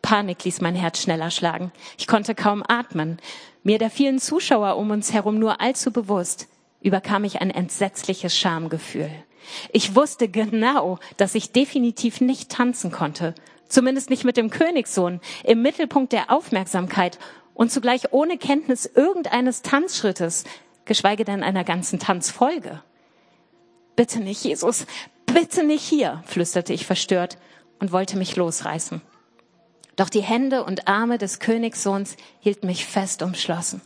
Panik 0.00 0.44
ließ 0.44 0.60
mein 0.60 0.76
Herz 0.76 1.02
schneller 1.02 1.32
schlagen. 1.32 1.72
Ich 1.98 2.06
konnte 2.06 2.36
kaum 2.36 2.62
atmen. 2.66 3.18
Mir 3.64 3.78
der 3.78 3.90
vielen 3.90 4.20
Zuschauer 4.20 4.76
um 4.76 4.90
uns 4.90 5.12
herum 5.12 5.40
nur 5.40 5.60
allzu 5.60 5.90
bewusst, 5.90 6.46
überkam 6.80 7.24
ich 7.24 7.40
ein 7.40 7.50
entsetzliches 7.50 8.36
Schamgefühl. 8.36 9.10
Ich 9.72 9.96
wusste 9.96 10.28
genau, 10.28 10.98
dass 11.16 11.34
ich 11.34 11.50
definitiv 11.50 12.20
nicht 12.20 12.50
tanzen 12.50 12.92
konnte, 12.92 13.34
zumindest 13.68 14.08
nicht 14.10 14.24
mit 14.24 14.36
dem 14.36 14.50
Königssohn, 14.50 15.20
im 15.42 15.62
Mittelpunkt 15.62 16.12
der 16.12 16.30
Aufmerksamkeit 16.30 17.18
und 17.54 17.72
zugleich 17.72 18.12
ohne 18.12 18.38
Kenntnis 18.38 18.86
irgendeines 18.86 19.62
Tanzschrittes, 19.62 20.44
geschweige 20.84 21.24
denn 21.24 21.42
einer 21.42 21.64
ganzen 21.64 21.98
Tanzfolge. 21.98 22.82
Bitte 23.96 24.20
nicht, 24.20 24.44
Jesus, 24.44 24.86
bitte 25.36 25.64
nicht 25.64 25.86
hier, 25.86 26.22
flüsterte 26.24 26.72
ich 26.72 26.86
verstört 26.86 27.36
und 27.78 27.92
wollte 27.92 28.16
mich 28.16 28.36
losreißen. 28.36 29.02
Doch 29.94 30.08
die 30.08 30.22
Hände 30.22 30.64
und 30.64 30.88
Arme 30.88 31.18
des 31.18 31.40
Königssohns 31.40 32.16
hielten 32.40 32.66
mich 32.66 32.86
fest 32.86 33.20
umschlossen. 33.20 33.82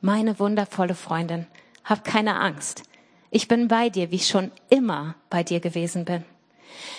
Meine 0.00 0.38
wundervolle 0.38 0.94
Freundin, 0.94 1.46
hab 1.84 2.04
keine 2.04 2.40
Angst. 2.40 2.84
Ich 3.30 3.48
bin 3.48 3.68
bei 3.68 3.90
dir, 3.90 4.10
wie 4.10 4.16
ich 4.16 4.28
schon 4.28 4.50
immer 4.70 5.14
bei 5.28 5.42
dir 5.42 5.60
gewesen 5.60 6.06
bin. 6.06 6.24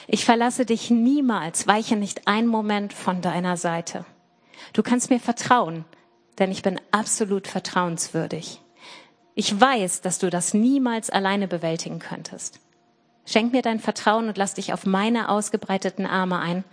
Ich 0.08 0.24
verlasse 0.24 0.68
dich 0.68 0.92
niemals, 0.92 1.66
weiche 1.66 1.96
nicht 1.96 2.28
einen 2.28 2.48
Moment 2.48 2.94
von 2.94 3.24
deiner 3.24 3.58
Seite. 3.58 4.06
Du 4.74 4.84
kannst 4.84 5.10
mir 5.10 5.20
vertrauen, 5.20 5.84
denn 6.38 6.52
ich 6.52 6.62
bin 6.62 6.80
absolut 6.92 7.48
vertrauenswürdig. 7.48 8.62
Ich 9.34 9.60
weiß, 9.60 10.02
dass 10.02 10.20
du 10.20 10.30
das 10.30 10.54
niemals 10.54 11.10
alleine 11.10 11.48
bewältigen 11.48 11.98
könntest. 11.98 12.60
Schenk 13.28 13.52
mir 13.52 13.62
dein 13.62 13.80
Vertrauen 13.80 14.30
und 14.30 14.38
lass 14.38 14.54
dich 14.54 14.74
auf 14.74 14.86
meine 14.86 15.30
ausgebreiteten 15.30 16.06
Arme 16.06 16.40
ein, 16.40 16.64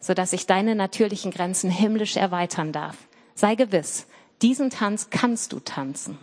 sodass 0.00 0.32
ich 0.32 0.46
deine 0.46 0.74
natürlichen 0.74 1.32
Grenzen 1.32 1.70
himmlisch 1.70 2.16
erweitern 2.16 2.72
darf. 2.72 2.96
Sei 3.34 3.56
gewiss, 3.56 4.06
diesen 4.40 4.70
Tanz 4.70 5.10
kannst 5.10 5.52
du 5.52 5.60
tanzen. 5.60 6.16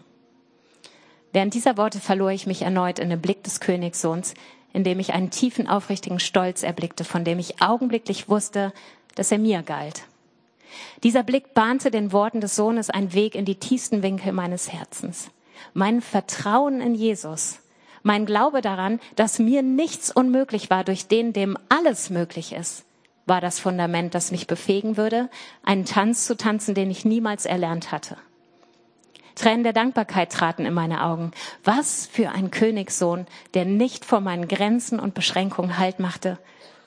Während 1.34 1.54
dieser 1.54 1.76
Worte 1.76 2.00
verlor 2.00 2.32
ich 2.32 2.48
mich 2.48 2.62
erneut 2.62 3.00
in 3.00 3.10
den 3.10 3.22
Blick 3.22 3.44
des 3.44 3.60
Königssohns, 3.60 4.34
in 4.72 4.84
dem 4.84 5.00
ich 5.00 5.14
einen 5.14 5.30
tiefen, 5.30 5.68
aufrichtigen 5.68 6.20
Stolz 6.20 6.64
erblickte, 6.64 7.04
von 7.04 7.26
dem 7.26 7.38
ich 7.38 7.62
augenblicklich 7.62 8.30
wusste, 8.30 8.74
dass 9.16 9.32
er 9.32 9.40
mir 9.40 9.62
galt. 9.62 10.04
Dieser 11.04 11.24
Blick 11.24 11.54
bahnte 11.54 11.92
den 11.92 12.14
Worten 12.14 12.40
des 12.40 12.56
Sohnes 12.56 12.90
einen 12.90 13.14
Weg 13.14 13.36
in 13.36 13.46
die 13.46 13.56
tiefsten 13.56 14.02
Winkel 14.02 14.32
meines 14.32 14.72
Herzens 14.72 15.30
mein 15.74 16.02
Vertrauen 16.02 16.82
in 16.82 16.96
Jesus, 16.96 17.60
mein 18.06 18.28
Glaube 18.28 18.62
daran, 18.62 19.00
dass 19.16 19.40
mir 19.40 19.64
nichts 19.64 20.12
unmöglich 20.12 20.70
war 20.70 20.84
durch 20.84 21.08
den, 21.08 21.34
dem 21.34 21.58
alles 21.70 22.12
möglich 22.12 22.54
ist, 22.54 22.86
war 23.26 23.42
das 23.42 23.60
Fundament, 23.60 24.14
das 24.14 24.32
mich 24.32 24.46
befähigen 24.46 24.96
würde, 24.96 25.28
einen 25.64 25.86
Tanz 25.86 26.28
zu 26.28 26.38
tanzen, 26.38 26.76
den 26.76 26.92
ich 26.92 27.04
niemals 27.04 27.48
erlernt 27.48 27.92
hatte. 27.92 28.18
Tränen 29.34 29.64
der 29.64 29.74
Dankbarkeit 29.74 30.32
traten 30.32 30.68
in 30.68 30.74
meine 30.74 31.04
Augen. 31.04 31.32
Was 31.64 32.06
für 32.06 32.30
ein 32.30 32.52
Königssohn, 32.52 33.26
der 33.56 33.66
nicht 33.66 34.06
vor 34.06 34.22
meinen 34.22 34.48
Grenzen 34.48 35.00
und 35.00 35.16
Beschränkungen 35.16 35.80
Halt 35.80 36.00
machte, 36.00 36.38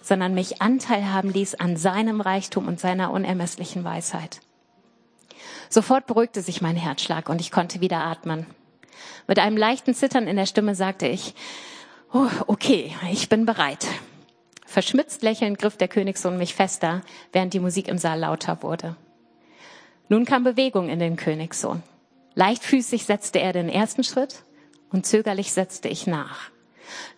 sondern 0.00 0.34
mich 0.34 0.62
Anteil 0.62 1.12
haben 1.12 1.30
ließ 1.30 1.56
an 1.56 1.76
seinem 1.76 2.20
Reichtum 2.20 2.68
und 2.68 2.78
seiner 2.78 3.10
unermesslichen 3.10 3.82
Weisheit. 3.82 4.40
Sofort 5.68 6.06
beruhigte 6.06 6.42
sich 6.42 6.62
mein 6.62 6.76
Herzschlag 6.76 7.28
und 7.28 7.40
ich 7.40 7.50
konnte 7.50 7.80
wieder 7.80 7.98
atmen. 8.04 8.46
Mit 9.26 9.38
einem 9.38 9.56
leichten 9.56 9.94
Zittern 9.94 10.26
in 10.26 10.36
der 10.36 10.46
Stimme 10.46 10.74
sagte 10.74 11.06
ich, 11.06 11.34
oh, 12.12 12.28
okay, 12.46 12.94
ich 13.10 13.28
bin 13.28 13.46
bereit. 13.46 13.86
Verschmitzt 14.66 15.22
lächelnd 15.22 15.58
griff 15.58 15.76
der 15.76 15.88
Königssohn 15.88 16.36
mich 16.36 16.54
fester, 16.54 17.02
während 17.32 17.54
die 17.54 17.60
Musik 17.60 17.88
im 17.88 17.98
Saal 17.98 18.20
lauter 18.20 18.62
wurde. 18.62 18.96
Nun 20.08 20.24
kam 20.24 20.44
Bewegung 20.44 20.88
in 20.88 20.98
den 20.98 21.16
Königssohn. 21.16 21.82
Leichtfüßig 22.34 23.04
setzte 23.04 23.40
er 23.40 23.52
den 23.52 23.68
ersten 23.68 24.04
Schritt 24.04 24.44
und 24.90 25.06
zögerlich 25.06 25.52
setzte 25.52 25.88
ich 25.88 26.06
nach. 26.06 26.50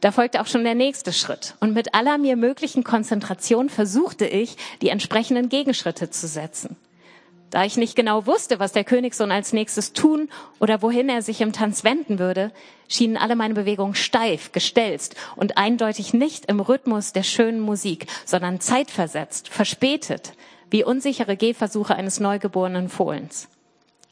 Da 0.00 0.12
folgte 0.12 0.40
auch 0.40 0.46
schon 0.46 0.64
der 0.64 0.74
nächste 0.74 1.12
Schritt. 1.12 1.54
Und 1.60 1.74
mit 1.74 1.94
aller 1.94 2.18
mir 2.18 2.36
möglichen 2.36 2.84
Konzentration 2.84 3.68
versuchte 3.68 4.26
ich, 4.26 4.56
die 4.82 4.88
entsprechenden 4.88 5.48
Gegenschritte 5.48 6.10
zu 6.10 6.26
setzen. 6.26 6.76
Da 7.50 7.64
ich 7.64 7.76
nicht 7.76 7.96
genau 7.96 8.26
wusste, 8.26 8.60
was 8.60 8.72
der 8.72 8.84
Königssohn 8.84 9.32
als 9.32 9.52
nächstes 9.52 9.92
tun 9.92 10.28
oder 10.60 10.82
wohin 10.82 11.08
er 11.08 11.20
sich 11.20 11.40
im 11.40 11.52
Tanz 11.52 11.82
wenden 11.82 12.20
würde, 12.20 12.52
schienen 12.88 13.16
alle 13.16 13.34
meine 13.34 13.54
Bewegungen 13.54 13.96
steif, 13.96 14.52
gestelzt 14.52 15.16
und 15.34 15.58
eindeutig 15.58 16.14
nicht 16.14 16.46
im 16.46 16.60
Rhythmus 16.60 17.12
der 17.12 17.24
schönen 17.24 17.60
Musik, 17.60 18.06
sondern 18.24 18.60
zeitversetzt, 18.60 19.48
verspätet, 19.48 20.32
wie 20.70 20.84
unsichere 20.84 21.36
Gehversuche 21.36 21.96
eines 21.96 22.20
neugeborenen 22.20 22.88
Fohlens. 22.88 23.48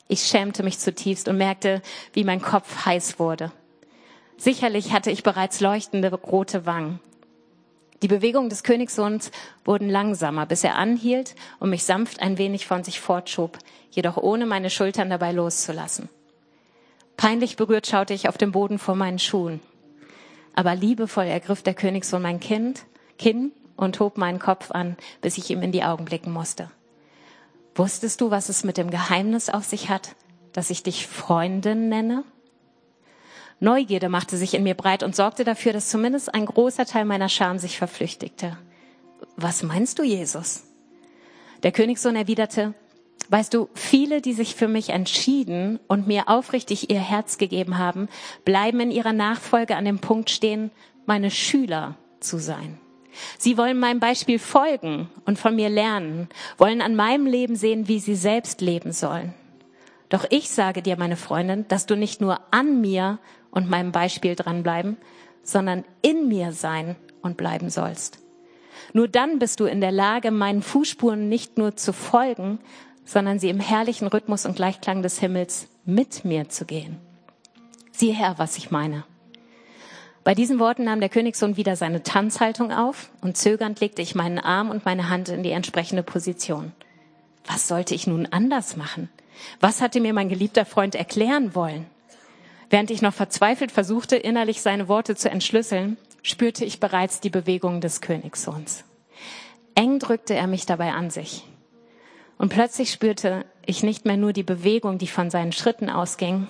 Ich 0.09 0.23
schämte 0.23 0.65
mich 0.65 0.81
zutiefst 0.81 1.29
und 1.29 1.37
merkte, 1.37 1.81
wie 2.15 2.25
mein 2.25 2.43
Kopf 2.43 2.87
heiß 2.87 3.21
wurde. 3.21 3.53
Sicherlich 4.37 4.93
hatte 4.93 5.11
ich 5.11 5.23
bereits 5.23 5.61
leuchtende 5.61 6.13
rote 6.13 6.67
Wangen. 6.67 6.99
Die 8.03 8.09
Bewegungen 8.09 8.49
des 8.49 8.63
Königssohns 8.63 9.31
wurden 9.65 9.89
langsamer, 9.89 10.47
bis 10.47 10.63
er 10.63 10.77
anhielt 10.77 11.35
und 11.59 11.71
mich 11.71 11.85
sanft 11.85 12.21
ein 12.21 12.39
wenig 12.39 12.67
von 12.67 12.85
sich 12.85 13.01
fortschob, 13.01 13.59
jedoch 13.91 14.17
ohne 14.17 14.47
meine 14.47 14.71
Schultern 14.71 15.11
dabei 15.11 15.33
loszulassen. 15.33 16.09
Peinlich 17.17 17.57
berührt 17.57 17.89
schaute 17.89 18.15
ich 18.15 18.29
auf 18.29 18.39
den 18.39 18.53
Boden 18.53 18.79
vor 18.79 18.95
meinen 18.95 19.19
Schuhen. 19.19 19.61
Aber 20.55 20.77
liebevoll 20.77 21.27
ergriff 21.27 21.63
der 21.63 21.75
Königssohn 21.75 22.23
mein 22.23 22.39
Kind, 22.39 22.85
Kinn 23.19 23.51
und 23.77 23.99
hob 23.99 24.17
meinen 24.17 24.39
Kopf 24.39 24.71
an, 24.71 24.97
bis 25.21 25.37
ich 25.37 25.51
ihm 25.51 25.63
in 25.63 25.73
die 25.73 25.83
Augen 25.83 26.05
blicken 26.05 26.33
musste. 26.33 26.71
Wusstest 27.75 28.21
du, 28.21 28.31
was 28.31 28.49
es 28.49 28.63
mit 28.63 28.77
dem 28.77 28.91
Geheimnis 28.91 29.51
auf 29.51 29.65
sich 29.65 29.89
hat, 29.89 30.15
dass 30.53 30.71
ich 30.71 30.83
dich 30.83 31.07
Freundin 31.07 31.89
nenne? 31.89 32.25
Neugierde 33.61 34.09
machte 34.09 34.37
sich 34.37 34.55
in 34.55 34.63
mir 34.63 34.75
breit 34.75 35.03
und 35.03 35.17
sorgte 35.17 35.45
dafür, 35.45 35.73
dass 35.73 35.89
zumindest 35.89 36.33
ein 36.35 36.47
großer 36.47 36.87
Teil 36.87 37.05
meiner 37.05 37.29
Scham 37.29 37.59
sich 37.59 37.79
verflüchtigte. 37.79 38.57
Was 39.37 39.63
meinst 39.63 39.99
du, 39.99 40.05
Jesus? 40.05 40.65
Der 41.63 41.73
Königssohn 41.73 42.15
erwiderte, 42.15 42.75
Weißt 43.31 43.53
du, 43.53 43.69
viele, 43.75 44.23
die 44.23 44.33
sich 44.33 44.55
für 44.55 44.69
mich 44.69 44.89
entschieden 44.89 45.81
und 45.87 46.07
mir 46.07 46.29
aufrichtig 46.29 46.91
ihr 46.91 47.01
Herz 47.01 47.37
gegeben 47.37 47.77
haben, 47.77 48.09
bleiben 48.45 48.81
in 48.81 48.91
ihrer 48.91 49.13
Nachfolge 49.13 49.77
an 49.77 49.85
dem 49.85 49.99
Punkt 49.99 50.31
stehen, 50.31 50.71
meine 51.05 51.31
Schüler 51.31 51.97
zu 52.21 52.39
sein. 52.39 52.81
Sie 53.37 53.59
wollen 53.59 53.79
meinem 53.79 54.01
Beispiel 54.01 54.39
folgen 54.39 55.11
und 55.27 55.39
von 55.39 55.57
mir 55.57 55.69
lernen, 55.69 56.29
wollen 56.57 56.81
an 56.81 56.97
meinem 56.97 57.27
Leben 57.27 57.57
sehen, 57.57 57.87
wie 57.87 57.99
sie 57.99 58.15
selbst 58.15 58.61
leben 58.63 58.93
sollen. 58.93 59.35
Doch 60.09 60.25
ich 60.31 60.49
sage 60.49 60.81
dir, 60.81 60.97
meine 60.97 61.17
Freundin, 61.17 61.67
dass 61.69 61.85
du 61.85 61.97
nicht 61.97 62.23
nur 62.23 62.41
an 62.51 62.81
mir 62.81 63.19
und 63.59 63.69
meinem 63.69 63.91
Beispiel 63.91 64.37
dranbleiben, 64.37 64.97
sondern 65.43 65.85
in 66.01 66.29
mir 66.29 66.53
sein 66.53 66.95
und 67.23 67.37
bleiben 67.37 67.71
sollst. 67.71 68.21
Nur 68.93 69.09
dann 69.09 69.41
bist 69.41 69.59
du 69.59 69.65
in 69.65 69.81
der 69.81 69.91
Lage, 69.91 70.31
meinen 70.31 70.63
Fußspuren 70.63 71.29
nicht 71.29 71.59
nur 71.59 71.75
zu 71.75 71.93
folgen, 71.93 72.61
sondern 73.05 73.41
sie 73.41 73.51
im 73.51 73.59
herrlichen 73.59 74.07
Rhythmus 74.07 74.47
und 74.47 74.55
Gleichklang 74.55 75.03
des 75.03 75.19
Himmels 75.19 75.67
mit 75.85 76.25
mir 76.25 76.49
zu 76.49 76.67
gehen. 76.67 76.99
Sieh 77.91 78.13
her, 78.13 78.35
was 78.37 78.59
ich 78.59 78.71
meine. 78.71 79.03
Bei 80.23 80.37
diesen 80.37 80.61
Worten 80.61 80.85
nahm 80.85 81.01
der 81.01 81.09
Königssohn 81.09 81.57
wieder 81.57 81.75
seine 81.75 82.05
Tanzhaltung 82.05 82.71
auf 82.71 83.11
und 83.23 83.37
zögernd 83.37 83.81
legte 83.81 84.03
ich 84.03 84.15
meinen 84.15 84.39
Arm 84.39 84.71
und 84.71 84.85
meine 84.85 85.09
Hand 85.09 85.31
in 85.31 85.43
die 85.43 85.51
entsprechende 85.51 86.05
Position. 86.05 86.71
Was 87.45 87.67
sollte 87.67 87.97
ich 87.97 88.07
nun 88.07 88.27
anders 88.27 88.77
machen? 88.77 89.09
Was 89.59 89.81
hatte 89.81 90.01
mir 90.01 90.13
mein 90.13 90.29
geliebter 90.29 90.65
Freund 90.65 90.95
erklären 90.95 91.57
wollen? 91.57 91.87
Während 92.71 92.91
ich 92.91 93.03
noch 93.03 93.15
verzweifelt 93.15 93.73
versuchte, 93.73 94.17
innerlich 94.17 94.61
seine 94.61 94.89
Worte 94.89 95.17
zu 95.17 95.31
entschlüsseln, 95.31 95.97
spürte 96.23 96.65
ich 96.65 96.81
bereits 96.81 97.21
die 97.21 97.31
Bewegung 97.31 97.81
des 97.81 98.01
Königssohns. 98.01 98.85
Eng 99.75 99.99
drückte 99.99 100.35
er 100.35 100.47
mich 100.47 100.67
dabei 100.67 100.93
an 100.93 101.11
sich. 101.11 101.45
Und 102.37 102.51
plötzlich 102.51 102.93
spürte 102.93 103.45
ich 103.65 103.83
nicht 103.83 104.05
mehr 104.05 104.17
nur 104.17 104.33
die 104.33 104.43
Bewegung, 104.43 104.99
die 104.99 105.07
von 105.07 105.31
seinen 105.31 105.53
Schritten 105.53 105.91
ausging, 105.91 106.47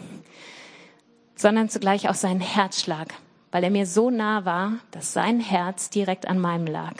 sondern 1.34 1.68
zugleich 1.68 2.08
auch 2.08 2.14
seinen 2.14 2.40
Herzschlag, 2.40 3.14
weil 3.52 3.64
er 3.64 3.70
mir 3.70 3.86
so 3.86 4.10
nah 4.10 4.44
war, 4.44 4.72
dass 4.90 5.12
sein 5.12 5.40
Herz 5.40 5.88
direkt 5.88 6.26
an 6.26 6.38
meinem 6.38 6.66
lag. 6.66 6.94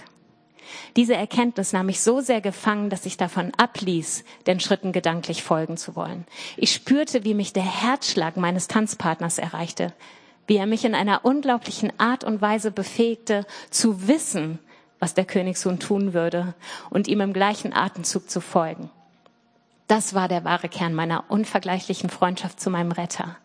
Diese 0.97 1.14
Erkenntnis 1.14 1.73
nahm 1.73 1.87
mich 1.87 2.01
so 2.01 2.21
sehr 2.21 2.41
gefangen, 2.41 2.91
dass 2.91 3.07
ich 3.07 3.16
davon 3.16 3.53
abließ, 3.57 4.25
den 4.47 4.61
Schritten 4.61 4.93
gedanklich 4.93 5.43
folgen 5.43 5.77
zu 5.77 5.97
wollen. 5.97 6.27
Ich 6.57 6.73
spürte, 6.73 7.25
wie 7.25 7.35
mich 7.35 7.53
der 7.53 7.64
Herzschlag 7.64 8.37
meines 8.37 8.69
Tanzpartners 8.69 9.39
erreichte, 9.39 9.93
wie 10.47 10.57
er 10.57 10.66
mich 10.66 10.85
in 10.85 10.95
einer 10.95 11.25
unglaublichen 11.25 11.93
Art 11.99 12.25
und 12.25 12.41
Weise 12.41 12.71
befähigte, 12.71 13.47
zu 13.71 14.09
wissen, 14.09 14.59
was 14.99 15.14
der 15.14 15.25
Königssohn 15.25 15.79
tun 15.79 16.14
würde 16.14 16.55
und 16.91 17.09
ihm 17.09 17.21
im 17.21 17.33
gleichen 17.33 17.73
Atemzug 17.73 18.29
zu 18.29 18.41
folgen. 18.41 18.91
Das 19.87 20.14
war 20.14 20.29
der 20.29 20.45
wahre 20.45 20.69
Kern 20.69 20.95
meiner 20.95 21.25
unvergleichlichen 21.29 22.11
Freundschaft 22.11 22.61
zu 22.61 22.71
meinem 22.71 22.93
Retter. 22.93 23.37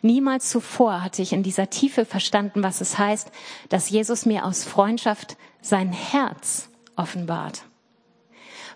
Niemals 0.00 0.48
zuvor 0.48 1.02
hatte 1.02 1.20
ich 1.20 1.32
in 1.32 1.42
dieser 1.42 1.68
Tiefe 1.68 2.04
verstanden, 2.04 2.62
was 2.62 2.80
es 2.80 2.98
heißt, 2.98 3.30
dass 3.68 3.90
Jesus 3.90 4.24
mir 4.24 4.46
aus 4.46 4.64
Freundschaft 4.64 5.36
sein 5.68 5.92
Herz 5.92 6.68
offenbart. 6.96 7.64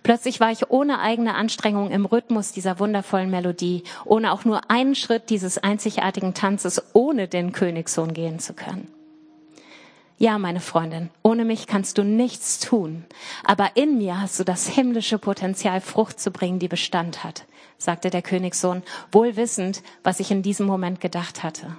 Plötzlich 0.03 0.41
war 0.41 0.51
ich 0.51 0.71
ohne 0.71 1.01
eigene 1.01 1.35
Anstrengung 1.35 1.91
im 1.91 2.07
Rhythmus 2.07 2.53
dieser 2.53 2.79
wundervollen 2.79 3.31
Melodie, 3.31 3.85
ohne 4.05 4.33
auch 4.33 4.45
nur 4.45 4.71
einen 4.71 4.95
Schritt 4.95 5.29
dieses 5.31 5.59
einzigartigen 5.59 6.33
Tanzes 6.33 6.83
ohne 6.95 7.29
den 7.29 7.53
Königssohn 7.53 8.15
gehen 8.15 8.39
zu 8.39 8.55
können. 8.55 8.89
Ja, 10.17 10.39
meine 10.39 10.61
Freundin, 10.61 11.11
ohne 11.23 11.45
mich 11.47 11.67
kannst 11.67 11.97
du 11.97 12.03
nichts 12.03 12.59
tun, 12.59 13.05
aber 13.43 13.71
in 13.77 13.97
mir 13.97 14.21
hast 14.21 14.39
du 14.39 14.45
das 14.45 14.67
himmlische 14.69 15.19
Potenzial, 15.19 15.81
Frucht 15.81 16.21
zu 16.21 16.31
bringen, 16.31 16.59
die 16.59 16.69
Bestand 16.69 17.25
hat, 17.25 17.47
sagte 17.79 18.11
der 18.11 18.21
Königssohn, 18.21 18.83
wohl 19.13 19.37
wissend, 19.37 19.83
was 20.03 20.21
ich 20.21 20.31
in 20.31 20.43
diesem 20.43 20.67
Moment 20.67 21.01
gedacht 21.01 21.43
hatte. 21.43 21.77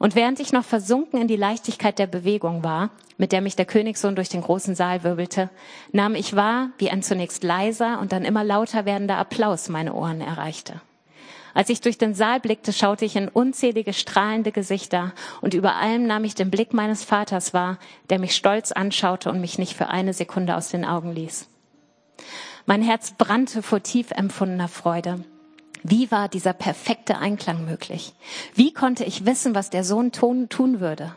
Und 0.00 0.14
während 0.14 0.40
ich 0.40 0.50
noch 0.50 0.64
versunken 0.64 1.20
in 1.20 1.28
die 1.28 1.36
Leichtigkeit 1.36 1.98
der 1.98 2.06
Bewegung 2.06 2.64
war, 2.64 2.88
mit 3.18 3.32
der 3.32 3.42
mich 3.42 3.54
der 3.54 3.66
Königssohn 3.66 4.16
durch 4.16 4.30
den 4.30 4.40
großen 4.40 4.74
Saal 4.74 5.04
wirbelte, 5.04 5.50
nahm 5.92 6.14
ich 6.14 6.34
wahr, 6.34 6.70
wie 6.78 6.88
ein 6.88 7.02
zunächst 7.02 7.44
leiser 7.44 8.00
und 8.00 8.10
dann 8.10 8.24
immer 8.24 8.42
lauter 8.42 8.86
werdender 8.86 9.18
Applaus 9.18 9.68
meine 9.68 9.92
Ohren 9.92 10.22
erreichte. 10.22 10.80
Als 11.52 11.68
ich 11.68 11.82
durch 11.82 11.98
den 11.98 12.14
Saal 12.14 12.40
blickte, 12.40 12.72
schaute 12.72 13.04
ich 13.04 13.14
in 13.14 13.28
unzählige 13.28 13.92
strahlende 13.92 14.52
Gesichter 14.52 15.12
und 15.42 15.52
über 15.52 15.74
allem 15.74 16.06
nahm 16.06 16.24
ich 16.24 16.34
den 16.34 16.50
Blick 16.50 16.72
meines 16.72 17.04
Vaters 17.04 17.52
wahr, 17.52 17.78
der 18.08 18.18
mich 18.18 18.34
stolz 18.34 18.72
anschaute 18.72 19.28
und 19.28 19.42
mich 19.42 19.58
nicht 19.58 19.74
für 19.74 19.88
eine 19.88 20.14
Sekunde 20.14 20.56
aus 20.56 20.70
den 20.70 20.86
Augen 20.86 21.12
ließ. 21.12 21.46
Mein 22.64 22.80
Herz 22.80 23.12
brannte 23.18 23.62
vor 23.62 23.82
tief 23.82 24.12
empfundener 24.12 24.68
Freude. 24.68 25.24
Wie 25.82 26.10
war 26.10 26.28
dieser 26.28 26.52
perfekte 26.52 27.18
Einklang 27.18 27.64
möglich? 27.64 28.14
Wie 28.54 28.72
konnte 28.72 29.04
ich 29.04 29.26
wissen, 29.26 29.54
was 29.54 29.70
der 29.70 29.84
Sohn 29.84 30.12
tun, 30.12 30.48
tun 30.48 30.80
würde? 30.80 31.14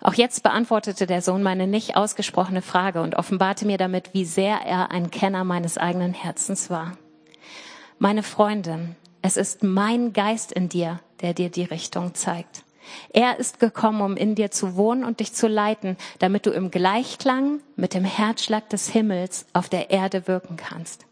Auch 0.00 0.14
jetzt 0.14 0.42
beantwortete 0.42 1.06
der 1.06 1.22
Sohn 1.22 1.42
meine 1.42 1.66
nicht 1.66 1.96
ausgesprochene 1.96 2.62
Frage 2.62 3.02
und 3.02 3.16
offenbarte 3.16 3.66
mir 3.66 3.78
damit, 3.78 4.10
wie 4.12 4.24
sehr 4.24 4.60
er 4.60 4.90
ein 4.90 5.10
Kenner 5.10 5.42
meines 5.42 5.78
eigenen 5.78 6.14
Herzens 6.14 6.70
war. 6.70 6.96
Meine 7.98 8.22
Freundin, 8.22 8.94
es 9.22 9.36
ist 9.36 9.64
mein 9.64 10.12
Geist 10.12 10.52
in 10.52 10.68
dir, 10.68 11.00
der 11.22 11.34
dir 11.34 11.50
die 11.50 11.64
Richtung 11.64 12.14
zeigt. 12.14 12.62
Er 13.12 13.38
ist 13.38 13.58
gekommen, 13.58 14.00
um 14.00 14.16
in 14.16 14.34
dir 14.34 14.50
zu 14.50 14.76
wohnen 14.76 15.02
und 15.02 15.18
dich 15.18 15.32
zu 15.32 15.48
leiten, 15.48 15.96
damit 16.18 16.46
du 16.46 16.50
im 16.50 16.70
Gleichklang 16.70 17.60
mit 17.74 17.94
dem 17.94 18.04
Herzschlag 18.04 18.68
des 18.68 18.88
Himmels 18.88 19.46
auf 19.54 19.68
der 19.68 19.90
Erde 19.90 20.28
wirken 20.28 20.56
kannst. 20.56 21.06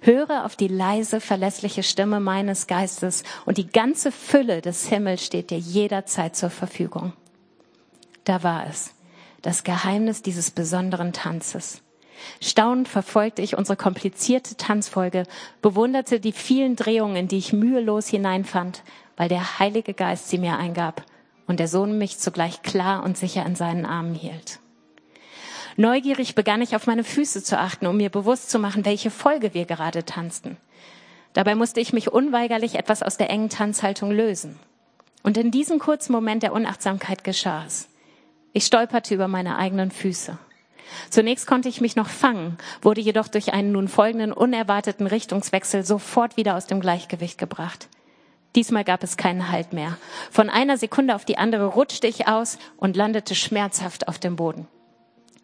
Höre 0.00 0.44
auf 0.44 0.56
die 0.56 0.68
leise, 0.68 1.20
verlässliche 1.20 1.82
Stimme 1.82 2.20
meines 2.20 2.66
Geistes 2.66 3.24
und 3.44 3.58
die 3.58 3.66
ganze 3.66 4.12
Fülle 4.12 4.60
des 4.60 4.88
Himmels 4.88 5.24
steht 5.24 5.50
dir 5.50 5.58
jederzeit 5.58 6.36
zur 6.36 6.50
Verfügung. 6.50 7.12
Da 8.24 8.42
war 8.42 8.66
es, 8.68 8.94
das 9.42 9.64
Geheimnis 9.64 10.22
dieses 10.22 10.50
besonderen 10.50 11.12
Tanzes. 11.12 11.82
Staunend 12.40 12.88
verfolgte 12.88 13.42
ich 13.42 13.56
unsere 13.56 13.76
komplizierte 13.76 14.56
Tanzfolge, 14.56 15.24
bewunderte 15.62 16.20
die 16.20 16.32
vielen 16.32 16.76
Drehungen, 16.76 17.16
in 17.16 17.28
die 17.28 17.38
ich 17.38 17.52
mühelos 17.52 18.08
hineinfand, 18.08 18.82
weil 19.16 19.28
der 19.28 19.58
Heilige 19.58 19.94
Geist 19.94 20.28
sie 20.28 20.38
mir 20.38 20.56
eingab 20.56 21.04
und 21.46 21.60
der 21.60 21.68
Sohn 21.68 21.98
mich 21.98 22.18
zugleich 22.18 22.62
klar 22.62 23.04
und 23.04 23.16
sicher 23.16 23.44
in 23.46 23.54
seinen 23.54 23.86
Armen 23.86 24.14
hielt. 24.14 24.60
Neugierig 25.76 26.34
begann 26.34 26.62
ich 26.62 26.74
auf 26.74 26.86
meine 26.86 27.04
Füße 27.04 27.42
zu 27.42 27.58
achten, 27.58 27.86
um 27.86 27.98
mir 27.98 28.08
bewusst 28.08 28.50
zu 28.50 28.58
machen, 28.58 28.84
welche 28.84 29.10
Folge 29.10 29.52
wir 29.52 29.66
gerade 29.66 30.04
tanzten. 30.04 30.56
Dabei 31.34 31.54
musste 31.54 31.80
ich 31.80 31.92
mich 31.92 32.10
unweigerlich 32.10 32.76
etwas 32.76 33.02
aus 33.02 33.18
der 33.18 33.28
engen 33.28 33.50
Tanzhaltung 33.50 34.10
lösen. 34.10 34.58
Und 35.22 35.36
in 35.36 35.50
diesem 35.50 35.78
kurzen 35.78 36.12
Moment 36.12 36.42
der 36.42 36.54
Unachtsamkeit 36.54 37.24
geschah 37.24 37.64
es. 37.66 37.88
Ich 38.54 38.64
stolperte 38.64 39.14
über 39.14 39.28
meine 39.28 39.58
eigenen 39.58 39.90
Füße. 39.90 40.38
Zunächst 41.10 41.46
konnte 41.46 41.68
ich 41.68 41.82
mich 41.82 41.94
noch 41.94 42.08
fangen, 42.08 42.56
wurde 42.80 43.02
jedoch 43.02 43.28
durch 43.28 43.52
einen 43.52 43.72
nun 43.72 43.88
folgenden 43.88 44.32
unerwarteten 44.32 45.06
Richtungswechsel 45.06 45.84
sofort 45.84 46.38
wieder 46.38 46.56
aus 46.56 46.66
dem 46.66 46.80
Gleichgewicht 46.80 47.36
gebracht. 47.36 47.88
Diesmal 48.54 48.84
gab 48.84 49.02
es 49.02 49.18
keinen 49.18 49.50
Halt 49.50 49.74
mehr. 49.74 49.98
Von 50.30 50.48
einer 50.48 50.78
Sekunde 50.78 51.14
auf 51.14 51.26
die 51.26 51.36
andere 51.36 51.66
rutschte 51.66 52.06
ich 52.06 52.28
aus 52.28 52.56
und 52.78 52.96
landete 52.96 53.34
schmerzhaft 53.34 54.08
auf 54.08 54.18
dem 54.18 54.36
Boden. 54.36 54.66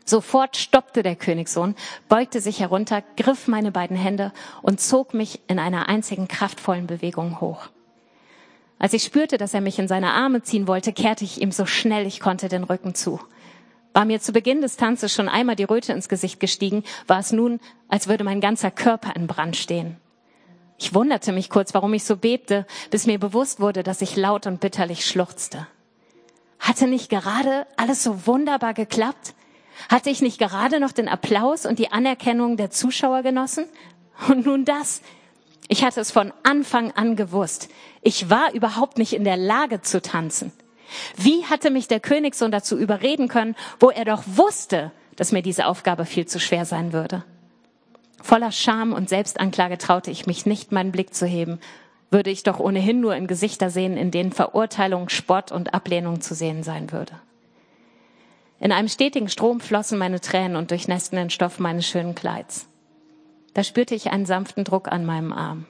Sofort 0.05 0.57
stoppte 0.57 1.03
der 1.03 1.17
Königssohn, 1.17 1.75
beugte 2.09 2.41
sich 2.41 2.61
herunter, 2.61 3.03
griff 3.17 3.49
meine 3.49 3.71
beiden 3.71 3.97
Hände 3.97 4.33
und 4.63 4.81
zog 4.81 5.15
mich 5.15 5.41
in 5.47 5.59
einer 5.59 5.89
einzigen 5.89 6.29
kraftvollen 6.29 6.87
Bewegung 6.87 7.41
hoch. 7.41 7.69
Als 8.79 8.95
ich 8.95 9.05
spürte, 9.05 9.39
dass 9.39 9.55
er 9.55 9.61
mich 9.61 9.79
in 9.79 9.87
seine 9.87 10.13
Arme 10.13 10.43
ziehen 10.43 10.67
wollte, 10.67 10.93
kehrte 10.93 11.25
ich 11.25 11.41
ihm 11.41 11.53
so 11.53 11.67
schnell 11.67 12.05
ich 12.07 12.19
konnte 12.19 12.49
den 12.49 12.65
Rücken 12.65 12.97
zu. 12.97 13.21
War 13.93 14.05
mir 14.05 14.21
zu 14.21 14.33
Beginn 14.33 14.61
des 14.61 14.77
Tanzes 14.77 15.13
schon 15.13 15.29
einmal 15.29 15.55
die 15.55 15.65
Röte 15.65 15.93
ins 15.93 16.09
Gesicht 16.09 16.41
gestiegen, 16.41 16.83
war 17.07 17.21
es 17.21 17.31
nun, 17.31 17.61
als 17.89 18.09
würde 18.09 18.25
mein 18.25 18.41
ganzer 18.41 18.71
Körper 18.71 19.15
in 19.15 19.27
Brand 19.27 19.57
stehen. 19.57 19.99
Ich 20.79 20.95
wunderte 20.95 21.31
mich 21.31 21.49
kurz, 21.49 21.75
warum 21.75 21.95
ich 21.95 22.03
so 22.03 22.17
bebte, 22.17 22.67
bis 22.91 23.07
mir 23.07 23.21
bewusst 23.21 23.61
wurde, 23.61 23.85
dass 23.85 24.01
ich 24.01 24.17
laut 24.17 24.49
und 24.49 24.59
bitterlich 24.59 25.07
schluchzte. 25.07 25.69
Hatte 26.59 26.89
nicht 26.89 27.09
gerade 27.09 27.69
alles 27.77 28.03
so 28.03 28.27
wunderbar 28.27 28.75
geklappt? 28.75 29.35
Hatte 29.89 30.11
ich 30.11 30.23
nicht 30.23 30.39
gerade 30.39 30.81
noch 30.81 30.93
den 30.93 31.09
Applaus 31.09 31.67
und 31.67 31.79
die 31.79 31.93
Anerkennung 31.93 32.57
der 32.57 32.71
Zuschauer 32.71 33.23
genossen? 33.23 33.67
Und 34.29 34.47
nun 34.47 34.65
das. 34.65 35.03
Ich 35.69 35.85
hatte 35.85 36.01
es 36.01 36.11
von 36.11 36.33
Anfang 36.43 36.93
an 36.93 37.17
gewusst. 37.17 37.69
Ich 38.03 38.29
war 38.29 38.53
überhaupt 38.53 38.99
nicht 38.99 39.15
in 39.15 39.25
der 39.25 39.37
Lage 39.37 39.81
zu 39.81 40.03
tanzen. 40.03 40.53
Wie 41.17 41.45
hatte 41.47 41.71
mich 41.71 41.89
der 41.89 42.01
Königssohn 42.01 42.51
dazu 42.51 42.77
überreden 42.77 43.29
können, 43.29 43.57
wo 43.81 43.91
er 43.91 44.05
doch 44.05 44.23
wusste, 44.27 44.93
dass 45.17 45.33
mir 45.33 45.43
diese 45.43 45.67
Aufgabe 45.67 46.05
viel 46.05 46.27
zu 46.27 46.41
schwer 46.41 46.67
sein 46.67 46.93
würde? 46.93 47.25
Voller 48.21 48.53
Scham 48.53 48.93
und 48.93 49.09
Selbstanklage 49.09 49.79
traute 49.79 50.11
ich 50.11 50.27
mich 50.27 50.47
nicht, 50.47 50.73
meinen 50.73 50.93
Blick 50.93 51.15
zu 51.15 51.27
heben. 51.27 51.59
Würde 52.11 52.31
ich 52.31 52.43
doch 52.43 52.61
ohnehin 52.61 53.01
nur 53.01 53.17
in 53.17 53.27
Gesichter 53.27 53.71
sehen, 53.71 53.97
in 53.97 54.11
denen 54.11 54.33
Verurteilung, 54.33 55.09
Spott 55.09 55.51
und 55.51 55.75
Ablehnung 55.75 56.21
zu 56.21 56.35
sehen 56.35 56.63
sein 56.63 56.93
würde. 56.93 57.15
In 58.63 58.71
einem 58.71 58.87
stetigen 58.87 59.29
Strom 59.29 59.59
flossen 59.59 59.99
meine 59.99 60.21
Tränen 60.21 60.55
und 60.55 60.71
durchnässten 60.71 61.17
den 61.17 61.31
Stoff 61.31 61.59
meines 61.59 61.85
schönen 61.85 62.15
Kleids. 62.15 62.69
Da 63.55 63.65
spürte 63.65 63.97
ich 63.97 64.13
einen 64.13 64.25
sanften 64.25 64.63
Druck 64.63 64.87
an 64.87 65.05
meinem 65.05 65.33
Arm. 65.33 65.67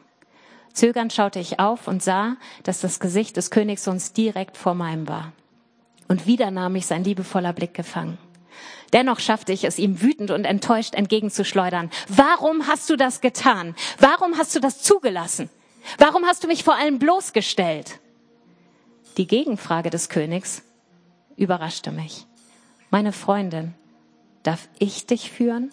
Zögernd 0.75 1.11
schaute 1.11 1.39
ich 1.39 1.59
auf 1.59 1.89
und 1.89 2.03
sah, 2.03 2.37
dass 2.65 2.83
das 2.83 3.01
Gesicht 3.01 3.39
des 3.39 3.51
Königssohns 3.51 4.13
direkt 4.13 4.59
vor 4.59 4.75
meinem 4.75 5.09
war. 5.09 5.33
Und 6.07 6.27
wieder 6.27 6.51
nahm 6.51 6.77
ich 6.77 6.85
sein 6.85 7.03
liebevoller 7.03 7.55
Blick 7.55 7.73
gefangen. 7.73 8.19
Dennoch 8.93 9.21
schaffte 9.21 9.55
ich 9.55 9.65
es, 9.65 9.79
ihm 9.79 10.03
wütend 10.03 10.31
und 10.31 10.45
enttäuscht 10.45 10.95
entgegenzuschleudern. 10.95 11.91
Warum 12.09 12.67
hast 12.67 12.91
du 12.91 12.97
das 12.97 13.23
getan? 13.23 13.75
Warum 14.01 14.37
hast 14.37 14.55
du 14.55 14.61
das 14.61 14.83
zugelassen? 14.83 15.49
Warum 15.97 16.27
hast 16.27 16.45
du 16.45 16.47
mich 16.47 16.63
vor 16.63 16.75
allem 16.75 16.99
bloßgestellt? 16.99 18.01
Die 19.17 19.27
Gegenfrage 19.27 19.89
des 19.89 20.11
Königs 20.11 20.63
überraschte 21.37 21.91
mich. 21.91 22.27
Meine 22.93 23.13
Freundin, 23.13 23.73
darf 24.43 24.69
ich 24.79 25.07
dich 25.07 25.31
führen? 25.31 25.73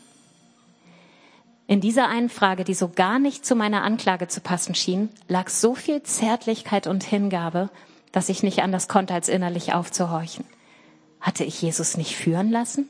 In 1.68 1.82
dieser 1.82 2.08
einen 2.08 2.30
Frage, 2.30 2.64
die 2.64 2.74
so 2.74 2.88
gar 2.88 3.20
nicht 3.20 3.46
zu 3.46 3.56
meiner 3.56 3.84
Anklage 3.84 4.30
zu 4.30 4.40
passen 4.40 4.74
schien, 4.74 5.10
lag 5.28 5.50
so 5.50 5.76
viel 5.76 6.02
Zärtlichkeit 6.02 6.88
und 6.88 7.04
Hingabe, 7.04 7.72
dass 8.14 8.30
ich 8.30 8.42
nicht 8.42 8.64
anders 8.64 8.88
konnte, 8.88 9.14
als 9.14 9.28
innerlich 9.28 9.74
aufzuhorchen. 9.74 10.46
Hatte 11.20 11.44
ich 11.44 11.62
Jesus 11.62 11.98
nicht 11.98 12.16
führen 12.16 12.52
lassen? 12.52 12.88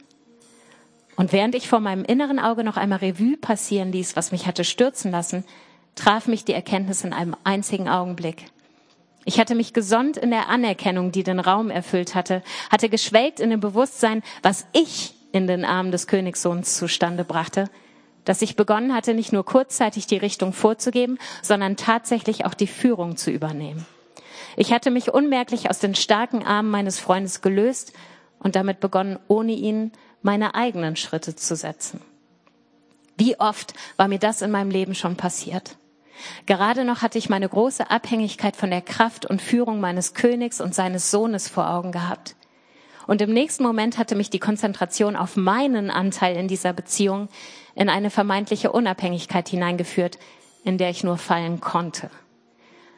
Und 1.15 1.33
während 1.33 1.55
ich 1.55 1.67
vor 1.67 1.79
meinem 1.79 2.05
inneren 2.05 2.37
Auge 2.37 2.63
noch 2.63 2.77
einmal 2.77 2.99
Revue 2.99 3.35
passieren 3.35 3.91
ließ, 3.91 4.15
was 4.15 4.31
mich 4.31 4.45
hatte 4.45 4.63
stürzen 4.63 5.09
lassen, 5.09 5.43
traf 5.95 6.27
mich 6.27 6.45
die 6.45 6.53
Erkenntnis 6.53 7.03
in 7.03 7.13
einem 7.13 7.35
einzigen 7.45 7.89
Augenblick. 7.89 8.45
Ich 9.29 9.39
hatte 9.39 9.53
mich 9.53 9.73
gesonnt 9.73 10.17
in 10.17 10.31
der 10.31 10.49
Anerkennung, 10.49 11.11
die 11.11 11.21
den 11.21 11.39
Raum 11.39 11.69
erfüllt 11.69 12.15
hatte, 12.15 12.41
hatte 12.71 12.89
geschwelgt 12.89 13.39
in 13.39 13.51
dem 13.51 13.59
Bewusstsein, 13.59 14.23
was 14.41 14.65
ich 14.73 15.13
in 15.31 15.45
den 15.45 15.65
Armen 15.65 15.91
des 15.91 16.07
Königssohns 16.07 16.75
zustande 16.75 17.23
brachte, 17.23 17.69
dass 18.25 18.41
ich 18.41 18.55
begonnen 18.55 18.91
hatte, 18.91 19.13
nicht 19.13 19.31
nur 19.31 19.45
kurzzeitig 19.45 20.07
die 20.07 20.17
Richtung 20.17 20.51
vorzugeben, 20.51 21.19
sondern 21.43 21.77
tatsächlich 21.77 22.45
auch 22.45 22.55
die 22.55 22.65
Führung 22.65 23.17
zu 23.17 23.29
übernehmen. 23.29 23.85
Ich 24.57 24.73
hatte 24.73 24.89
mich 24.89 25.13
unmerklich 25.13 25.69
aus 25.69 25.77
den 25.77 25.93
starken 25.93 26.43
Armen 26.43 26.71
meines 26.71 26.99
Freundes 26.99 27.41
gelöst 27.41 27.93
und 28.39 28.55
damit 28.55 28.79
begonnen, 28.79 29.19
ohne 29.27 29.51
ihn 29.51 29.91
meine 30.23 30.55
eigenen 30.55 30.95
Schritte 30.95 31.35
zu 31.35 31.55
setzen. 31.55 32.01
Wie 33.15 33.39
oft 33.39 33.75
war 33.95 34.07
mir 34.07 34.17
das 34.17 34.41
in 34.41 34.49
meinem 34.49 34.71
Leben 34.71 34.95
schon 34.95 35.17
passiert? 35.17 35.77
Gerade 36.45 36.83
noch 36.83 37.01
hatte 37.01 37.17
ich 37.17 37.29
meine 37.29 37.47
große 37.47 37.89
Abhängigkeit 37.89 38.55
von 38.55 38.69
der 38.69 38.81
Kraft 38.81 39.25
und 39.25 39.41
Führung 39.41 39.79
meines 39.79 40.13
Königs 40.13 40.61
und 40.61 40.75
seines 40.75 41.11
Sohnes 41.11 41.47
vor 41.47 41.69
Augen 41.69 41.91
gehabt. 41.91 42.35
Und 43.07 43.21
im 43.21 43.33
nächsten 43.33 43.63
Moment 43.63 43.97
hatte 43.97 44.15
mich 44.15 44.29
die 44.29 44.39
Konzentration 44.39 45.15
auf 45.15 45.35
meinen 45.35 45.89
Anteil 45.89 46.35
in 46.35 46.47
dieser 46.47 46.73
Beziehung 46.73 47.27
in 47.73 47.89
eine 47.89 48.11
vermeintliche 48.11 48.71
Unabhängigkeit 48.71 49.49
hineingeführt, 49.49 50.19
in 50.63 50.77
der 50.77 50.91
ich 50.91 51.03
nur 51.03 51.17
fallen 51.17 51.59
konnte. 51.59 52.11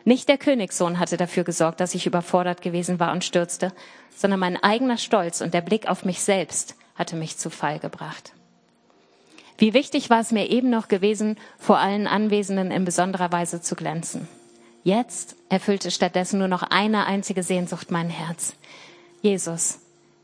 Nicht 0.04 0.28
der 0.28 0.38
Königssohn 0.38 1.00
hatte 1.00 1.16
dafür 1.16 1.44
gesorgt, 1.44 1.80
dass 1.80 1.96
ich 1.96 2.08
überfordert 2.08 2.62
gewesen 2.62 3.00
war 3.00 3.12
und 3.12 3.24
stürzte, 3.24 3.72
sondern 4.16 4.40
mein 4.40 4.62
eigener 4.62 4.98
Stolz 4.98 5.42
und 5.42 5.54
der 5.54 5.62
Blick 5.62 5.88
auf 5.88 6.04
mich 6.04 6.22
selbst 6.22 6.76
hatte 6.96 7.16
mich 7.16 7.38
zu 7.38 7.50
Fall 7.50 7.80
gebracht. 7.80 8.34
Wie 9.62 9.76
wichtig 9.76 10.10
war 10.10 10.20
es 10.20 10.32
mir 10.32 10.50
eben 10.50 10.72
noch 10.72 10.88
gewesen, 10.88 11.38
vor 11.60 11.78
allen 11.78 12.08
Anwesenden 12.08 12.72
in 12.72 12.84
besonderer 12.84 13.32
Weise 13.32 13.62
zu 13.62 13.76
glänzen. 13.76 14.28
Jetzt 14.84 15.36
erfüllte 15.50 15.92
stattdessen 15.92 16.40
nur 16.40 16.48
noch 16.48 16.64
eine 16.64 17.06
einzige 17.06 17.44
Sehnsucht 17.44 17.92
mein 17.92 18.10
Herz. 18.10 18.56
Jesus, 19.22 19.78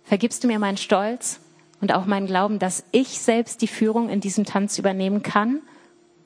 vergibst 0.04 0.44
du 0.44 0.48
mir 0.48 0.58
meinen 0.58 0.78
Stolz 0.78 1.40
und 1.82 1.94
auch 1.94 2.08
meinen 2.08 2.26
Glauben, 2.26 2.58
dass 2.58 2.84
ich 2.92 3.20
selbst 3.20 3.62
die 3.62 3.68
Führung 3.68 4.10
in 4.10 4.22
diesem 4.22 4.44
Tanz 4.44 4.80
übernehmen 4.80 5.22
kann 5.22 5.62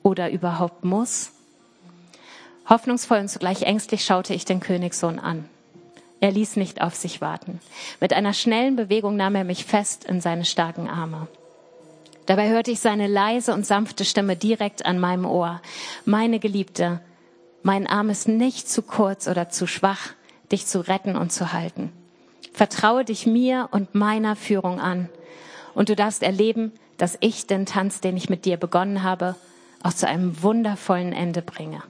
oder 0.02 0.30
überhaupt 0.30 0.82
muss? 0.82 1.32
Hoffnungsvoll 2.66 3.18
und 3.18 3.28
zugleich 3.28 3.60
ängstlich 3.64 4.06
schaute 4.06 4.32
ich 4.32 4.46
den 4.46 4.60
Königssohn 4.60 5.18
an. 5.18 5.44
Er 6.20 6.30
ließ 6.30 6.56
nicht 6.56 6.80
auf 6.80 6.94
sich 6.94 7.20
warten. 7.20 7.60
Mit 8.00 8.14
einer 8.14 8.32
schnellen 8.32 8.74
Bewegung 8.74 9.16
nahm 9.16 9.34
er 9.34 9.44
mich 9.44 9.66
fest 9.66 10.06
in 10.06 10.22
seine 10.22 10.46
starken 10.46 10.88
Arme. 10.88 11.28
Dabei 12.26 12.50
hörte 12.50 12.70
ich 12.70 12.80
seine 12.80 13.08
leise 13.08 13.52
und 13.52 13.66
sanfte 13.66 14.04
Stimme 14.04 14.36
direkt 14.36 14.86
an 14.86 14.98
meinem 14.98 15.24
Ohr. 15.24 15.60
Meine 16.04 16.38
Geliebte, 16.38 17.00
mein 17.62 17.86
Arm 17.86 18.10
ist 18.10 18.28
nicht 18.28 18.68
zu 18.68 18.82
kurz 18.82 19.26
oder 19.26 19.48
zu 19.48 19.66
schwach, 19.66 20.10
dich 20.50 20.66
zu 20.66 20.80
retten 20.80 21.16
und 21.16 21.32
zu 21.32 21.52
halten. 21.52 21.92
Vertraue 22.52 23.04
dich 23.04 23.26
mir 23.26 23.68
und 23.72 23.94
meiner 23.94 24.36
Führung 24.36 24.80
an. 24.80 25.08
Und 25.74 25.88
du 25.88 25.96
darfst 25.96 26.22
erleben, 26.22 26.72
dass 26.98 27.16
ich 27.20 27.46
den 27.46 27.66
Tanz, 27.66 28.00
den 28.00 28.16
ich 28.16 28.28
mit 28.28 28.44
dir 28.44 28.56
begonnen 28.56 29.02
habe, 29.02 29.34
auch 29.82 29.92
zu 29.92 30.06
einem 30.06 30.42
wundervollen 30.42 31.12
Ende 31.12 31.42
bringe. 31.42 31.82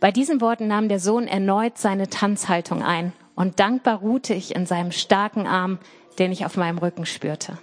Bei 0.00 0.12
diesen 0.12 0.40
Worten 0.40 0.68
nahm 0.68 0.88
der 0.88 1.00
Sohn 1.00 1.26
erneut 1.26 1.78
seine 1.78 2.08
Tanzhaltung 2.08 2.82
ein 2.82 3.12
und 3.34 3.60
dankbar 3.60 3.98
ruhte 3.98 4.34
ich 4.34 4.54
in 4.54 4.66
seinem 4.66 4.92
starken 4.92 5.46
Arm, 5.46 5.78
den 6.18 6.32
ich 6.32 6.46
auf 6.46 6.56
meinem 6.56 6.78
Rücken 6.78 7.06
spürte. 7.06 7.58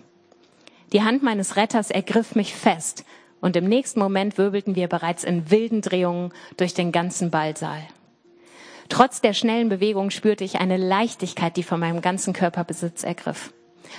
Die 0.94 1.04
Hand 1.04 1.24
meines 1.24 1.56
Retters 1.56 1.90
ergriff 1.90 2.36
mich 2.36 2.54
fest 2.54 3.06
und 3.40 3.56
im 3.56 3.66
nächsten 3.66 4.00
Moment 4.00 4.38
wirbelten 4.38 4.76
wir 4.76 4.88
bereits 4.88 5.24
in 5.24 5.50
wilden 5.50 5.82
Drehungen 5.82 6.34
durch 6.58 6.74
den 6.74 6.92
ganzen 6.92 7.32
Ballsaal. 7.32 7.82
Trotz 8.90 9.22
der 9.22 9.34
schnellen 9.34 9.70
Bewegung 9.70 10.10
spürte 10.10 10.44
ich 10.44 10.60
eine 10.60 10.76
Leichtigkeit, 10.76 11.56
die 11.56 11.64
von 11.64 11.80
meinem 11.80 12.02
ganzen 12.02 12.34
Körper 12.34 12.66
Besitz 12.66 13.04
ergriff. 13.04 13.54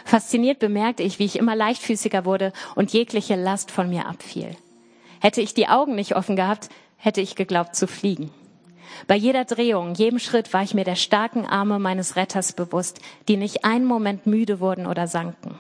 Fasziniert 0.05 0.59
bemerkte 0.59 1.03
ich, 1.03 1.19
wie 1.19 1.25
ich 1.25 1.39
immer 1.39 1.57
leichtfüßiger 1.57 2.27
wurde 2.27 2.53
und 2.75 2.93
jegliche 2.93 3.37
Last 3.37 3.71
von 3.71 3.89
mir 3.89 4.07
abfiel. 4.07 4.55
Hätte 5.21 5.41
ich 5.41 5.55
die 5.55 5.69
Augen 5.69 5.95
nicht 5.95 6.15
offen 6.15 6.37
gehabt, 6.37 6.69
hätte 6.97 7.23
ich 7.23 7.37
geglaubt 7.37 7.75
zu 7.75 7.87
fliegen. 7.87 8.31
Bei 9.07 9.17
jeder 9.17 9.47
Drehung, 9.47 9.95
jedem 9.95 10.19
Schritt 10.19 10.53
war 10.53 10.63
ich 10.63 10.75
mir 10.75 10.85
der 10.85 10.97
starken 10.97 11.47
Arme 11.47 11.79
meines 11.79 12.17
Retters 12.17 12.53
bewusst, 12.53 13.01
die 13.29 13.39
nicht 13.39 13.65
einen 13.65 13.87
Moment 13.87 14.27
müde 14.27 14.61
wurden 14.61 14.87
oder 14.87 15.07
sanken. 15.07 15.59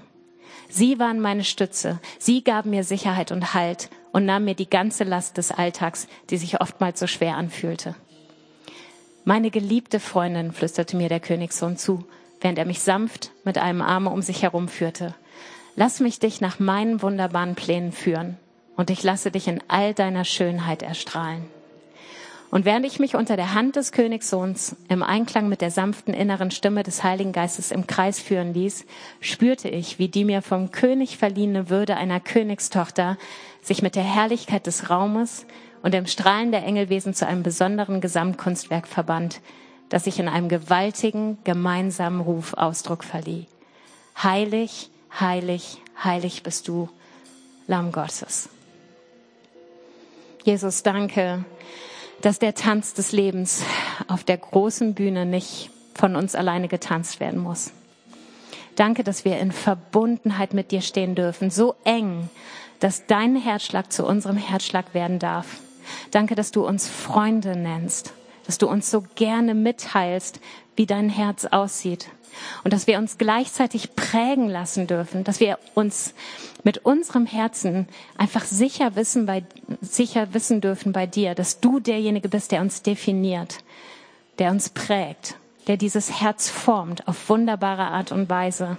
Sie 0.74 0.98
waren 0.98 1.20
meine 1.20 1.44
Stütze, 1.44 2.00
sie 2.18 2.42
gaben 2.42 2.70
mir 2.70 2.82
Sicherheit 2.82 3.30
und 3.30 3.52
Halt 3.52 3.90
und 4.10 4.24
nahmen 4.24 4.46
mir 4.46 4.54
die 4.54 4.70
ganze 4.70 5.04
Last 5.04 5.36
des 5.36 5.52
Alltags, 5.52 6.08
die 6.30 6.38
sich 6.38 6.62
oftmals 6.62 6.98
so 6.98 7.06
schwer 7.06 7.36
anfühlte. 7.36 7.94
Meine 9.26 9.50
geliebte 9.50 10.00
Freundin, 10.00 10.50
flüsterte 10.50 10.96
mir 10.96 11.10
der 11.10 11.20
Königssohn 11.20 11.76
zu, 11.76 12.06
während 12.40 12.56
er 12.56 12.64
mich 12.64 12.80
sanft 12.80 13.32
mit 13.44 13.58
einem 13.58 13.82
Arme 13.82 14.08
um 14.08 14.22
sich 14.22 14.40
herumführte. 14.40 15.14
Lass 15.76 16.00
mich 16.00 16.20
dich 16.20 16.40
nach 16.40 16.58
meinen 16.58 17.02
wunderbaren 17.02 17.54
Plänen 17.54 17.92
führen 17.92 18.38
und 18.74 18.88
ich 18.88 19.02
lasse 19.02 19.30
dich 19.30 19.48
in 19.48 19.62
all 19.68 19.92
deiner 19.92 20.24
Schönheit 20.24 20.82
erstrahlen. 20.82 21.44
Und 22.53 22.66
während 22.66 22.84
ich 22.84 22.98
mich 22.98 23.16
unter 23.16 23.36
der 23.36 23.55
Hand 23.55 23.76
des 23.76 23.92
Königssohns 23.92 24.76
im 24.90 25.03
Einklang 25.03 25.48
mit 25.48 25.62
der 25.62 25.70
sanften 25.70 26.12
inneren 26.12 26.50
Stimme 26.50 26.82
des 26.82 27.03
Heiligen 27.03 27.32
Geistes 27.32 27.70
im 27.70 27.86
Kreis 27.86 28.20
führen 28.20 28.53
ließ, 28.53 28.84
spürte 29.20 29.70
ich, 29.70 29.98
wie 29.98 30.09
die 30.09 30.26
mir 30.26 30.42
vom 30.42 30.70
König 30.70 31.16
verliehene 31.16 31.70
Würde 31.70 31.96
einer 31.96 32.20
Königstochter 32.20 33.16
sich 33.62 33.80
mit 33.80 33.96
der 33.96 34.03
Herrlichkeit 34.03 34.66
des 34.66 34.90
Raumes 34.90 35.46
und 35.82 35.94
dem 35.94 36.07
Strahlen 36.07 36.53
der 36.53 36.62
Engelwesen 36.62 37.14
zu 37.14 37.26
einem 37.26 37.42
besonderen 37.42 38.03
Gesamtkunstwerk 38.03 38.86
verband, 38.86 39.40
das 39.88 40.05
sich 40.05 40.18
in 40.18 40.28
einem 40.28 40.50
gewaltigen 40.50 41.38
gemeinsamen 41.44 42.20
Ruf 42.20 42.53
Ausdruck 42.53 43.03
verlieh. 43.03 43.46
Heilig, 44.22 44.90
heilig, 45.18 45.78
heilig 46.05 46.42
bist 46.42 46.68
du, 46.68 46.90
Lamm 47.66 47.92
Gottes. 47.92 48.50
Jesus, 50.44 50.82
danke, 50.82 51.46
dass 52.22 52.38
der 52.38 52.54
Tanz 52.54 52.94
des 52.94 53.12
Lebens 53.12 53.62
auf 54.08 54.24
der 54.24 54.38
großen 54.38 54.94
Bühne 54.94 55.26
nicht 55.26 55.70
von 55.94 56.16
uns 56.16 56.34
alleine 56.34 56.68
getanzt 56.68 57.20
werden 57.20 57.40
muss. 57.40 57.72
Danke, 58.76 59.04
dass 59.04 59.24
wir 59.24 59.38
in 59.38 59.52
Verbundenheit 59.52 60.54
mit 60.54 60.70
dir 60.70 60.80
stehen 60.80 61.14
dürfen, 61.14 61.50
so 61.50 61.74
eng, 61.84 62.30
dass 62.80 63.06
dein 63.06 63.36
Herzschlag 63.36 63.92
zu 63.92 64.06
unserem 64.06 64.38
Herzschlag 64.38 64.94
werden 64.94 65.18
darf. 65.18 65.60
Danke, 66.10 66.34
dass 66.34 66.52
du 66.52 66.66
uns 66.66 66.88
Freunde 66.88 67.56
nennst, 67.56 68.14
dass 68.46 68.56
du 68.56 68.68
uns 68.68 68.90
so 68.90 69.04
gerne 69.14 69.54
mitteilst, 69.54 70.40
wie 70.76 70.86
dein 70.86 71.10
Herz 71.10 71.44
aussieht 71.44 72.08
und 72.64 72.72
dass 72.72 72.87
wir 72.87 72.99
uns 72.99 73.18
gleichzeitig 73.18 73.95
prägen 73.95 74.49
lassen 74.49 74.87
dürfen, 74.87 75.24
dass 75.24 75.41
wir 75.41 75.59
uns 75.74 76.14
mit 76.64 76.78
unserem 76.78 77.26
Herzen 77.26 77.89
einfach 78.16 78.45
sicher 78.45 78.97
wissen, 78.97 79.26
bei, 79.26 79.45
sicher 79.80 80.35
wissen 80.35 80.61
dürfen 80.61 80.93
bei 80.93 81.07
dir, 81.07 81.35
dass 81.35 81.61
du 81.61 81.80
derjenige 81.80 82.28
bist, 82.28 82.53
der 82.53 82.61
uns 82.61 82.83
definiert, 82.83 83.59
der 84.39 84.51
uns 84.51 84.70
prägt, 84.70 85.37
der 85.66 85.76
dieses 85.76 86.20
Herz 86.20 86.49
formt 86.49 87.09
auf 87.09 87.28
wunderbare 87.28 87.85
Art 87.85 88.12
und 88.12 88.28
Weise. 88.28 88.76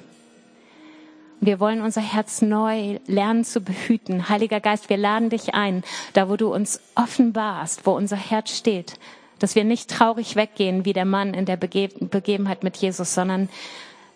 Wir 1.45 1.59
wollen 1.59 1.81
unser 1.81 2.01
Herz 2.01 2.41
neu 2.41 2.99
lernen 3.05 3.43
zu 3.43 3.59
behüten. 3.59 4.29
Heiliger 4.29 4.61
Geist, 4.61 4.89
wir 4.89 4.95
laden 4.95 5.29
dich 5.29 5.53
ein, 5.53 5.83
da 6.13 6.29
wo 6.29 6.37
du 6.37 6.53
uns 6.53 6.79
offenbarst, 6.95 7.85
wo 7.85 7.91
unser 7.91 8.15
Herz 8.15 8.55
steht, 8.55 8.97
dass 9.43 9.55
wir 9.55 9.65
nicht 9.65 9.89
traurig 9.89 10.37
weggehen 10.37 10.85
wie 10.85 10.93
der 10.93 11.03
Mann 11.03 11.33
in 11.33 11.43
der 11.43 11.57
Begebenheit 11.57 12.63
mit 12.63 12.77
Jesus, 12.77 13.13
sondern 13.13 13.49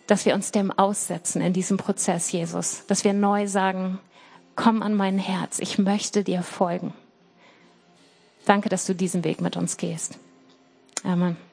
dass 0.06 0.24
wir 0.24 0.34
uns 0.34 0.52
dem 0.52 0.70
aussetzen 0.70 1.42
in 1.42 1.52
diesem 1.52 1.76
Prozess, 1.76 2.32
Jesus. 2.32 2.86
Dass 2.86 3.04
wir 3.04 3.12
neu 3.12 3.46
sagen, 3.46 3.98
komm 4.56 4.82
an 4.82 4.94
mein 4.94 5.18
Herz, 5.18 5.58
ich 5.58 5.76
möchte 5.76 6.24
dir 6.24 6.42
folgen. 6.42 6.94
Danke, 8.46 8.70
dass 8.70 8.86
du 8.86 8.94
diesen 8.94 9.22
Weg 9.22 9.42
mit 9.42 9.58
uns 9.58 9.76
gehst. 9.76 10.18
Amen. 11.04 11.36